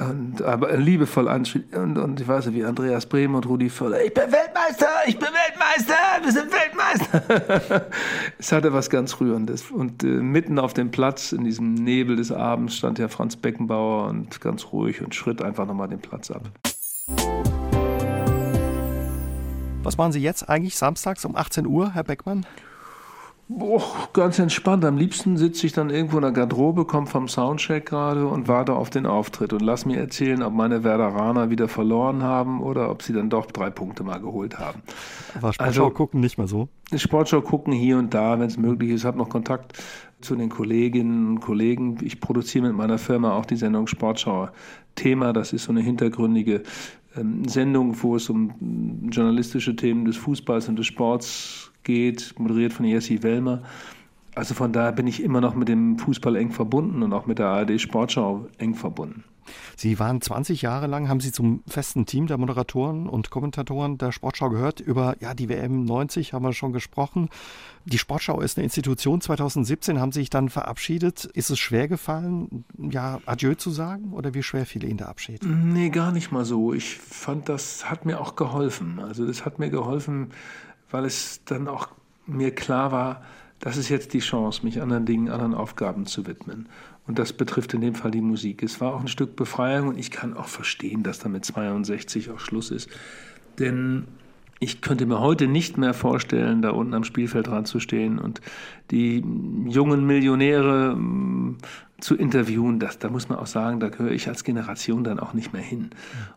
und, 0.00 0.42
aber 0.42 0.76
liebevoll 0.76 1.28
anschrieb. 1.28 1.76
Und, 1.76 1.98
und 1.98 2.20
ich 2.20 2.26
weiß 2.26 2.46
nicht, 2.46 2.56
wie 2.56 2.64
Andreas 2.64 3.06
Brehm 3.06 3.34
und 3.34 3.46
Rudi 3.46 3.70
Völler. 3.70 4.04
Ich 4.04 4.12
bin 4.12 4.24
Weltmeister, 4.24 4.88
ich 5.06 5.18
bin 5.18 5.28
Weltmeister, 5.28 5.94
wir 6.22 6.32
sind 6.32 6.50
Weltmeister. 6.52 7.86
es 8.38 8.50
hatte 8.50 8.72
was 8.72 8.90
ganz 8.90 9.20
Rührendes. 9.20 9.70
Und 9.70 10.02
äh, 10.02 10.06
mitten 10.06 10.58
auf 10.58 10.74
dem 10.74 10.90
Platz, 10.90 11.30
in 11.30 11.44
diesem 11.44 11.74
Nebel 11.74 12.16
des 12.16 12.32
Abends, 12.32 12.76
stand 12.76 12.98
ja 12.98 13.06
Franz 13.06 13.36
Beckenbauer 13.36 14.08
und 14.08 14.40
ganz 14.40 14.72
ruhig 14.72 15.00
und 15.00 15.14
schritt 15.14 15.40
einfach 15.42 15.66
nochmal 15.66 15.88
den 15.88 16.00
Platz 16.00 16.30
ab. 16.30 16.42
Was 19.84 19.96
machen 19.96 20.12
Sie 20.12 20.20
jetzt 20.20 20.48
eigentlich 20.48 20.76
samstags 20.76 21.24
um 21.24 21.36
18 21.36 21.66
Uhr, 21.66 21.92
Herr 21.92 22.04
Beckmann? 22.04 22.46
Boah, 23.46 24.08
ganz 24.14 24.38
entspannt. 24.38 24.86
Am 24.86 24.96
liebsten 24.96 25.36
sitze 25.36 25.66
ich 25.66 25.72
dann 25.74 25.90
irgendwo 25.90 26.16
in 26.16 26.22
der 26.22 26.32
Garderobe, 26.32 26.86
komme 26.86 27.06
vom 27.06 27.28
Soundcheck 27.28 27.84
gerade 27.84 28.26
und 28.26 28.48
warte 28.48 28.72
auf 28.72 28.88
den 28.88 29.04
Auftritt 29.04 29.52
und 29.52 29.60
lass 29.60 29.84
mir 29.84 29.98
erzählen, 29.98 30.42
ob 30.42 30.54
meine 30.54 30.82
Werderaner 30.82 31.50
wieder 31.50 31.68
verloren 31.68 32.22
haben 32.22 32.62
oder 32.62 32.90
ob 32.90 33.02
sie 33.02 33.12
dann 33.12 33.28
doch 33.28 33.46
drei 33.46 33.68
Punkte 33.68 34.02
mal 34.02 34.18
geholt 34.18 34.58
haben. 34.58 34.80
Aber 35.34 35.52
Sportschau 35.52 35.84
also, 35.84 35.90
gucken 35.90 36.20
nicht 36.20 36.38
mehr 36.38 36.46
so? 36.46 36.68
Sportschau 36.94 37.42
gucken 37.42 37.74
hier 37.74 37.98
und 37.98 38.14
da, 38.14 38.38
wenn 38.38 38.46
es 38.46 38.56
möglich 38.56 38.90
ist. 38.90 39.02
Ich 39.02 39.06
habe 39.06 39.18
noch 39.18 39.28
Kontakt 39.28 39.74
zu 40.22 40.36
den 40.36 40.48
Kolleginnen 40.48 41.28
und 41.28 41.40
Kollegen. 41.40 41.98
Ich 42.00 42.20
produziere 42.20 42.68
mit 42.68 42.74
meiner 42.74 42.96
Firma 42.96 43.36
auch 43.36 43.44
die 43.44 43.56
Sendung 43.56 43.88
Sportschau 43.88 44.48
Thema. 44.94 45.34
Das 45.34 45.52
ist 45.52 45.64
so 45.64 45.72
eine 45.72 45.82
hintergründige 45.82 46.62
ähm, 47.14 47.46
Sendung, 47.46 48.02
wo 48.02 48.16
es 48.16 48.30
um 48.30 49.10
journalistische 49.10 49.76
Themen 49.76 50.06
des 50.06 50.16
Fußballs 50.16 50.68
und 50.68 50.78
des 50.78 50.86
Sports 50.86 51.63
geht, 51.84 52.34
moderiert 52.38 52.72
von 52.72 52.84
Jessi 52.84 53.22
Wellmer. 53.22 53.62
Also 54.34 54.54
von 54.54 54.72
daher 54.72 54.92
bin 54.92 55.06
ich 55.06 55.22
immer 55.22 55.40
noch 55.40 55.54
mit 55.54 55.68
dem 55.68 55.98
Fußball 55.98 56.36
eng 56.36 56.50
verbunden 56.50 57.02
und 57.02 57.12
auch 57.12 57.26
mit 57.26 57.38
der 57.38 57.46
ARD 57.46 57.80
Sportschau 57.80 58.48
eng 58.58 58.74
verbunden. 58.74 59.24
Sie 59.76 59.98
waren 59.98 60.20
20 60.20 60.62
Jahre 60.62 60.86
lang, 60.86 61.08
haben 61.08 61.20
Sie 61.20 61.32
zum 61.32 61.62
festen 61.66 62.06
Team 62.06 62.26
der 62.26 62.38
Moderatoren 62.38 63.08
und 63.08 63.30
Kommentatoren 63.30 63.98
der 63.98 64.12
Sportschau 64.12 64.50
gehört. 64.50 64.80
Über 64.80 65.16
ja, 65.20 65.34
die 65.34 65.48
WM 65.48 65.84
90 65.84 66.32
haben 66.32 66.44
wir 66.44 66.52
schon 66.52 66.72
gesprochen. 66.72 67.28
Die 67.84 67.98
Sportschau 67.98 68.40
ist 68.40 68.56
eine 68.56 68.64
Institution. 68.64 69.20
2017 69.20 70.00
haben 70.00 70.12
Sie 70.12 70.20
sich 70.20 70.30
dann 70.30 70.48
verabschiedet. 70.48 71.26
Ist 71.26 71.50
es 71.50 71.58
schwer 71.58 71.88
gefallen, 71.88 72.64
ja, 72.78 73.18
Adieu 73.26 73.54
zu 73.54 73.70
sagen? 73.70 74.12
Oder 74.12 74.34
wie 74.34 74.42
schwer 74.42 74.66
fiel 74.66 74.84
Ihnen 74.84 74.98
der 74.98 75.08
Abschied? 75.08 75.42
Nee, 75.44 75.90
gar 75.90 76.12
nicht 76.12 76.32
mal 76.32 76.44
so. 76.44 76.72
Ich 76.72 76.96
fand, 76.96 77.48
das 77.48 77.90
hat 77.90 78.06
mir 78.06 78.20
auch 78.20 78.36
geholfen. 78.36 79.00
Also, 79.00 79.26
das 79.26 79.44
hat 79.44 79.58
mir 79.58 79.70
geholfen, 79.70 80.30
weil 80.94 81.06
es 81.06 81.42
dann 81.44 81.66
auch 81.66 81.88
mir 82.24 82.54
klar 82.54 82.92
war, 82.92 83.24
das 83.58 83.76
ist 83.76 83.88
jetzt 83.88 84.14
die 84.14 84.20
Chance, 84.20 84.64
mich 84.64 84.80
anderen 84.80 85.06
Dingen, 85.06 85.28
anderen 85.28 85.52
Aufgaben 85.52 86.06
zu 86.06 86.28
widmen. 86.28 86.68
Und 87.08 87.18
das 87.18 87.32
betrifft 87.32 87.74
in 87.74 87.80
dem 87.80 87.96
Fall 87.96 88.12
die 88.12 88.20
Musik. 88.20 88.62
Es 88.62 88.80
war 88.80 88.94
auch 88.94 89.00
ein 89.00 89.08
Stück 89.08 89.34
Befreiung 89.34 89.88
und 89.88 89.98
ich 89.98 90.12
kann 90.12 90.36
auch 90.36 90.46
verstehen, 90.46 91.02
dass 91.02 91.18
da 91.18 91.28
mit 91.28 91.44
62 91.44 92.30
auch 92.30 92.38
Schluss 92.38 92.70
ist. 92.70 92.88
Denn 93.58 94.06
ich 94.64 94.80
könnte 94.80 95.04
mir 95.04 95.20
heute 95.20 95.46
nicht 95.46 95.76
mehr 95.76 95.92
vorstellen, 95.92 96.62
da 96.62 96.70
unten 96.70 96.94
am 96.94 97.04
Spielfeld 97.04 97.46
dran 97.46 97.66
zu 97.66 97.80
stehen 97.80 98.18
und 98.18 98.40
die 98.90 99.22
jungen 99.66 100.06
Millionäre 100.06 100.96
mm, 100.96 101.58
zu 102.00 102.16
interviewen. 102.16 102.80
Das, 102.80 102.98
da 102.98 103.10
muss 103.10 103.28
man 103.28 103.38
auch 103.38 103.46
sagen, 103.46 103.78
da 103.78 103.90
gehöre 103.90 104.12
ich 104.12 104.26
als 104.26 104.42
Generation 104.42 105.04
dann 105.04 105.20
auch 105.20 105.34
nicht 105.34 105.52
mehr 105.52 105.62
hin. 105.62 105.90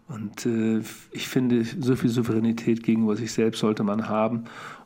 Und 0.10 0.46
äh, 0.46 0.82
ich 1.12 1.28
finde, 1.30 1.64
so 1.64 1.96
viel 1.96 2.10
Souveränität 2.10 2.84
gegenüber 2.84 3.16
sich 3.16 3.32
selbst 3.32 3.60
sollte 3.60 3.84
man 3.84 4.10
haben. 4.10 4.44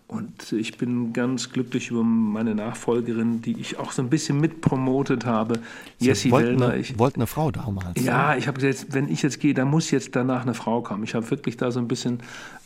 Und 0.08 0.51
ich 0.51 0.77
bin 0.77 1.13
ganz 1.13 1.51
glücklich 1.51 1.89
über 1.89 2.04
meine 2.04 2.54
Nachfolgerin, 2.54 3.41
die 3.41 3.58
ich 3.58 3.80
auch 3.80 3.93
so 3.93 4.01
ein 4.01 4.10
bisschen 4.10 4.41
mitpromotet 4.41 5.25
habe, 5.25 5.60
Jessie 5.99 6.34
Wellner. 6.34 6.75
Ich 6.75 6.99
wollte 6.99 7.15
eine 7.15 7.27
Frau 7.27 7.49
damals. 7.49 8.04
Ja, 8.04 8.36
ich 8.36 8.49
habe 8.49 8.60
gesagt, 8.60 8.93
wenn 8.93 9.08
ich 9.08 9.21
jetzt 9.21 9.39
gehe, 9.39 9.54
dann 9.54 9.69
muss 9.69 9.89
jetzt 9.89 10.13
danach 10.13 10.41
eine 10.41 10.54
Frau 10.54 10.82
kommen. 10.82 11.06
Ich 11.06 11.15
habe 11.15 11.32
wirklich 11.32 11.56
da 11.56 11.71
so 11.71 11.80
ein 11.80 11.88
bisschen 11.88 12.19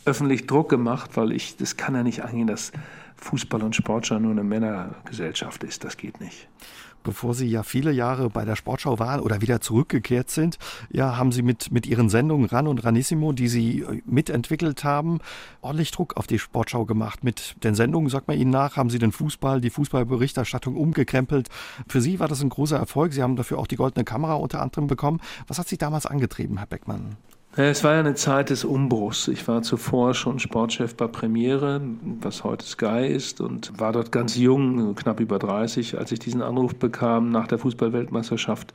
öffentlich 0.05 0.47
Druck 0.47 0.69
gemacht, 0.69 1.11
weil 1.15 1.31
ich, 1.31 1.57
das 1.57 1.77
kann 1.77 1.95
ja 1.95 2.03
nicht 2.03 2.23
angehen, 2.23 2.47
dass 2.47 2.71
Fußball 3.17 3.63
und 3.63 3.75
Sportschau 3.75 4.19
nur 4.19 4.31
eine 4.31 4.43
Männergesellschaft 4.43 5.63
ist. 5.63 5.83
Das 5.83 5.97
geht 5.97 6.19
nicht 6.21 6.47
bevor 7.05 7.33
Sie 7.33 7.47
ja 7.47 7.63
viele 7.63 7.91
Jahre 7.93 8.29
bei 8.29 8.43
der 8.43 8.57
Sportschau 8.57 8.99
waren 8.99 9.21
oder 9.21 9.39
wieder 9.39 9.61
zurückgekehrt 9.61 10.29
sind, 10.29 10.57
ja, 10.91 11.15
haben 11.15 11.31
Sie 11.31 11.43
mit, 11.43 11.71
mit 11.71 11.87
Ihren 11.87 12.09
Sendungen 12.09 12.47
Ran 12.47 12.67
und 12.67 12.83
Ranissimo, 12.83 13.31
die 13.31 13.47
Sie 13.47 13.81
äh, 13.81 14.01
mitentwickelt 14.05 14.83
haben, 14.83 15.19
ordentlich 15.61 15.91
Druck 15.91 16.17
auf 16.17 16.27
die 16.27 16.39
Sportschau 16.39 16.83
gemacht. 16.83 17.23
Mit 17.23 17.63
den 17.63 17.75
Sendungen, 17.75 18.09
sagt 18.09 18.27
man 18.27 18.37
Ihnen 18.37 18.51
nach, 18.51 18.75
haben 18.75 18.89
Sie 18.89 18.99
den 18.99 19.13
Fußball, 19.13 19.61
die 19.61 19.69
Fußballberichterstattung 19.69 20.75
umgekrempelt. 20.75 21.47
Für 21.87 22.01
Sie 22.01 22.19
war 22.19 22.27
das 22.27 22.41
ein 22.41 22.49
großer 22.49 22.77
Erfolg. 22.77 23.13
Sie 23.13 23.21
haben 23.21 23.37
dafür 23.37 23.59
auch 23.59 23.67
die 23.67 23.77
Goldene 23.77 24.03
Kamera 24.03 24.33
unter 24.33 24.61
anderem 24.61 24.87
bekommen. 24.87 25.21
Was 25.47 25.59
hat 25.59 25.69
Sie 25.69 25.77
damals 25.77 26.05
angetrieben, 26.05 26.57
Herr 26.57 26.67
Beckmann? 26.67 27.15
Es 27.57 27.85
war 27.85 27.93
ja 27.93 28.01
eine 28.01 28.15
Zeit 28.15 28.49
des 28.49 28.65
Umbruchs. 28.65 29.29
Ich 29.29 29.47
war 29.47 29.61
zuvor 29.61 30.13
schon 30.13 30.39
Sportchef 30.39 30.93
bei 30.97 31.07
Premiere, 31.07 31.79
was 32.19 32.43
heute 32.43 32.65
Sky 32.65 33.07
ist, 33.07 33.39
und 33.39 33.79
war 33.79 33.93
dort 33.93 34.11
ganz 34.11 34.35
jung, 34.35 34.93
knapp 34.93 35.21
über 35.21 35.39
30, 35.39 35.97
als 35.97 36.11
ich 36.11 36.19
diesen 36.19 36.41
Anruf 36.41 36.75
bekam 36.75 37.29
nach 37.29 37.47
der 37.47 37.57
Fußballweltmeisterschaft, 37.57 38.73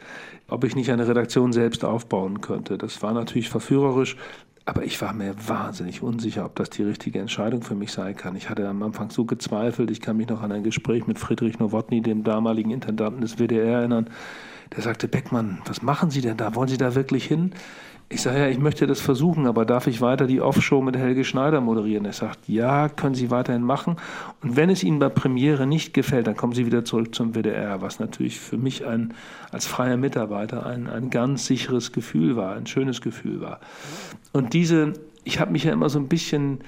ob 0.49 0.65
ich 0.65 0.77
nicht 0.77 0.91
eine 0.91 1.07
Redaktion 1.07 1.53
selbst 1.53 1.85
aufbauen 1.85 2.41
könnte. 2.41 2.79
Das 2.79 3.03
war 3.03 3.13
natürlich 3.13 3.51
verführerisch, 3.51 4.17
aber 4.65 4.83
ich 4.83 4.99
war 5.03 5.13
mir 5.13 5.35
wahnsinnig 5.47 6.03
unsicher, 6.03 6.47
ob 6.47 6.57
das 6.57 6.71
die 6.71 6.83
richtige 6.83 7.19
Entscheidung 7.19 7.61
für 7.61 7.75
mich 7.75 7.93
sein 7.93 8.17
kann. 8.17 8.35
Ich 8.35 8.49
hatte 8.49 8.67
am 8.67 8.83
Anfang 8.83 9.11
so 9.11 9.27
gezweifelt. 9.27 9.91
Ich 9.91 10.01
kann 10.01 10.17
mich 10.17 10.29
noch 10.29 10.41
an 10.41 10.53
ein 10.53 10.63
Gespräch 10.63 11.07
mit 11.07 11.19
Friedrich 11.19 11.59
Nowotny, 11.59 12.01
dem 12.01 12.25
damaligen 12.25 12.71
Intendanten 12.71 13.21
des 13.21 13.37
WDR, 13.37 13.81
erinnern. 13.81 14.09
Der 14.75 14.83
sagte, 14.83 15.07
Beckmann, 15.07 15.61
was 15.67 15.83
machen 15.83 16.11
Sie 16.11 16.23
denn 16.23 16.39
da? 16.39 16.55
Wollen 16.55 16.69
Sie 16.69 16.79
da 16.79 16.95
wirklich 16.95 17.27
hin? 17.27 17.53
Ich 18.13 18.23
sage 18.23 18.41
ja, 18.41 18.49
ich 18.49 18.59
möchte 18.59 18.89
das 18.89 19.01
versuchen, 19.01 19.47
aber 19.47 19.65
darf 19.65 19.87
ich 19.87 20.01
weiter 20.01 20.27
die 20.27 20.41
Offshow 20.41 20.83
mit 20.83 20.97
Helge 20.97 21.23
Schneider 21.23 21.61
moderieren? 21.61 22.05
Er 22.05 22.13
sagt, 22.13 22.49
ja, 22.49 22.89
können 22.89 23.15
Sie 23.15 23.31
weiterhin 23.31 23.63
machen. 23.63 23.99
Und 24.43 24.57
wenn 24.57 24.69
es 24.69 24.83
Ihnen 24.83 24.99
bei 24.99 25.09
Premiere 25.09 25.65
nicht 25.65 25.95
gefällt, 25.95 26.27
dann 26.27 26.37
kommen 26.37 26.53
Sie 26.53 26.67
wieder 26.67 26.85
zurück 26.85 27.15
zum 27.15 27.37
WDR, 27.37 27.83
was 27.83 28.01
natürlich 28.01 28.41
für 28.41 28.57
mich 28.57 28.85
ein, 28.85 29.15
als 29.53 29.69
freier 29.69 29.97
Mitarbeiter 29.97 30.67
ein, 30.67 30.89
ein 30.89 31.11
ganz 31.11 31.47
sicheres 31.47 31.93
Gefühl 31.93 32.35
war, 32.35 32.57
ein 32.57 32.67
schönes 32.67 33.01
Gefühl 33.01 33.41
war. 33.41 33.61
Und 34.33 34.55
diese, 34.55 34.95
ich 35.23 35.39
habe 35.39 35.53
mich 35.53 35.63
ja 35.63 35.73
immer 35.73 35.89
so 35.89 36.01
ein 36.01 36.09
bisschen 36.09 36.63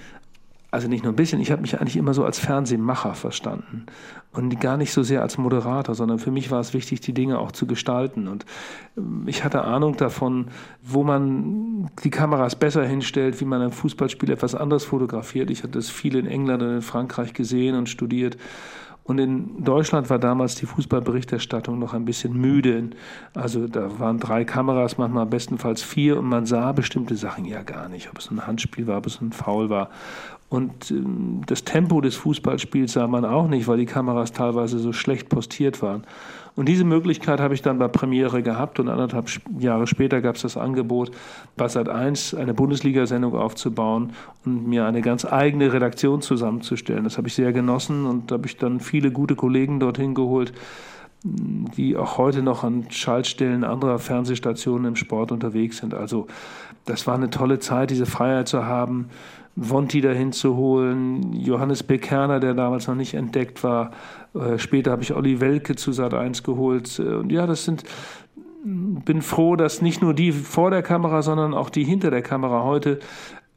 also 0.73 0.89
nicht 0.89 1.05
nur 1.05 1.13
ein 1.13 1.17
bisschen, 1.17 1.39
ich 1.39 1.53
habe 1.53 1.61
mich 1.61 1.79
eigentlich 1.79 1.99
immer 1.99 2.15
so 2.15 2.25
als 2.25 2.39
Fernsehmacher 2.39 3.13
verstanden 3.15 3.85
und 4.33 4.59
gar 4.59 4.79
nicht 4.79 4.91
so 4.91 5.03
sehr 5.03 5.21
als 5.21 5.37
Moderator, 5.37 5.95
sondern 5.95 6.19
für 6.19 6.31
mich 6.31 6.51
war 6.51 6.61
es 6.61 6.73
wichtig, 6.73 7.03
die 7.03 7.13
Dinge 7.13 7.39
auch 7.39 7.53
zu 7.53 7.67
gestalten. 7.67 8.27
Und 8.27 8.47
ähm, 8.97 9.25
ich 9.27 9.45
hatte 9.45 9.65
Ahnung 9.65 9.99
davon, 9.99 10.47
wo 10.83 11.05
man 11.05 11.91
die 12.03 12.11
Kameras 12.11 12.57
besser 12.57 12.87
hinstellt, 12.87 13.39
wie 13.43 13.45
man 13.45 13.61
ein 13.61 13.71
Fußballspiel 13.71 14.31
etwas 14.31 14.55
anders 14.55 14.85
fotografiert. 14.85 15.51
Ich 15.51 15.63
hatte 15.63 15.73
das 15.73 15.91
viel 15.91 16.17
in 16.17 16.27
England 16.27 16.63
und 16.63 16.75
in 16.77 16.83
Frankreich 16.83 17.35
gesehen 17.35 17.77
und 17.77 17.91
studiert. 17.91 18.39
Und 19.05 19.19
in 19.19 19.65
Deutschland 19.65 20.11
war 20.11 20.21
damals 20.21 20.55
die 20.55 20.67
Fußballberichterstattung 20.67 21.79
noch 21.79 21.93
ein 21.93 22.05
bisschen 22.05 22.35
müde. 22.35 22.91
Also 23.35 23.67
da 23.67 23.99
waren 23.99 24.21
drei 24.21 24.45
Kameras, 24.45 24.97
manchmal 24.97 25.27
bestenfalls 25.27 25.83
vier, 25.83 26.19
und 26.19 26.27
man 26.27 26.47
sah 26.47 26.71
bestimmte 26.71 27.17
Sachen 27.17 27.45
ja 27.45 27.63
gar 27.63 27.89
nicht, 27.89 28.11
ob 28.11 28.19
es 28.19 28.31
ein 28.31 28.47
Handspiel 28.47 28.87
war, 28.87 28.99
ob 28.99 29.07
es 29.07 29.21
ein 29.21 29.33
Foul 29.33 29.71
war. 29.71 29.91
Und 30.53 30.91
ähm, 30.91 31.41
das 31.47 31.65
Tempo 31.65 32.03
des 32.03 32.15
Fußballspiels 32.17 32.93
sah 32.93 33.07
man 33.07 33.25
auch 33.25 33.49
nicht, 33.49 33.69
weil 33.69 33.79
die 33.79 33.87
Kameras 33.87 34.33
teilweise 34.33 34.79
so 34.79 34.93
schlecht 34.93 35.31
postiert 35.31 35.81
waren. 35.81 36.05
Und 36.57 36.69
diese 36.69 36.85
Möglichkeit 36.85 37.41
habe 37.41 37.55
ich 37.55 37.63
dann 37.63 37.79
bei 37.79 37.89
Premiere 37.89 38.43
gehabt 38.43 38.79
und 38.79 38.91
anderthalb 38.91 39.31
Jahre 39.59 39.87
später 39.87 40.21
gab 40.21 40.37
es 40.37 40.43
das 40.43 40.59
Angebot, 40.59 41.11
bei 41.57 41.65
Sat1 41.65 42.37
eine 42.37 42.53
Bundesliga-Sendung 42.53 43.35
aufzubauen 43.35 44.13
und 44.45 44.69
mir 44.69 44.85
eine 44.85 45.01
ganz 45.01 45.25
eigene 45.25 45.73
Redaktion 45.73 46.21
zusammenzustellen. 46.21 47.05
Das 47.05 47.17
habe 47.17 47.29
ich 47.29 47.35
sehr 47.35 47.55
genossen 47.55 48.05
und 48.05 48.31
habe 48.31 48.47
ich 48.47 48.59
dann 48.59 48.81
viele 48.81 49.11
gute 49.11 49.37
Kollegen 49.37 49.81
dorthin 49.81 50.13
geholt, 50.13 50.53
die 51.25 51.97
auch 51.97 52.19
heute 52.19 52.43
noch 52.43 52.65
an 52.65 52.87
Schaltstellen 52.91 53.65
anderer 53.65 53.99
Fernsehstationen 53.99 54.87
im 54.87 54.97
Sport 54.97 55.33
unterwegs 55.33 55.79
sind. 55.79 55.95
Also 55.95 56.27
das 56.85 57.07
war 57.07 57.15
eine 57.15 57.31
tolle 57.31 57.59
Zeit, 57.61 57.91
diese 57.91 58.07
Freiheit 58.07 58.49
zu 58.49 58.67
haben, 58.67 59.09
Vonti 59.55 60.01
dahin 60.01 60.33
zu 60.33 60.57
holen, 60.57 61.33
Johannes 61.35 61.83
Bekerner, 61.83 62.41
der 62.41 62.55
damals 62.55 62.89
noch 62.89 62.95
nicht 62.95 63.15
entdeckt 63.15 63.63
war. 63.63 63.93
Äh, 64.35 64.59
später 64.59 64.91
habe 64.91 65.03
ich 65.03 65.15
Olli 65.15 65.41
Welke 65.41 65.77
zu 65.77 65.93
Sat 65.93 66.15
1 66.15 66.43
geholt. 66.43 66.99
Und 66.99 67.31
ja, 67.31 67.47
das 67.47 67.65
sind, 67.65 67.85
bin 68.65 69.21
froh, 69.21 69.57
dass 69.57 69.83
nicht 69.83 70.01
nur 70.01 70.15
die 70.15 70.33
vor 70.33 70.71
der 70.71 70.83
Kamera, 70.83 71.23
sondern 71.23 71.53
auch 71.53 71.69
die 71.69 71.85
hinter 71.85 72.11
der 72.11 72.23
Kamera 72.23 72.65
heute 72.65 72.99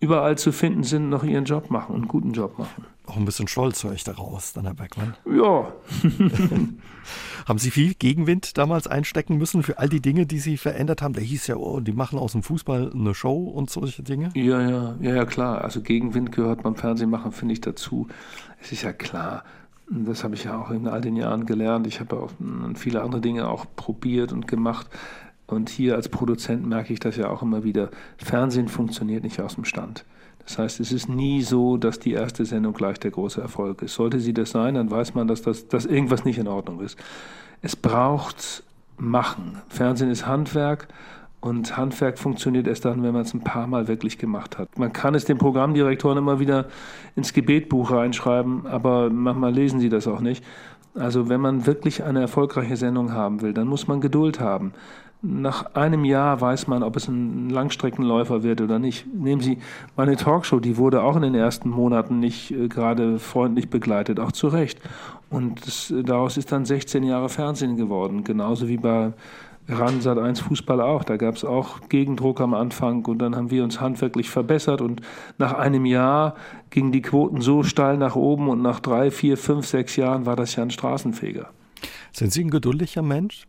überall 0.05 0.37
zu 0.37 0.51
finden 0.51 0.83
sind, 0.83 1.09
noch 1.09 1.23
ihren 1.23 1.45
Job 1.45 1.71
machen 1.71 1.95
und 1.95 2.01
einen 2.01 2.07
guten 2.07 2.31
Job 2.31 2.59
machen. 2.59 2.85
Auch 3.07 3.17
ein 3.17 3.25
bisschen 3.25 3.47
stolz 3.47 3.83
höre 3.83 3.93
ich 3.93 4.03
daraus, 4.03 4.53
dann 4.53 4.65
Herr 4.65 4.73
Beckmann. 4.75 5.15
Ja. 5.25 5.73
haben 7.47 7.59
Sie 7.59 7.71
viel 7.71 7.93
Gegenwind 7.95 8.57
damals 8.57 8.87
einstecken 8.87 9.38
müssen 9.38 9.63
für 9.63 9.80
all 9.80 9.89
die 9.89 10.01
Dinge, 10.01 10.25
die 10.25 10.39
Sie 10.39 10.57
verändert 10.57 11.01
haben? 11.01 11.13
Der 11.13 11.23
hieß 11.23 11.47
ja, 11.47 11.55
oh, 11.55 11.80
die 11.80 11.91
machen 11.91 12.19
aus 12.19 12.34
dem 12.34 12.43
Fußball 12.43 12.91
eine 12.93 13.13
Show 13.15 13.45
und 13.45 13.69
solche 13.69 14.03
Dinge. 14.03 14.30
Ja, 14.36 14.61
ja, 14.61 14.95
ja, 15.01 15.15
ja, 15.15 15.25
klar. 15.25 15.63
Also 15.63 15.82
Gegenwind 15.82 16.32
gehört 16.32 16.63
beim 16.63 16.75
Fernsehmachen, 16.75 17.32
finde 17.32 17.53
ich, 17.53 17.61
dazu. 17.61 18.07
Es 18.61 18.71
ist 18.71 18.84
ja 18.84 18.93
klar. 18.93 19.43
Das 19.88 20.23
habe 20.23 20.34
ich 20.36 20.45
ja 20.45 20.59
auch 20.59 20.71
in 20.71 20.88
all 20.88 21.01
den 21.01 21.15
Jahren 21.15 21.45
gelernt. 21.45 21.86
Ich 21.86 21.99
habe 21.99 22.19
auch 22.19 22.32
viele 22.75 23.01
andere 23.01 23.21
Dinge 23.21 23.47
auch 23.47 23.65
probiert 23.75 24.34
und 24.34 24.47
gemacht. 24.47 24.88
Und 25.47 25.69
hier 25.69 25.95
als 25.95 26.09
Produzent 26.09 26.65
merke 26.65 26.93
ich 26.93 26.99
das 26.99 27.17
ja 27.17 27.29
auch 27.29 27.41
immer 27.41 27.63
wieder. 27.63 27.89
Fernsehen 28.17 28.67
funktioniert 28.67 29.23
nicht 29.23 29.39
aus 29.39 29.55
dem 29.55 29.65
Stand. 29.65 30.05
Das 30.45 30.59
heißt, 30.59 30.79
es 30.79 30.91
ist 30.91 31.09
nie 31.09 31.41
so, 31.41 31.77
dass 31.77 31.99
die 31.99 32.13
erste 32.13 32.45
Sendung 32.45 32.73
gleich 32.73 32.99
der 32.99 33.11
große 33.11 33.41
Erfolg 33.41 33.81
ist. 33.81 33.95
Sollte 33.95 34.19
sie 34.19 34.33
das 34.33 34.51
sein, 34.51 34.75
dann 34.75 34.91
weiß 34.91 35.15
man, 35.15 35.27
dass, 35.27 35.41
das, 35.41 35.67
dass 35.67 35.85
irgendwas 35.85 36.23
nicht 36.23 36.37
in 36.37 36.47
Ordnung 36.47 36.81
ist. 36.81 36.97
Es 37.61 37.75
braucht 37.75 38.63
Machen. 38.97 39.61
Fernsehen 39.67 40.09
ist 40.09 40.25
Handwerk 40.25 40.87
Und 41.41 41.77
Handwerk 41.77 42.17
funktioniert 42.17 42.65
erst 42.65 42.85
dann, 42.85 43.03
wenn 43.03 43.13
man 43.13 43.23
es 43.23 43.33
ein 43.33 43.43
paar 43.43 43.67
Mal 43.67 43.87
wirklich 43.87 44.17
gemacht 44.17 44.57
hat. 44.57 44.79
Man 44.79 44.93
kann 44.93 45.13
es 45.15 45.25
den 45.25 45.37
Programmdirektoren 45.37 46.17
immer 46.17 46.39
wieder 46.39 46.67
ins 47.15 47.33
Gebetbuch 47.33 47.91
reinschreiben, 47.91 48.65
aber 48.65 49.09
manchmal 49.09 49.53
lesen 49.53 49.79
sie 49.79 49.89
das 49.89 50.07
auch 50.07 50.21
nicht. 50.21 50.43
Also 50.95 51.27
wenn 51.27 51.41
man 51.41 51.65
wirklich 51.65 52.03
eine 52.03 52.21
erfolgreiche 52.21 52.77
Sendung 52.77 53.11
haben 53.11 53.41
will, 53.41 53.53
dann 53.53 53.67
muss 53.67 53.87
man 53.87 53.99
Geduld 53.99 54.39
haben. 54.39 54.73
Nach 55.28 55.73
einem 55.73 56.05
Jahr 56.05 56.39
weiß 56.39 56.67
man, 56.67 56.84
ob 56.84 56.95
es 56.95 57.07
ein 57.07 57.49
Langstreckenläufer 57.49 58.43
wird 58.43 58.61
oder 58.61 58.78
nicht. 58.78 59.07
Nehmen 59.11 59.41
Sie 59.41 59.57
meine 59.95 60.17
Talkshow, 60.17 60.59
die 60.59 60.78
wurde 60.78 61.01
auch 61.01 61.15
in 61.15 61.23
den 61.23 61.34
ersten 61.34 61.69
Monaten 61.69 62.19
nicht 62.19 62.51
äh, 62.51 62.67
gerade 62.67 63.17
freundlich 63.17 63.71
begleitet, 63.71 64.19
auch 64.19 64.32
zu 64.32 64.47
Recht. 64.47 64.80
Und 65.32 65.65
das, 65.65 65.91
daraus 66.05 66.38
ist 66.38 66.51
dann 66.51 66.65
16 66.65 67.03
Jahre 67.03 67.30
Fernsehen 67.30 67.76
geworden, 67.76 68.23
genauso 68.23 68.67
wie 68.67 68.78
bei 68.78 69.13
RAN 69.67 69.99
Sat 70.01 70.19
1 70.19 70.41
Fußball 70.41 70.80
auch. 70.80 71.03
Da 71.03 71.17
gab 71.17 71.36
es 71.36 71.43
auch 71.43 71.80
Gegendruck 71.89 72.39
am 72.39 72.53
Anfang 72.53 73.03
und 73.05 73.17
dann 73.17 73.36
haben 73.36 73.49
wir 73.49 73.63
uns 73.63 73.82
handwerklich 73.82 74.30
verbessert 74.30 74.80
und 74.80 75.01
nach 75.39 75.53
einem 75.53 75.88
Jahr 75.88 76.36
gingen 76.69 76.91
die 76.91 77.01
Quoten 77.01 77.41
so 77.41 77.63
steil 77.63 77.97
nach 77.97 78.15
oben 78.15 78.47
und 78.47 78.61
nach 78.61 78.80
drei, 78.80 79.09
vier, 79.09 79.38
fünf, 79.38 79.65
sechs 79.65 79.95
Jahren 79.95 80.28
war 80.28 80.36
das 80.36 80.55
ja 80.55 80.61
ein 80.61 80.69
Straßenfeger. 80.69 81.49
Sind 82.11 82.32
Sie 82.32 82.43
ein 82.43 82.51
geduldiger 82.51 83.01
Mensch? 83.01 83.47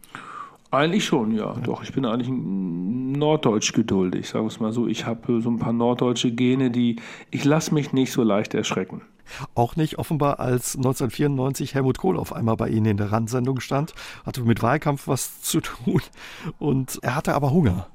Eigentlich 0.70 1.04
schon, 1.04 1.32
ja. 1.32 1.54
Doch, 1.62 1.82
ich 1.82 1.92
bin 1.92 2.04
eigentlich 2.04 2.30
norddeutsch 2.30 3.72
geduldig, 3.72 4.28
sagen 4.28 4.44
wir 4.44 4.48
es 4.48 4.60
mal 4.60 4.72
so. 4.72 4.86
Ich 4.86 5.06
habe 5.06 5.40
so 5.40 5.50
ein 5.50 5.58
paar 5.58 5.72
norddeutsche 5.72 6.32
Gene, 6.32 6.70
die 6.70 6.96
ich 7.30 7.44
lasse 7.44 7.72
mich 7.72 7.92
nicht 7.92 8.12
so 8.12 8.22
leicht 8.22 8.54
erschrecken. 8.54 9.02
Auch 9.54 9.76
nicht 9.76 9.98
offenbar, 9.98 10.38
als 10.38 10.76
1994 10.76 11.74
Helmut 11.74 11.98
Kohl 11.98 12.16
auf 12.16 12.32
einmal 12.32 12.56
bei 12.56 12.68
Ihnen 12.68 12.86
in 12.86 12.96
der 12.96 13.10
Randsendung 13.12 13.60
stand, 13.60 13.92
hatte 14.24 14.42
mit 14.42 14.62
Wahlkampf 14.62 15.08
was 15.08 15.42
zu 15.42 15.60
tun 15.60 16.00
und 16.58 16.98
er 17.02 17.16
hatte 17.16 17.34
aber 17.34 17.50
Hunger. 17.50 17.88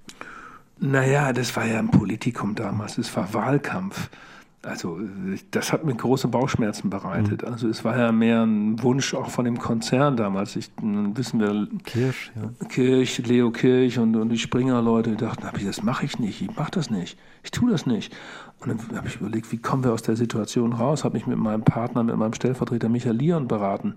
Naja, 0.79 1.31
das 1.31 1.55
war 1.55 1.65
ja 1.65 1.79
ein 1.79 1.91
Politikum 1.91 2.55
damals, 2.55 2.97
es 2.97 3.15
war 3.15 3.33
Wahlkampf. 3.33 4.09
Also 4.63 4.99
das 5.49 5.73
hat 5.73 5.83
mir 5.85 5.95
große 5.95 6.27
Bauchschmerzen 6.27 6.91
bereitet. 6.91 7.41
Mhm. 7.41 7.47
Also 7.47 7.67
es 7.67 7.83
war 7.83 7.97
ja 7.97 8.11
mehr 8.11 8.43
ein 8.43 8.81
Wunsch 8.83 9.15
auch 9.15 9.29
von 9.29 9.45
dem 9.45 9.57
Konzern 9.57 10.17
damals. 10.17 10.55
Ich, 10.55 10.69
wissen 10.79 11.39
wir, 11.39 11.67
Kirch, 11.83 12.31
ja. 12.35 12.67
Kirch, 12.67 13.25
Leo 13.25 13.49
Kirch 13.49 13.97
und, 13.97 14.15
und 14.15 14.29
die 14.29 14.37
Springer-Leute 14.37 15.15
dachten, 15.15 15.47
das 15.65 15.81
mache 15.81 16.05
ich 16.05 16.19
nicht, 16.19 16.43
ich 16.43 16.55
mache 16.55 16.71
das 16.71 16.91
nicht, 16.91 17.17
ich 17.43 17.49
tue 17.49 17.71
das 17.71 17.87
nicht. 17.87 18.13
Und 18.59 18.69
dann 18.69 18.97
habe 18.97 19.07
ich 19.07 19.15
überlegt, 19.15 19.51
wie 19.51 19.57
kommen 19.57 19.83
wir 19.83 19.93
aus 19.93 20.03
der 20.03 20.15
Situation 20.15 20.73
raus? 20.73 21.03
Habe 21.03 21.15
mich 21.15 21.25
mit 21.25 21.39
meinem 21.39 21.63
Partner, 21.63 22.03
mit 22.03 22.15
meinem 22.15 22.33
Stellvertreter 22.33 22.89
Michael 22.89 23.15
Lion 23.15 23.47
beraten. 23.47 23.95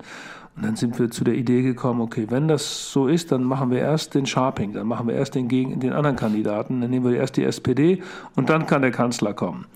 Und 0.56 0.64
dann 0.64 0.76
sind 0.76 0.98
wir 0.98 1.10
zu 1.10 1.24
der 1.24 1.34
Idee 1.34 1.60
gekommen, 1.60 2.00
okay, 2.00 2.28
wenn 2.30 2.48
das 2.48 2.90
so 2.90 3.06
ist, 3.06 3.32
dann 3.32 3.44
machen 3.44 3.70
wir 3.70 3.80
erst 3.80 4.14
den 4.14 4.24
Sharping, 4.24 4.72
dann 4.72 4.86
machen 4.86 5.08
wir 5.08 5.14
erst 5.14 5.34
den, 5.34 5.48
gegen, 5.48 5.80
den 5.80 5.92
anderen 5.92 6.16
Kandidaten, 6.16 6.80
dann 6.80 6.88
nehmen 6.88 7.04
wir 7.04 7.18
erst 7.18 7.36
die 7.36 7.44
SPD 7.44 8.02
und 8.36 8.48
dann 8.48 8.66
kann 8.66 8.80
der 8.80 8.92
Kanzler 8.92 9.34
kommen. 9.34 9.66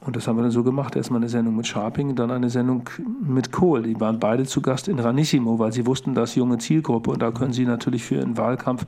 Und 0.00 0.16
das 0.16 0.26
haben 0.26 0.36
wir 0.36 0.42
dann 0.42 0.50
so 0.50 0.64
gemacht. 0.64 0.96
Erstmal 0.96 1.20
eine 1.20 1.28
Sendung 1.28 1.56
mit 1.56 1.66
Sharping, 1.66 2.14
dann 2.14 2.30
eine 2.30 2.48
Sendung 2.48 2.88
mit 3.22 3.52
Kohl. 3.52 3.82
Die 3.82 4.00
waren 4.00 4.18
beide 4.18 4.44
zu 4.44 4.62
Gast 4.62 4.88
in 4.88 4.98
Ranissimo, 4.98 5.58
weil 5.58 5.72
sie 5.72 5.86
wussten, 5.86 6.14
dass 6.14 6.34
junge 6.34 6.58
Zielgruppe 6.58 7.10
und 7.10 7.20
da 7.20 7.30
können 7.30 7.52
sie 7.52 7.66
natürlich 7.66 8.02
für 8.04 8.20
einen 8.20 8.38
Wahlkampf 8.38 8.86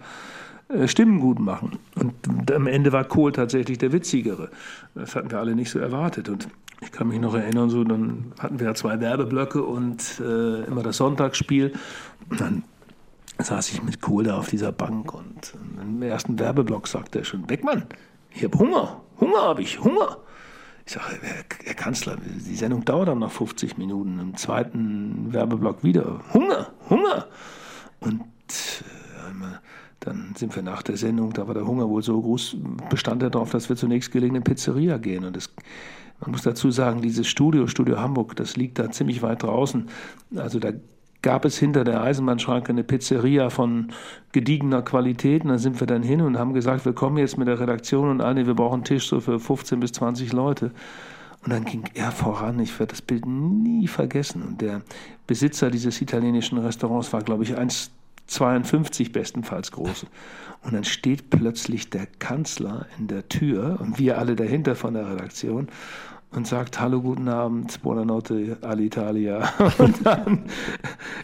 äh, 0.69 0.89
Stimmen 0.89 1.21
gut 1.21 1.39
machen. 1.39 1.79
Und 1.97 2.51
am 2.51 2.67
Ende 2.67 2.93
war 2.93 3.05
Kohl 3.05 3.33
tatsächlich 3.33 3.79
der 3.79 3.93
Witzigere. 3.93 4.51
Das 4.95 5.15
hatten 5.15 5.31
wir 5.31 5.39
alle 5.39 5.55
nicht 5.55 5.71
so 5.71 5.79
erwartet. 5.79 6.31
Und 6.31 6.49
ich 6.81 6.91
kann 6.91 7.09
mich 7.09 7.21
noch 7.21 7.35
erinnern, 7.35 7.69
so 7.69 7.85
dann 7.85 8.33
hatten 8.39 8.59
wir 8.59 8.67
ja 8.67 8.75
zwei 8.75 8.99
Werbeblöcke 8.99 9.63
und 9.63 10.21
äh, 10.21 10.65
immer 10.65 10.83
das 10.83 10.97
Sonntagsspiel. 10.97 11.73
Und 12.31 12.41
dann 12.41 12.65
saß 13.39 13.71
ich 13.71 13.83
mit 13.83 14.01
Kohl 14.01 14.25
da 14.25 14.39
auf 14.39 14.49
dieser 14.49 14.73
Bank 14.73 15.15
und 15.15 15.55
im 15.81 16.03
ersten 16.03 16.39
Werbeblock 16.39 16.89
sagte 16.89 17.21
er 17.21 17.25
schon, 17.25 17.43
Beckmann, 17.43 17.85
ich 18.31 18.45
habe 18.45 18.59
Hunger, 18.59 19.01
Hunger 19.21 19.43
habe 19.43 19.63
ich, 19.63 19.81
Hunger. 19.81 20.19
Ich 20.85 20.93
sage, 20.93 21.19
Herr, 21.23 21.75
Kanzler, 21.75 22.17
die 22.17 22.55
Sendung 22.57 22.85
dauert 22.85 23.09
dann 23.09 23.21
noch 23.21 23.31
50 23.31 23.79
Minuten. 23.79 24.19
Im 24.19 24.37
zweiten 24.37 25.33
Werbeblock 25.33 25.85
wieder. 25.85 26.21
Hunger, 26.35 26.69
Hunger. 26.91 27.29
Und 28.01 28.21
äh, 28.21 28.83
dann 30.05 30.35
sind 30.37 30.57
wir 30.57 30.63
nach 30.63 30.83
der 30.83 30.97
Sendung, 30.97 31.33
da 31.33 31.47
war 31.47 31.55
der 31.55 31.67
Hunger 31.67 31.89
wohl 31.89 32.03
so 32.03 32.21
groß, 32.21 32.57
bestand 32.91 33.23
er 33.23 33.31
darauf, 33.31 33.51
dass 33.51 33.69
wir 33.69 33.77
zur 33.77 33.89
nächstgelegenen 33.89 34.43
Pizzeria 34.43 34.99
gehen. 34.99 35.25
Und 35.25 35.37
das, 35.37 35.55
man 36.21 36.33
muss 36.33 36.43
dazu 36.43 36.73
sagen, 36.73 37.03
dieses 37.03 37.29
Studio, 37.29 37.69
Studio 37.69 38.01
Hamburg, 38.01 38.35
das 38.35 38.57
liegt 38.57 38.81
da 38.81 38.91
ziemlich 38.91 39.23
weit 39.23 39.45
draußen. 39.45 39.89
Also 40.35 40.59
da 40.59 40.73
gab 41.23 41.45
es 41.45 41.57
hinter 41.57 41.85
der 41.85 42.03
Eisenbahnschranke 42.03 42.71
eine 42.71 42.85
Pizzeria 42.85 43.49
von 43.49 43.89
gediegener 44.33 44.83
Qualität. 44.83 45.45
Und 45.45 45.51
da 45.51 45.59
sind 45.59 45.81
wir 45.81 45.87
dann 45.87 46.03
hin 46.03 46.21
und 46.21 46.39
haben 46.39 46.53
gesagt, 46.53 46.85
wir 46.85 46.93
kommen 46.93 47.17
jetzt 47.17 47.39
mit 47.39 47.49
der 47.49 47.61
Redaktion 47.61 48.11
und 48.11 48.21
alle, 48.21 48.47
wir 48.47 48.55
brauchen 48.55 48.75
einen 48.75 48.85
Tisch 48.85 49.09
so 49.09 49.21
für 49.21 49.39
15 49.39 49.81
bis 49.81 49.93
20 49.93 50.33
Leute. 50.33 50.73
Und 51.45 51.53
dann 51.53 51.65
ging 51.65 51.85
er 51.95 52.13
voran. 52.13 52.61
Ich 52.61 52.79
werde 52.79 52.91
das 52.91 53.03
Bild 53.03 53.27
nie 53.27 53.89
vergessen. 53.89 54.43
Und 54.43 54.61
der 54.61 54.83
Besitzer 55.27 55.71
dieses 55.71 56.01
italienischen 56.01 56.59
Restaurants 56.59 57.13
war, 57.13 57.23
glaube 57.23 57.45
ich, 57.45 57.57
1,52 57.57 59.13
bestenfalls 59.13 59.73
groß. 59.73 60.07
Und 60.63 60.75
dann 60.75 60.85
steht 60.85 61.31
plötzlich 61.31 61.91
der 61.91 62.07
Kanzler 62.07 62.87
in 62.99 63.09
der 63.09 63.29
Tür 63.29 63.79
und 63.81 63.99
wir 63.99 64.19
alle 64.19 64.37
dahinter 64.37 64.77
von 64.77 64.95
der 64.95 65.11
Redaktion 65.11 65.69
und 66.35 66.47
sagt 66.47 66.81
Hallo, 66.81 67.01
guten 67.01 67.29
Abend, 67.29 67.83
Buonanotte 67.83 68.57
all'Italia. 68.63 69.49
Und 69.79 70.05
dann 70.05 70.45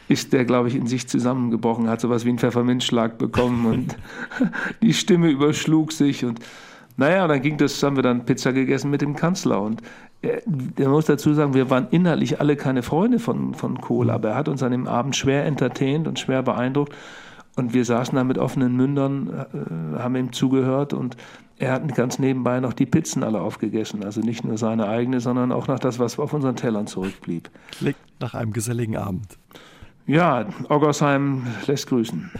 ist 0.08 0.32
der, 0.32 0.44
glaube 0.44 0.68
ich, 0.68 0.74
in 0.74 0.86
sich 0.86 1.08
zusammengebrochen, 1.08 1.88
hat 1.88 2.00
sowas 2.00 2.24
wie 2.24 2.30
einen 2.30 2.38
Pfefferminzschlag 2.38 3.18
bekommen 3.18 3.66
und 3.66 3.96
die 4.82 4.92
Stimme 4.92 5.30
überschlug 5.30 5.92
sich 5.92 6.24
und 6.24 6.40
naja, 6.96 7.28
dann 7.28 7.40
ging 7.40 7.56
das, 7.58 7.80
haben 7.82 7.96
wir 7.96 8.02
dann 8.02 8.24
Pizza 8.24 8.52
gegessen 8.52 8.90
mit 8.90 9.02
dem 9.02 9.14
Kanzler 9.14 9.62
und 9.62 9.82
er, 10.20 10.42
er 10.76 10.88
muss 10.88 11.06
dazu 11.06 11.32
sagen, 11.32 11.54
wir 11.54 11.70
waren 11.70 11.86
inhaltlich 11.90 12.40
alle 12.40 12.56
keine 12.56 12.82
Freunde 12.82 13.20
von, 13.20 13.54
von 13.54 13.80
Kohl, 13.80 14.10
aber 14.10 14.30
er 14.30 14.34
hat 14.34 14.48
uns 14.48 14.62
an 14.62 14.72
dem 14.72 14.88
Abend 14.88 15.14
schwer 15.14 15.44
entertaint 15.44 16.08
und 16.08 16.18
schwer 16.18 16.42
beeindruckt 16.42 16.94
und 17.56 17.72
wir 17.72 17.84
saßen 17.84 18.16
da 18.16 18.24
mit 18.24 18.38
offenen 18.38 18.76
Mündern, 18.76 19.28
äh, 19.28 19.98
haben 19.98 20.16
ihm 20.16 20.32
zugehört 20.32 20.92
und 20.92 21.16
er 21.58 21.72
hat 21.72 21.94
ganz 21.94 22.18
nebenbei 22.18 22.60
noch 22.60 22.72
die 22.72 22.86
Pizzen 22.86 23.24
alle 23.24 23.40
aufgegessen. 23.40 24.04
Also 24.04 24.20
nicht 24.20 24.44
nur 24.44 24.58
seine 24.58 24.88
eigene, 24.88 25.20
sondern 25.20 25.52
auch 25.52 25.66
noch 25.66 25.78
das, 25.78 25.98
was 25.98 26.18
auf 26.18 26.32
unseren 26.32 26.56
Tellern 26.56 26.86
zurückblieb. 26.86 27.50
Klingt 27.72 27.96
nach 28.20 28.34
einem 28.34 28.52
geselligen 28.52 28.96
Abend. 28.96 29.38
Ja, 30.06 30.46
Oggersheim 30.68 31.46
lässt 31.66 31.88
grüßen. 31.88 32.30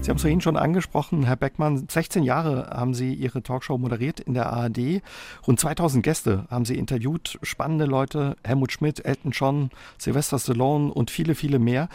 Sie 0.00 0.10
haben 0.10 0.16
es 0.16 0.22
vorhin 0.22 0.40
schon 0.40 0.56
angesprochen, 0.56 1.24
Herr 1.24 1.36
Beckmann. 1.36 1.86
16 1.88 2.24
Jahre 2.24 2.70
haben 2.70 2.92
Sie 2.92 3.14
Ihre 3.14 3.42
Talkshow 3.42 3.78
moderiert 3.78 4.18
in 4.18 4.34
der 4.34 4.52
ARD. 4.52 5.00
Rund 5.46 5.60
2000 5.60 6.04
Gäste 6.04 6.46
haben 6.50 6.64
Sie 6.64 6.76
interviewt. 6.76 7.38
Spannende 7.42 7.84
Leute. 7.84 8.36
Helmut 8.42 8.72
Schmidt, 8.72 9.04
Elton 9.04 9.30
John, 9.30 9.70
Sylvester 9.98 10.38
Stallone 10.38 10.92
und 10.92 11.10
viele, 11.10 11.34
viele 11.36 11.58
mehr. 11.58 11.88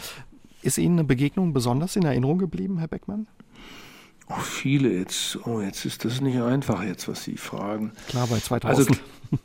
Ist 0.61 0.77
Ihnen 0.77 0.99
eine 0.99 1.07
Begegnung 1.07 1.53
besonders 1.53 1.95
in 1.95 2.03
Erinnerung 2.03 2.37
geblieben, 2.37 2.77
Herr 2.79 2.87
Beckmann? 2.87 3.27
Oh, 4.29 4.39
viele 4.41 4.91
jetzt. 4.91 5.37
Oh, 5.45 5.61
jetzt 5.61 5.85
ist 5.85 6.03
das 6.03 6.19
nicht 6.19 6.39
einfach 6.39 6.83
jetzt, 6.83 7.07
was 7.07 7.23
Sie 7.23 7.37
fragen. 7.37 7.91
Klar, 8.09 8.27
bei 8.27 8.39
2000. 8.39 8.89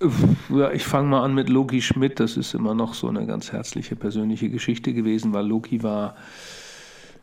Also, 0.00 0.14
ja, 0.58 0.72
ich 0.72 0.84
fange 0.84 1.08
mal 1.08 1.24
an 1.24 1.34
mit 1.34 1.48
Loki 1.48 1.80
Schmidt. 1.82 2.18
Das 2.18 2.36
ist 2.36 2.54
immer 2.54 2.74
noch 2.74 2.94
so 2.94 3.08
eine 3.08 3.24
ganz 3.26 3.52
herzliche 3.52 3.94
persönliche 3.94 4.50
Geschichte 4.50 4.92
gewesen, 4.92 5.32
weil 5.32 5.46
Loki 5.46 5.84
war, 5.84 6.16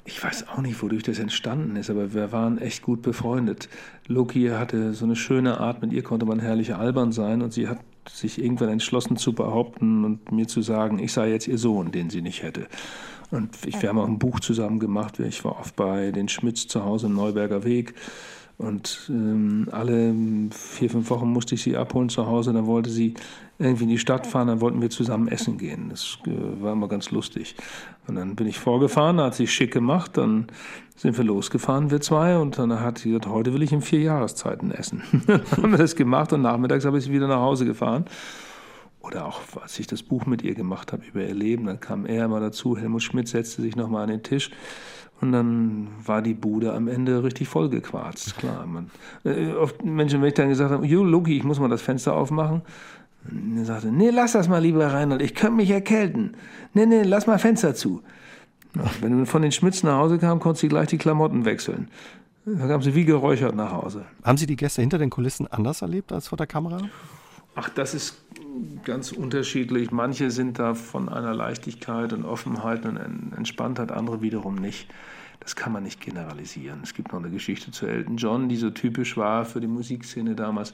ich 0.06 0.24
weiß 0.24 0.48
auch 0.50 0.62
nicht, 0.62 0.82
wodurch 0.82 1.04
das 1.04 1.20
entstanden 1.20 1.76
ist, 1.76 1.90
aber 1.90 2.14
wir 2.14 2.32
waren 2.32 2.60
echt 2.60 2.82
gut 2.82 3.02
befreundet. 3.02 3.68
Loki 4.08 4.48
hatte 4.48 4.94
so 4.94 5.04
eine 5.04 5.18
schöne 5.18 5.60
Art, 5.60 5.82
mit 5.82 5.92
ihr 5.92 6.04
konnte 6.04 6.26
man 6.26 6.40
herrlich 6.40 6.76
albern 6.76 7.12
sein 7.12 7.42
und 7.42 7.52
sie 7.52 7.68
hat 7.68 7.80
sich 8.10 8.42
irgendwann 8.42 8.70
entschlossen 8.70 9.18
zu 9.18 9.34
behaupten 9.34 10.06
und 10.06 10.32
mir 10.32 10.48
zu 10.48 10.62
sagen, 10.62 11.00
ich 11.00 11.12
sei 11.12 11.30
jetzt 11.30 11.48
ihr 11.48 11.58
Sohn, 11.58 11.92
den 11.92 12.10
sie 12.10 12.22
nicht 12.22 12.42
hätte. 12.42 12.68
Und 13.32 13.50
ich, 13.66 13.82
wir 13.82 13.90
haben 13.90 14.00
auch 14.00 14.08
ein 14.08 14.20
Buch 14.20 14.40
zusammen 14.40 14.80
gemacht. 14.80 15.20
Ich 15.20 15.44
war 15.46 15.60
oft 15.60 15.76
bei 15.76 16.12
den 16.12 16.30
Schmitz 16.30 16.68
zu 16.68 16.84
Hause 16.84 17.08
im 17.08 17.16
Neuberger 17.16 17.64
Weg. 17.64 17.94
Und 18.58 19.10
ähm, 19.10 19.70
alle 19.72 20.14
vier, 20.52 20.90
fünf 20.90 21.10
Wochen 21.10 21.32
musste 21.32 21.56
ich 21.56 21.62
sie 21.64 21.78
abholen 21.78 22.10
zu 22.10 22.28
Hause. 22.28 22.52
Dann 22.52 22.66
wollte 22.66 22.90
sie 22.90 23.14
irgendwie 23.58 23.84
in 23.84 23.90
die 23.90 23.98
Stadt 23.98 24.28
fahren, 24.28 24.48
dann 24.48 24.62
wollten 24.62 24.82
wir 24.82 24.90
zusammen 24.90 25.28
essen 25.28 25.58
gehen. 25.58 25.90
Das 25.90 26.18
äh, 26.26 26.62
war 26.62 26.74
immer 26.74 26.88
ganz 26.88 27.12
lustig. 27.12 27.56
Und 28.08 28.16
dann 28.16 28.36
bin 28.36 28.48
ich 28.48 28.58
vorgefahren, 28.58 29.20
hat 29.22 29.36
sie 29.36 29.48
schick 29.48 29.72
gemacht, 29.72 30.18
dann 30.18 30.48
sind 30.96 31.18
wir 31.18 31.24
losgefahren, 31.24 31.92
wir 31.92 32.02
zwei, 32.02 32.38
und 32.38 32.58
dann 32.58 32.80
hat 32.80 32.98
sie 32.98 33.10
gesagt, 33.10 33.28
heute 33.28 33.54
will 33.54 33.62
ich 33.62 33.72
in 33.72 33.82
vier 33.82 34.02
Jahreszeiten 34.02 34.72
essen. 34.72 35.04
dann 35.28 35.42
haben 35.52 35.72
wir 35.72 35.78
das 35.78 35.96
gemacht 35.96 36.34
und 36.34 36.42
nachmittags 36.42 36.86
habe 36.86 36.98
ich 36.98 37.06
sie 37.06 37.12
wieder 37.12 37.28
nach 37.28 37.40
Hause 37.40 37.66
gefahren. 37.66 38.06
Oder 39.02 39.26
auch, 39.26 39.42
als 39.62 39.80
ich 39.80 39.88
das 39.88 40.04
Buch 40.04 40.26
mit 40.26 40.42
ihr 40.42 40.56
gemacht 40.56 40.92
habe 40.92 41.04
über 41.06 41.22
ihr 41.22 41.34
Leben, 41.34 41.66
dann 41.66 41.80
kam 41.80 42.06
er 42.06 42.26
immer 42.26 42.40
dazu, 42.40 42.78
Helmut 42.78 43.02
Schmidt 43.02 43.28
setzte 43.28 43.62
sich 43.62 43.76
nochmal 43.76 44.04
an 44.04 44.10
den 44.10 44.24
Tisch 44.24 44.52
und 45.22 45.32
dann 45.32 45.88
war 46.04 46.22
die 46.22 46.34
Bude 46.34 46.74
am 46.74 46.88
Ende 46.88 47.24
richtig 47.24 47.48
vollgequarzt. 47.48 48.38
Klar, 48.38 48.66
man, 48.66 48.90
äh, 49.24 49.52
oft 49.54 49.84
Menschen, 49.84 50.22
wenn 50.22 50.30
ich 50.30 50.34
dann 50.34 50.50
gesagt 50.50 50.72
habe, 50.72 50.86
Jo, 50.86 51.04
Loki, 51.04 51.38
ich 51.38 51.44
muss 51.44 51.60
mal 51.60 51.70
das 51.70 51.82
Fenster 51.82 52.14
aufmachen, 52.14 52.62
er 53.58 53.66
sagte, 53.66 53.88
nee, 53.92 54.10
lass 54.12 54.32
das 54.32 54.48
mal 54.48 54.60
lieber 54.60 54.88
Reinhold, 54.88 55.22
ich 55.22 55.36
könnte 55.36 55.58
mich 55.58 55.70
erkälten. 55.70 56.36
Nee, 56.74 56.86
nee, 56.86 57.04
lass 57.04 57.28
mal 57.28 57.38
Fenster 57.38 57.76
zu. 57.76 58.02
Wenn 59.02 59.20
du 59.20 59.26
von 59.26 59.42
den 59.42 59.52
Schmitz 59.52 59.84
nach 59.84 59.98
Hause 59.98 60.20
kam, 60.20 60.40
konntest 60.40 60.64
du 60.64 60.68
gleich 60.70 60.88
die 60.88 60.98
Klamotten 60.98 61.44
wechseln. 61.44 61.90
Da 62.46 62.68
kamen 62.68 62.84
sie 62.84 62.96
wie 62.96 63.06
geräuchert 63.06 63.56
nach 63.56 63.72
Hause. 63.72 64.06
Haben 64.24 64.38
Sie 64.38 64.46
die 64.46 64.56
Gäste 64.56 64.82
hinter 64.82 64.98
den 64.98 65.10
Kulissen 65.10 65.48
anders 65.48 65.82
erlebt 65.82 66.12
als 66.12 66.30
vor 66.30 66.38
der 66.38 66.48
Kamera? 66.48 66.80
Ach, 67.56 67.70
das 67.70 67.94
ist 67.94 68.22
ganz 68.84 69.12
unterschiedlich. 69.12 69.92
Manche 69.92 70.32
sind 70.32 70.60
da 70.60 70.74
von 70.74 71.10
einer 71.10 71.34
Leichtigkeit 71.34 72.14
und 72.14 72.26
Offenheit 72.26 72.86
und 72.86 72.98
Entspanntheit, 73.36 73.92
andere 73.92 74.22
wiederum 74.22 74.56
nicht. 74.56 74.90
Das 75.40 75.56
kann 75.56 75.72
man 75.72 75.84
nicht 75.84 76.02
generalisieren. 76.02 76.82
Es 76.84 76.94
gibt 76.94 77.12
noch 77.14 77.20
eine 77.20 77.30
Geschichte 77.30 77.72
zu 77.72 77.88
Elton 77.88 78.18
John, 78.18 78.50
die 78.50 78.58
so 78.58 78.70
typisch 78.70 79.16
war 79.16 79.46
für 79.46 79.62
die 79.62 79.68
Musikszene 79.68 80.36
damals. 80.36 80.74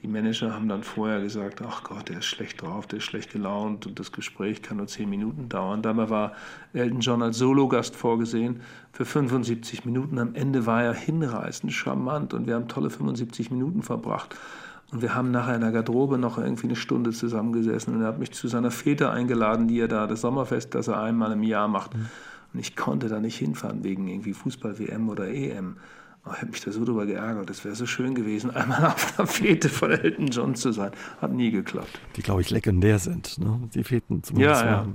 Die 0.00 0.06
Manager 0.06 0.54
haben 0.54 0.68
dann 0.68 0.84
vorher 0.84 1.20
gesagt, 1.20 1.60
ach 1.60 1.82
Gott, 1.82 2.08
der 2.08 2.18
ist 2.18 2.26
schlecht 2.26 2.62
drauf, 2.62 2.86
der 2.86 2.98
ist 2.98 3.04
schlecht 3.04 3.32
gelaunt 3.32 3.84
und 3.84 3.98
das 3.98 4.12
Gespräch 4.12 4.62
kann 4.62 4.76
nur 4.76 4.86
zehn 4.86 5.10
Minuten 5.10 5.48
dauern. 5.48 5.82
Dabei 5.82 6.08
war 6.08 6.32
Elton 6.72 7.00
John 7.00 7.20
als 7.20 7.38
Sologast 7.38 7.96
vorgesehen 7.96 8.60
für 8.92 9.04
75 9.04 9.84
Minuten. 9.84 10.20
Am 10.20 10.36
Ende 10.36 10.66
war 10.66 10.84
er 10.84 10.94
hinreißend, 10.94 11.72
charmant 11.72 12.32
und 12.32 12.46
wir 12.46 12.54
haben 12.54 12.68
tolle 12.68 12.90
75 12.90 13.50
Minuten 13.50 13.82
verbracht. 13.82 14.36
Und 14.90 15.02
wir 15.02 15.14
haben 15.14 15.30
nachher 15.30 15.54
in 15.54 15.60
der 15.60 15.72
Garderobe 15.72 16.16
noch 16.16 16.38
irgendwie 16.38 16.66
eine 16.66 16.76
Stunde 16.76 17.10
zusammengesessen 17.10 17.94
und 17.94 18.02
er 18.02 18.08
hat 18.08 18.18
mich 18.18 18.32
zu 18.32 18.48
seiner 18.48 18.70
Fete 18.70 19.10
eingeladen, 19.10 19.68
die 19.68 19.80
er 19.80 19.88
da, 19.88 20.06
das 20.06 20.22
Sommerfest, 20.22 20.74
das 20.74 20.88
er 20.88 21.00
einmal 21.00 21.32
im 21.32 21.42
Jahr 21.42 21.68
macht. 21.68 21.94
Mhm. 21.94 22.08
Und 22.54 22.60
ich 22.60 22.74
konnte 22.74 23.08
da 23.08 23.20
nicht 23.20 23.36
hinfahren 23.36 23.84
wegen 23.84 24.08
irgendwie 24.08 24.32
Fußball-WM 24.32 25.10
oder 25.10 25.28
EM. 25.28 25.76
Oh, 26.24 26.30
ich 26.32 26.38
habe 26.40 26.50
mich 26.50 26.62
da 26.62 26.72
so 26.72 26.84
drüber 26.84 27.04
geärgert. 27.04 27.50
Es 27.50 27.64
wäre 27.66 27.74
so 27.74 27.84
schön 27.84 28.14
gewesen, 28.14 28.50
einmal 28.54 28.86
auf 28.86 29.14
der 29.16 29.26
Fete 29.26 29.68
von 29.68 29.90
Elton 29.90 30.28
John 30.28 30.54
zu 30.54 30.72
sein. 30.72 30.92
Hat 31.20 31.32
nie 31.32 31.50
geklappt. 31.50 32.00
Die, 32.16 32.22
glaube 32.22 32.40
ich, 32.40 32.48
legendär 32.48 32.98
sind, 32.98 33.38
ne? 33.38 33.60
die 33.74 33.84
Feten 33.84 34.22
zumindest. 34.22 34.62
Ja, 34.62 34.70
ja. 34.70 34.86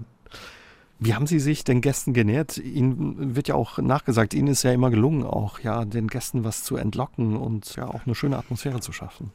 Wie 0.99 1.13
haben 1.13 1.27
Sie 1.27 1.39
sich 1.39 1.63
den 1.63 1.81
Gästen 1.81 2.13
genährt? 2.13 2.57
Ihnen 2.57 3.35
wird 3.35 3.49
ja 3.49 3.55
auch 3.55 3.77
nachgesagt, 3.77 4.33
Ihnen 4.33 4.47
ist 4.47 4.63
ja 4.63 4.71
immer 4.71 4.89
gelungen, 4.89 5.23
auch 5.23 5.59
ja 5.59 5.85
den 5.85 6.07
Gästen 6.07 6.43
was 6.43 6.63
zu 6.63 6.77
entlocken 6.77 7.35
und 7.35 7.75
ja 7.75 7.87
auch 7.87 8.05
eine 8.05 8.15
schöne 8.15 8.37
Atmosphäre 8.37 8.79
zu 8.79 8.93
schaffen. 8.93 9.31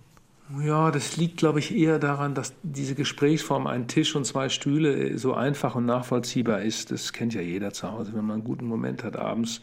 Ja, 0.65 0.91
das 0.91 1.19
liegt, 1.19 1.37
glaube 1.37 1.59
ich, 1.59 1.77
eher 1.77 1.99
daran, 1.99 2.35
dass 2.35 2.55
diese 2.63 2.95
Gesprächsform, 2.95 3.67
ein 3.67 3.87
Tisch 3.87 4.17
und 4.17 4.25
zwei 4.25 4.49
Stühle, 4.49 5.19
so 5.19 5.35
einfach 5.35 5.75
und 5.75 5.85
nachvollziehbar 5.85 6.63
ist. 6.63 6.91
Das 6.91 7.13
kennt 7.13 7.35
ja 7.35 7.43
jeder 7.43 7.73
zu 7.75 7.93
Hause. 7.93 8.15
Wenn 8.15 8.25
man 8.25 8.37
einen 8.37 8.45
guten 8.45 8.67
Moment 8.67 9.05
hat 9.05 9.17
abends, 9.17 9.61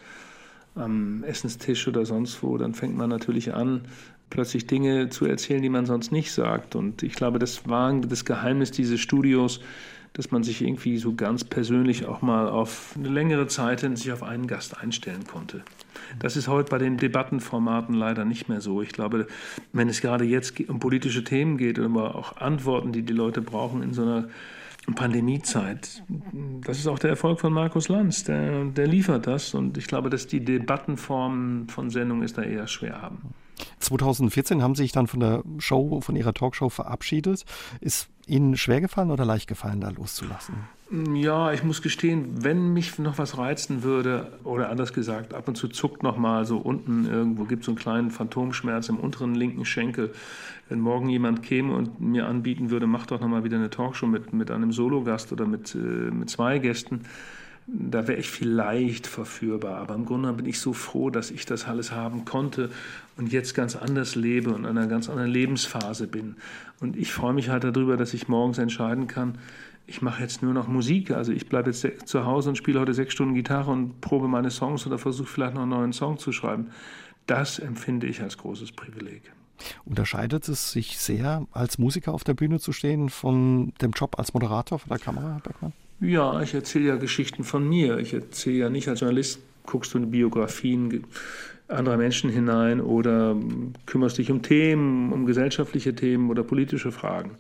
am 0.76 1.24
Essenstisch 1.24 1.88
oder 1.88 2.06
sonst 2.06 2.44
wo, 2.44 2.58
dann 2.58 2.74
fängt 2.74 2.96
man 2.98 3.10
natürlich 3.10 3.54
an, 3.54 3.82
plötzlich 4.30 4.68
Dinge 4.68 5.10
zu 5.10 5.26
erzählen, 5.26 5.62
die 5.62 5.70
man 5.70 5.86
sonst 5.86 6.12
nicht 6.12 6.32
sagt. 6.32 6.76
Und 6.76 7.02
ich 7.02 7.14
glaube, 7.14 7.40
das 7.40 7.68
war 7.68 7.94
das 7.94 8.26
Geheimnis 8.26 8.72
dieses 8.72 9.00
Studios, 9.00 9.62
dass 10.16 10.32
man 10.32 10.44
sich 10.44 10.62
irgendwie 10.62 10.98
so 10.98 11.14
ganz 11.14 11.44
persönlich 11.44 12.06
auch 12.06 12.22
mal 12.22 12.48
auf 12.48 12.94
eine 12.96 13.10
längere 13.10 13.48
Zeit 13.48 13.82
hin 13.82 13.98
sich 13.98 14.12
auf 14.14 14.24
einen 14.24 14.48
Gast 14.48 14.82
einstellen 14.82 15.28
konnte. 15.28 15.62
Das 16.20 16.38
ist 16.38 16.48
heute 16.48 16.70
bei 16.70 16.78
den 16.78 16.98
Debattenformaten 16.98 17.94
leider 17.94 18.24
nicht 18.24 18.48
mehr 18.48 18.62
so. 18.62 18.82
Ich 18.82 18.90
glaube, 18.90 19.28
wenn 19.74 19.90
es 19.90 20.00
gerade 20.00 20.24
jetzt 20.24 20.58
um 20.70 20.80
politische 20.80 21.26
Themen 21.26 21.58
geht, 21.58 21.80
aber 21.80 22.16
auch 22.16 22.38
Antworten, 22.38 22.94
die 22.94 23.02
die 23.04 23.14
Leute 23.14 23.42
brauchen 23.42 23.84
in 23.84 23.94
so 23.94 24.04
einer 24.04 24.30
Pandemiezeit. 24.94 26.04
Das 26.66 26.80
ist 26.80 26.88
auch 26.88 27.00
der 27.00 27.10
Erfolg 27.10 27.42
von 27.42 27.52
Markus 27.52 27.90
Lanz. 27.90 28.24
Der, 28.24 28.66
der 28.66 28.88
liefert 28.88 29.28
das 29.28 29.54
und 29.54 29.78
ich 29.78 29.88
glaube, 29.88 30.10
dass 30.10 30.28
die 30.28 30.46
Debattenform 30.46 31.68
von 31.68 31.90
Sendungen 31.90 32.24
ist 32.24 32.38
da 32.38 32.44
eher 32.44 32.68
schwer 32.68 33.02
haben. 33.02 33.34
2014 33.80 34.62
haben 34.62 34.76
Sie 34.76 34.84
sich 34.84 34.92
dann 34.92 35.08
von 35.08 35.20
der 35.20 35.44
Show, 35.60 36.02
von 36.02 36.16
Ihrer 36.16 36.34
Talkshow 36.34 36.70
verabschiedet. 36.70 37.46
Ist 37.82 38.10
Ihnen 38.28 38.58
schwer 38.58 38.82
gefallen 38.82 39.12
oder 39.12 39.26
leicht 39.26 39.48
gefallen, 39.48 39.82
da 39.82 39.90
loszulassen? 39.90 40.56
Ja, 41.14 41.52
ich 41.52 41.64
muss 41.64 41.82
gestehen, 41.82 42.44
wenn 42.44 42.72
mich 42.74 43.00
noch 43.00 43.18
was 43.18 43.40
reizen 43.40 43.82
würde, 43.82 44.38
oder 44.44 44.70
anders 44.70 44.94
gesagt, 44.94 45.34
ab 45.34 45.48
und 45.48 45.56
zu 45.56 45.68
zuckt 45.68 46.04
noch 46.04 46.16
mal 46.16 46.46
so 46.46 46.58
unten 46.58 47.06
irgendwo, 47.06 47.46
gibt 47.46 47.62
es 47.62 47.66
so 47.66 47.72
einen 47.72 47.80
kleinen 47.80 48.12
Phantomschmerz 48.12 48.90
im 48.90 48.98
unteren 48.98 49.34
linken 49.34 49.66
Schenkel. 49.66 50.14
Wenn 50.70 50.80
morgen 50.80 51.10
jemand 51.10 51.42
käme 51.42 51.76
und 51.76 52.00
mir 52.00 52.28
anbieten 52.28 52.70
würde, 52.70 52.86
mach 52.86 53.08
doch 53.08 53.20
noch 53.20 53.28
mal 53.28 53.44
wieder 53.44 53.58
eine 53.58 53.72
Talkshow 53.72 54.06
mit, 54.06 54.32
mit 54.34 54.52
einem 54.52 54.72
Sologast 54.72 55.32
oder 55.32 55.48
mit, 55.48 55.74
äh, 55.74 55.78
mit 55.78 56.30
zwei 56.30 56.60
Gästen, 56.60 57.02
da 57.68 58.08
wäre 58.08 58.20
ich 58.20 58.30
vielleicht 58.30 59.08
verführbar. 59.08 59.78
Aber 59.78 59.96
im 59.96 60.06
Grunde 60.06 60.32
bin 60.34 60.46
ich 60.46 60.60
so 60.60 60.74
froh, 60.74 61.10
dass 61.10 61.32
ich 61.32 61.46
das 61.46 61.66
alles 61.66 61.92
haben 61.92 62.26
konnte 62.26 62.70
und 63.18 63.32
jetzt 63.32 63.56
ganz 63.56 63.76
anders 63.76 64.16
lebe 64.16 64.52
und 64.52 64.66
in 64.66 64.78
einer 64.78 64.88
ganz 64.88 65.10
anderen 65.10 65.32
Lebensphase 65.32 66.08
bin. 66.08 66.36
Und 66.80 66.96
ich 66.96 67.12
freue 67.12 67.34
mich 67.34 67.50
halt 67.50 67.64
darüber, 67.64 67.98
dass 67.98 68.14
ich 68.14 68.28
morgens 68.28 68.58
entscheiden 68.58 69.08
kann, 69.08 69.38
ich 69.88 70.02
mache 70.02 70.22
jetzt 70.22 70.42
nur 70.42 70.54
noch 70.54 70.68
Musik. 70.68 71.12
Also 71.12 71.32
ich 71.32 71.48
bleibe 71.48 71.72
jetzt 71.72 72.08
zu 72.08 72.26
Hause 72.26 72.50
und 72.50 72.56
spiele 72.56 72.80
heute 72.80 72.94
sechs 72.94 73.14
Stunden 73.14 73.36
Gitarre 73.36 73.72
und 73.72 74.02
probe 74.02 74.28
meine 74.28 74.50
Songs 74.50 74.86
oder 74.88 74.98
versuche 74.98 75.28
vielleicht 75.28 75.54
noch 75.54 75.62
einen 75.62 75.72
neuen 75.72 75.94
Song 75.94 76.18
zu 76.18 76.32
schreiben. 76.32 76.72
Das 77.28 77.60
empfinde 77.60 78.08
ich 78.08 78.22
als 78.22 78.38
großes 78.38 78.72
Privileg. 78.72 79.32
Unterscheidet 79.86 80.50
es 80.50 80.72
sich 80.72 80.98
sehr, 80.98 81.46
als 81.52 81.78
Musiker 81.78 82.14
auf 82.14 82.24
der 82.24 82.34
Bühne 82.34 82.60
zu 82.60 82.72
stehen, 82.72 83.10
von 83.10 83.74
dem 83.82 83.92
Job 83.92 84.20
als 84.20 84.34
Moderator 84.34 84.80
vor 84.80 84.90
der 84.90 85.00
Kamera, 85.00 85.34
Herr 85.34 85.40
Beckmann? 85.40 85.74
Ja, 86.02 86.42
ich 86.42 86.54
erzähle 86.54 86.88
ja 86.90 86.96
Geschichten 86.98 87.44
von 87.44 87.68
mir. 87.68 87.98
Ich 88.00 88.14
erzähle 88.14 88.58
ja 88.58 88.70
nicht 88.70 88.88
als 88.88 89.00
Journalist, 89.00 89.40
guckst 89.66 89.94
du 89.94 89.98
in 89.98 90.12
Biografien 90.12 91.06
anderer 91.68 91.98
Menschen 91.98 92.30
hinein 92.30 92.80
oder 92.80 93.36
kümmerst 93.86 94.18
dich 94.18 94.30
um 94.30 94.42
Themen, 94.42 95.12
um 95.12 95.26
gesellschaftliche 95.26 95.96
Themen 95.96 96.30
oder 96.30 96.44
politische 96.44 96.92
Fragen. 96.92 97.32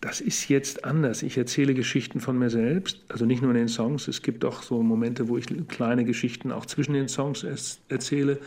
Das 0.00 0.20
ist 0.20 0.48
jetzt 0.48 0.84
anders. 0.84 1.22
Ich 1.22 1.38
erzähle 1.38 1.74
Geschichten 1.74 2.18
von 2.18 2.36
mir 2.36 2.50
selbst, 2.50 3.00
also 3.08 3.24
nicht 3.24 3.40
nur 3.40 3.52
in 3.52 3.56
den 3.56 3.68
Songs. 3.68 4.08
Es 4.08 4.20
gibt 4.20 4.44
auch 4.44 4.62
so 4.62 4.82
Momente, 4.82 5.28
wo 5.28 5.38
ich 5.38 5.46
kleine 5.68 6.04
Geschichten 6.04 6.50
auch 6.50 6.66
zwischen 6.66 6.92
den 6.92 7.08
Songs 7.08 7.46
erzähle. 7.88 8.38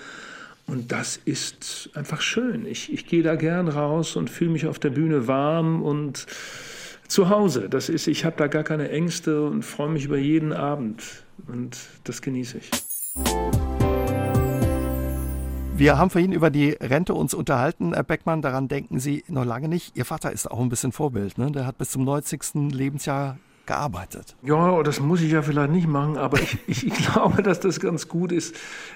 Und 0.67 0.91
das 0.91 1.17
ist 1.23 1.89
einfach 1.93 2.21
schön. 2.21 2.65
Ich, 2.65 2.91
ich 2.91 3.07
gehe 3.07 3.23
da 3.23 3.35
gern 3.35 3.69
raus 3.69 4.17
und 4.17 4.29
fühle 4.29 4.51
mich 4.51 4.67
auf 4.67 4.79
der 4.79 4.89
Bühne 4.89 5.27
warm 5.27 5.81
und 5.81 6.25
zu 7.07 7.29
Hause. 7.29 7.69
Das 7.69 7.89
ist, 7.89 8.07
ich 8.07 8.25
habe 8.25 8.35
da 8.37 8.47
gar 8.47 8.63
keine 8.63 8.89
Ängste 8.89 9.45
und 9.45 9.63
freue 9.63 9.89
mich 9.89 10.05
über 10.05 10.17
jeden 10.17 10.53
Abend. 10.53 11.25
Und 11.47 11.77
das 12.03 12.21
genieße 12.21 12.57
ich. 12.57 12.71
Wir 15.77 15.97
haben 15.97 16.09
vorhin 16.09 16.31
über 16.31 16.49
die 16.49 16.69
Rente 16.69 17.13
uns 17.13 17.33
unterhalten, 17.33 17.93
Herr 17.93 18.03
Beckmann. 18.03 18.41
Daran 18.41 18.69
denken 18.69 18.99
Sie 18.99 19.25
noch 19.27 19.43
lange 19.43 19.67
nicht. 19.67 19.97
Ihr 19.97 20.05
Vater 20.05 20.31
ist 20.31 20.49
auch 20.49 20.61
ein 20.61 20.69
bisschen 20.69 20.93
Vorbild. 20.93 21.37
Ne? 21.37 21.51
Der 21.51 21.65
hat 21.65 21.77
bis 21.77 21.91
zum 21.91 22.05
90. 22.05 22.71
Lebensjahr 22.71 23.37
gearbeitet. 23.65 24.35
Ja, 24.43 24.81
das 24.83 24.99
muss 24.99 25.21
ich 25.21 25.31
ja 25.31 25.41
vielleicht 25.41 25.71
nicht 25.71 25.87
machen, 25.87 26.17
aber 26.17 26.39
ich, 26.39 26.57
ich, 26.67 26.93
glaube, 26.93 27.43
dass 27.43 27.59
das 27.59 27.79
ganz 27.79 28.07
gut 28.07 28.31
ist, 28.31 28.55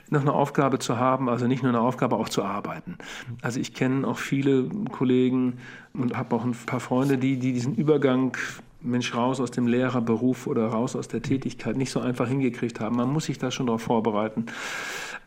noch 0.10 0.22
eine 0.22 0.34
Aufgabe 0.34 0.80
zu 0.80 0.98
haben, 0.98 1.30
also 1.30 1.48
nicht 1.48 1.64
nur 1.64 1.72
eine 1.72 1.82
Aufgabe, 1.82 2.16
auch 2.16 2.30
zu 2.30 2.44
arbeiten. 2.44 2.98
Also 3.42 3.60
ich 3.60 3.74
kenne 3.74 4.08
auch 4.08 4.18
viele 4.18 4.70
Kollegen 4.92 5.60
und 5.94 6.18
habe 6.18 6.36
auch 6.36 6.44
ein 6.44 6.54
paar 6.66 6.80
Freunde, 6.80 7.18
die, 7.18 7.38
die 7.38 7.54
diesen 7.54 7.76
Übergang 7.76 8.38
Mensch 8.82 9.14
raus 9.14 9.40
aus 9.42 9.52
dem 9.52 9.68
Lehrerberuf 9.68 10.48
oder 10.48 10.68
raus 10.68 10.96
aus 10.96 11.08
der 11.08 11.22
Tätigkeit 11.22 11.76
nicht 11.76 11.92
so 11.92 12.00
einfach 12.00 12.28
hingekriegt 12.28 12.80
haben. 12.80 12.96
Man 12.96 13.12
muss 13.12 13.26
sich 13.26 13.38
da 13.38 13.52
schon 13.52 13.68
darauf 13.68 13.82
vorbereiten. 13.82 14.46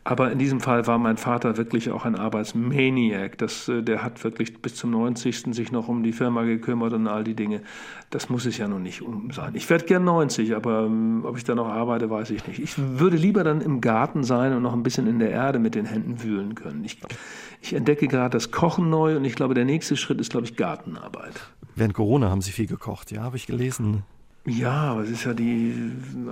Aber 0.05 0.31
in 0.31 0.37
diesem 0.37 0.59
Fall 0.59 0.85
war 0.85 0.97
mein 0.97 1.15
Vater 1.15 1.55
wirklich 1.55 1.89
auch 1.89 2.03
ein 2.03 2.15
Arbeitsmaniac. 2.15 3.37
Das, 3.37 3.69
äh, 3.69 3.81
der 3.81 4.03
hat 4.03 4.21
wirklich 4.23 4.61
bis 4.61 4.75
zum 4.75 4.91
90. 4.91 5.55
sich 5.55 5.71
noch 5.71 5.87
um 5.87 6.03
die 6.03 6.11
Firma 6.11 6.43
gekümmert 6.43 6.91
und 6.91 7.07
all 7.07 7.23
die 7.23 7.35
Dinge. 7.35 7.61
Das 8.09 8.29
muss 8.29 8.45
es 8.45 8.57
ja 8.57 8.67
noch 8.67 8.79
nicht 8.79 9.01
um 9.01 9.31
sein. 9.31 9.51
Ich 9.53 9.69
werde 9.69 9.85
gern 9.85 10.03
90, 10.03 10.55
aber 10.55 10.83
ähm, 10.85 11.23
ob 11.23 11.37
ich 11.37 11.45
da 11.45 11.55
noch 11.55 11.67
arbeite, 11.67 12.09
weiß 12.09 12.31
ich 12.31 12.45
nicht. 12.47 12.59
Ich 12.59 12.73
würde 12.77 13.15
lieber 13.15 13.45
dann 13.45 13.61
im 13.61 13.79
Garten 13.79 14.23
sein 14.23 14.53
und 14.53 14.61
noch 14.61 14.73
ein 14.73 14.83
bisschen 14.83 15.07
in 15.07 15.19
der 15.19 15.31
Erde 15.31 15.59
mit 15.59 15.73
den 15.73 15.85
Händen 15.85 16.21
wühlen 16.21 16.53
können. 16.55 16.83
Ich, 16.83 16.97
ich 17.61 17.73
entdecke 17.73 18.09
gerade 18.09 18.31
das 18.31 18.51
Kochen 18.51 18.89
neu 18.89 19.15
und 19.15 19.23
ich 19.23 19.35
glaube, 19.35 19.53
der 19.53 19.65
nächste 19.65 19.95
Schritt 19.95 20.19
ist, 20.19 20.31
glaube 20.31 20.45
ich, 20.45 20.57
Gartenarbeit. 20.57 21.39
Während 21.75 21.93
Corona 21.93 22.29
haben 22.29 22.41
Sie 22.41 22.51
viel 22.51 22.67
gekocht, 22.67 23.11
ja, 23.11 23.23
habe 23.23 23.37
ich 23.37 23.47
gelesen. 23.47 24.03
Ja, 24.45 24.91
aber 24.91 25.03
es 25.03 25.09
ist 25.09 25.23
ja 25.23 25.33
die 25.33 25.73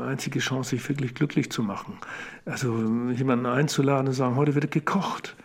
einzige 0.05 0.39
Chance, 0.39 0.71
sich 0.71 0.89
wirklich 0.89 1.15
glücklich 1.15 1.49
zu 1.49 1.63
machen. 1.63 1.97
Also 2.45 2.75
jemanden 3.13 3.45
einzuladen 3.45 4.07
und 4.07 4.13
sagen, 4.13 4.35
heute 4.35 4.53
wird 4.53 4.69
gekocht. 4.71 5.35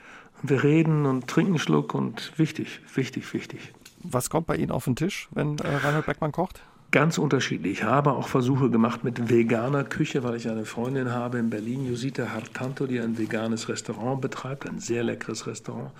Und 0.42 0.50
wir 0.50 0.64
reden 0.64 1.06
und 1.06 1.28
trinken 1.28 1.52
einen 1.52 1.58
Schluck 1.60 1.94
und 1.94 2.32
wichtig, 2.36 2.80
wichtig, 2.94 3.32
wichtig. 3.32 3.72
Was 4.02 4.30
kommt 4.30 4.46
bei 4.46 4.56
Ihnen 4.56 4.72
auf 4.72 4.84
den 4.84 4.96
Tisch, 4.96 5.28
wenn 5.32 5.58
äh, 5.58 5.76
Reinhard 5.76 6.06
Beckmann 6.06 6.32
kocht? 6.32 6.60
Ganz 6.90 7.18
unterschiedlich. 7.18 7.72
Ich 7.72 7.82
habe 7.84 8.12
auch 8.12 8.28
Versuche 8.28 8.70
gemacht 8.70 9.04
mit 9.04 9.28
veganer 9.28 9.84
Küche, 9.84 10.22
weil 10.22 10.36
ich 10.36 10.48
eine 10.48 10.64
Freundin 10.64 11.10
habe 11.10 11.38
in 11.38 11.50
Berlin, 11.50 11.86
Josita 11.86 12.30
Hartanto, 12.32 12.86
die 12.86 13.00
ein 13.00 13.18
veganes 13.18 13.68
Restaurant 13.68 14.20
betreibt, 14.20 14.68
ein 14.68 14.78
sehr 14.78 15.02
leckeres 15.02 15.46
Restaurant. 15.46 15.90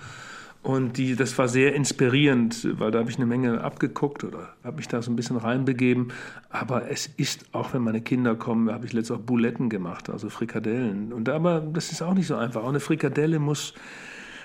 Und 0.63 0.97
die, 0.97 1.15
das 1.15 1.37
war 1.37 1.47
sehr 1.47 1.75
inspirierend, 1.75 2.67
weil 2.79 2.91
da 2.91 2.99
habe 2.99 3.09
ich 3.09 3.17
eine 3.17 3.25
Menge 3.25 3.61
abgeguckt 3.63 4.23
oder 4.23 4.49
habe 4.63 4.77
mich 4.77 4.87
da 4.87 5.01
so 5.01 5.11
ein 5.11 5.15
bisschen 5.15 5.37
reinbegeben. 5.37 6.11
Aber 6.49 6.89
es 6.89 7.07
ist, 7.07 7.45
auch 7.53 7.73
wenn 7.73 7.83
meine 7.83 8.01
Kinder 8.01 8.35
kommen, 8.35 8.69
habe 8.71 8.85
ich 8.85 8.93
letztens 8.93 9.19
auch 9.19 9.23
Buletten 9.23 9.69
gemacht, 9.69 10.09
also 10.09 10.29
Frikadellen. 10.29 11.13
Und 11.13 11.29
aber 11.29 11.61
das 11.61 11.91
ist 11.91 12.01
auch 12.01 12.13
nicht 12.13 12.27
so 12.27 12.35
einfach. 12.35 12.63
Auch 12.63 12.69
eine 12.69 12.81
Frikadelle 12.81 13.39
muss, 13.39 13.75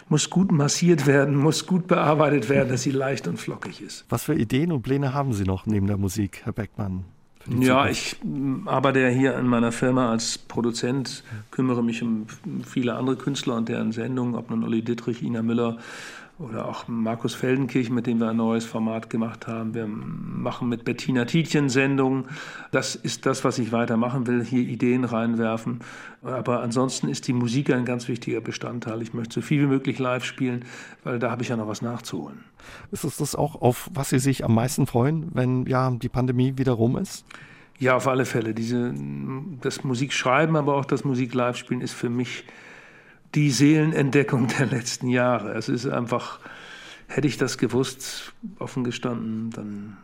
muss 0.08 0.30
gut 0.30 0.52
massiert 0.52 1.06
werden, 1.06 1.34
muss 1.34 1.66
gut 1.66 1.88
bearbeitet 1.88 2.48
werden, 2.48 2.68
dass 2.68 2.82
sie 2.82 2.92
leicht 2.92 3.26
und 3.26 3.38
flockig 3.38 3.80
ist. 3.80 4.04
Was 4.08 4.24
für 4.24 4.34
Ideen 4.34 4.70
und 4.70 4.82
Pläne 4.82 5.14
haben 5.14 5.32
Sie 5.32 5.44
noch 5.44 5.66
neben 5.66 5.86
der 5.86 5.96
Musik, 5.96 6.42
Herr 6.44 6.52
Beckmann? 6.52 7.04
Ja, 7.49 7.88
ich 7.88 8.16
arbeite 8.66 9.01
ja 9.01 9.09
hier 9.09 9.36
in 9.36 9.47
meiner 9.47 9.72
Firma 9.72 10.11
als 10.11 10.38
Produzent, 10.38 11.24
kümmere 11.51 11.82
mich 11.82 12.03
um 12.03 12.26
viele 12.64 12.95
andere 12.95 13.16
Künstler 13.16 13.57
und 13.57 13.68
deren 13.68 13.93
Sendungen, 13.93 14.34
ob 14.34 14.51
nun 14.51 14.64
Olli 14.64 14.82
Dittrich, 14.82 15.22
Ina 15.22 15.43
Müller 15.43 15.78
oder 16.39 16.66
auch 16.68 16.89
Markus 16.89 17.35
Feldenkirch, 17.35 17.91
mit 17.91 18.07
dem 18.07 18.18
wir 18.18 18.30
ein 18.30 18.37
neues 18.37 18.64
Format 18.64 19.11
gemacht 19.11 19.47
haben. 19.47 19.74
Wir 19.74 19.87
machen 19.87 20.68
mit 20.68 20.85
Bettina 20.85 21.24
Tietjen 21.24 21.68
Sendungen. 21.68 22.24
Das 22.70 22.95
ist 22.95 23.26
das, 23.26 23.45
was 23.45 23.59
ich 23.59 23.70
weitermachen 23.70 24.26
will, 24.26 24.45
hier 24.45 24.62
Ideen 24.62 25.05
reinwerfen. 25.05 25.80
Aber 26.22 26.62
ansonsten 26.62 27.09
ist 27.09 27.28
die 27.28 27.33
Musik 27.33 27.70
ein 27.70 27.85
ganz 27.85 28.09
wichtiger 28.09 28.41
Bestandteil. 28.41 29.03
Ich 29.03 29.14
möchte 29.14 29.35
so 29.35 29.41
viel 29.41 29.62
wie 29.62 29.66
möglich 29.66 29.99
live 29.99 30.24
spielen, 30.24 30.64
weil 31.05 31.18
da 31.18 31.30
habe 31.30 31.43
ich 31.43 31.49
ja 31.49 31.57
noch 31.57 31.68
was 31.68 31.83
nachzuholen. 31.83 32.41
Ist 32.91 33.05
es 33.05 33.18
das 33.18 33.37
auch, 33.37 33.61
auf 33.61 33.91
was 33.93 34.11
Sie 34.11 34.18
sich 34.18 34.45
am 34.45 34.55
meisten 34.55 34.87
freuen, 34.87 35.28
wenn 35.35 35.66
ja 35.66 35.91
die 35.91 36.09
Pandemie 36.09 36.55
wieder 36.57 36.72
rum 36.72 36.97
ist? 36.97 37.24
Ja, 37.78 37.97
auf 37.97 38.09
alle 38.09 38.24
Fälle. 38.24 38.55
Diese, 38.55 38.95
das 39.61 39.85
Musikschreiben, 39.85 40.57
aber 40.57 40.76
auch 40.76 40.85
das 40.85 41.05
Musik 41.05 41.35
live 41.35 41.57
spielen 41.57 41.80
ist 41.80 41.93
für 41.93 42.11
mich 42.11 42.45
die 43.35 43.51
Seelenentdeckung 43.51 44.49
der 44.49 44.66
letzten 44.66 45.09
Jahre. 45.09 45.53
Es 45.53 45.68
ist 45.68 45.87
einfach, 45.87 46.41
hätte 47.07 47.28
ich 47.28 47.39
das 47.39 47.59
gewusst, 47.59 48.33
offen 48.59 48.85
gestanden, 48.85 49.51
dann 49.51 49.97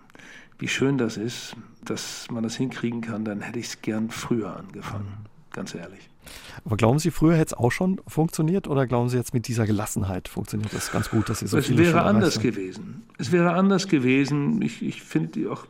wie 0.59 0.69
schön 0.69 0.99
das 0.99 1.17
ist, 1.17 1.55
dass 1.85 2.27
man 2.31 2.43
das 2.43 2.57
hinkriegen 2.57 3.01
kann, 3.01 3.25
dann 3.25 3.41
hätte 3.41 3.59
ich 3.59 3.67
es 3.67 3.83
gern 3.83 4.11
früher 4.11 4.57
angefangen, 4.57 5.27
ganz 5.53 5.75
ehrlich. 5.75 6.11
Aber 6.65 6.77
glauben 6.77 6.99
Sie, 6.99 7.11
früher 7.11 7.35
hätte 7.35 7.47
es 7.47 7.55
auch 7.55 7.71
schon 7.71 8.01
funktioniert 8.07 8.69
oder 8.69 8.87
glauben 8.87 9.09
Sie 9.09 9.17
jetzt 9.17 9.35
mit 9.35 9.49
dieser 9.49 9.67
Gelassenheit 9.67 10.29
funktioniert 10.29 10.73
das 10.73 10.93
ganz 10.93 11.11
gut, 11.11 11.29
dass 11.29 11.41
Sie 11.41 11.47
so 11.47 11.59
Es 11.59 11.77
wäre 11.77 12.03
anders 12.03 12.41
gewesen. 12.41 13.03
Es 13.19 13.33
wäre 13.33 13.53
anders 13.53 13.89
gewesen. 13.89 14.63
Ich, 14.63 14.83
ich 14.83 15.03
finde 15.03 15.51
auch, 15.51 15.67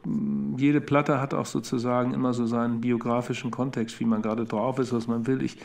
jede 0.57 0.81
Platte 0.81 1.21
hat 1.21 1.35
auch 1.35 1.47
sozusagen 1.47 2.13
immer 2.13 2.35
so 2.35 2.47
seinen 2.47 2.81
biografischen 2.81 3.51
Kontext, 3.51 4.01
wie 4.01 4.05
man 4.05 4.23
gerade 4.23 4.45
drauf 4.45 4.79
ist, 4.79 4.93
was 4.93 5.07
man 5.07 5.27
will. 5.27 5.43
Ich, 5.43 5.57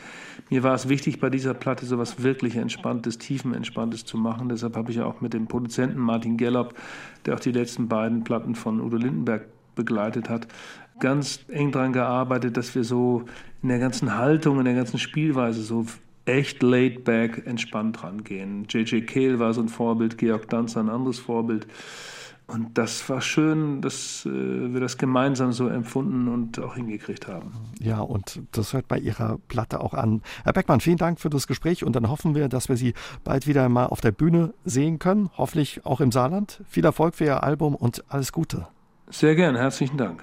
mir 0.50 0.62
war 0.62 0.74
es 0.74 0.88
wichtig, 0.88 1.20
bei 1.20 1.30
dieser 1.30 1.54
Platte 1.54 1.86
so 1.86 1.98
was 1.98 2.22
wirklich 2.22 2.56
Entspanntes, 2.56 3.18
Tiefenentspanntes 3.18 4.04
zu 4.04 4.16
machen. 4.16 4.48
Deshalb 4.48 4.76
habe 4.76 4.90
ich 4.90 5.00
auch 5.00 5.20
mit 5.20 5.34
dem 5.34 5.46
Produzenten 5.46 5.98
Martin 5.98 6.36
Gellop, 6.36 6.74
der 7.26 7.34
auch 7.34 7.40
die 7.40 7.52
letzten 7.52 7.88
beiden 7.88 8.24
Platten 8.24 8.54
von 8.54 8.80
Udo 8.80 8.96
Lindenberg 8.96 9.46
begleitet 9.74 10.28
hat, 10.28 10.46
ganz 11.00 11.40
eng 11.48 11.72
daran 11.72 11.92
gearbeitet, 11.92 12.56
dass 12.56 12.74
wir 12.74 12.84
so 12.84 13.24
in 13.62 13.68
der 13.68 13.78
ganzen 13.78 14.16
Haltung, 14.16 14.58
in 14.58 14.64
der 14.64 14.74
ganzen 14.74 14.98
Spielweise 14.98 15.62
so 15.62 15.86
echt 16.26 16.62
laid 16.62 17.04
back, 17.04 17.46
entspannt 17.46 18.02
rangehen. 18.02 18.66
J.J. 18.68 19.06
Kehl 19.06 19.38
war 19.38 19.52
so 19.52 19.60
ein 19.60 19.68
Vorbild, 19.68 20.18
Georg 20.18 20.48
Danzer 20.48 20.80
ein 20.80 20.88
anderes 20.88 21.18
Vorbild. 21.18 21.66
Und 22.46 22.76
das 22.76 23.08
war 23.08 23.22
schön, 23.22 23.80
dass 23.80 24.26
äh, 24.26 24.30
wir 24.30 24.80
das 24.80 24.98
gemeinsam 24.98 25.52
so 25.52 25.68
empfunden 25.68 26.28
und 26.28 26.58
auch 26.58 26.74
hingekriegt 26.74 27.26
haben. 27.26 27.52
Ja, 27.80 28.00
und 28.00 28.42
das 28.52 28.74
hört 28.74 28.86
bei 28.86 28.98
Ihrer 28.98 29.38
Platte 29.48 29.80
auch 29.80 29.94
an. 29.94 30.20
Herr 30.44 30.52
Beckmann, 30.52 30.80
vielen 30.80 30.98
Dank 30.98 31.20
für 31.20 31.30
das 31.30 31.46
Gespräch 31.46 31.84
und 31.84 31.96
dann 31.96 32.10
hoffen 32.10 32.34
wir, 32.34 32.48
dass 32.48 32.68
wir 32.68 32.76
Sie 32.76 32.92
bald 33.24 33.46
wieder 33.46 33.70
mal 33.70 33.86
auf 33.86 34.02
der 34.02 34.12
Bühne 34.12 34.52
sehen 34.64 34.98
können, 34.98 35.30
hoffentlich 35.38 35.86
auch 35.86 36.02
im 36.02 36.12
Saarland. 36.12 36.60
Viel 36.68 36.84
Erfolg 36.84 37.14
für 37.14 37.24
Ihr 37.24 37.42
Album 37.42 37.74
und 37.74 38.04
alles 38.08 38.30
Gute. 38.30 38.66
Sehr 39.08 39.34
gern, 39.36 39.56
herzlichen 39.56 39.96
Dank. 39.96 40.22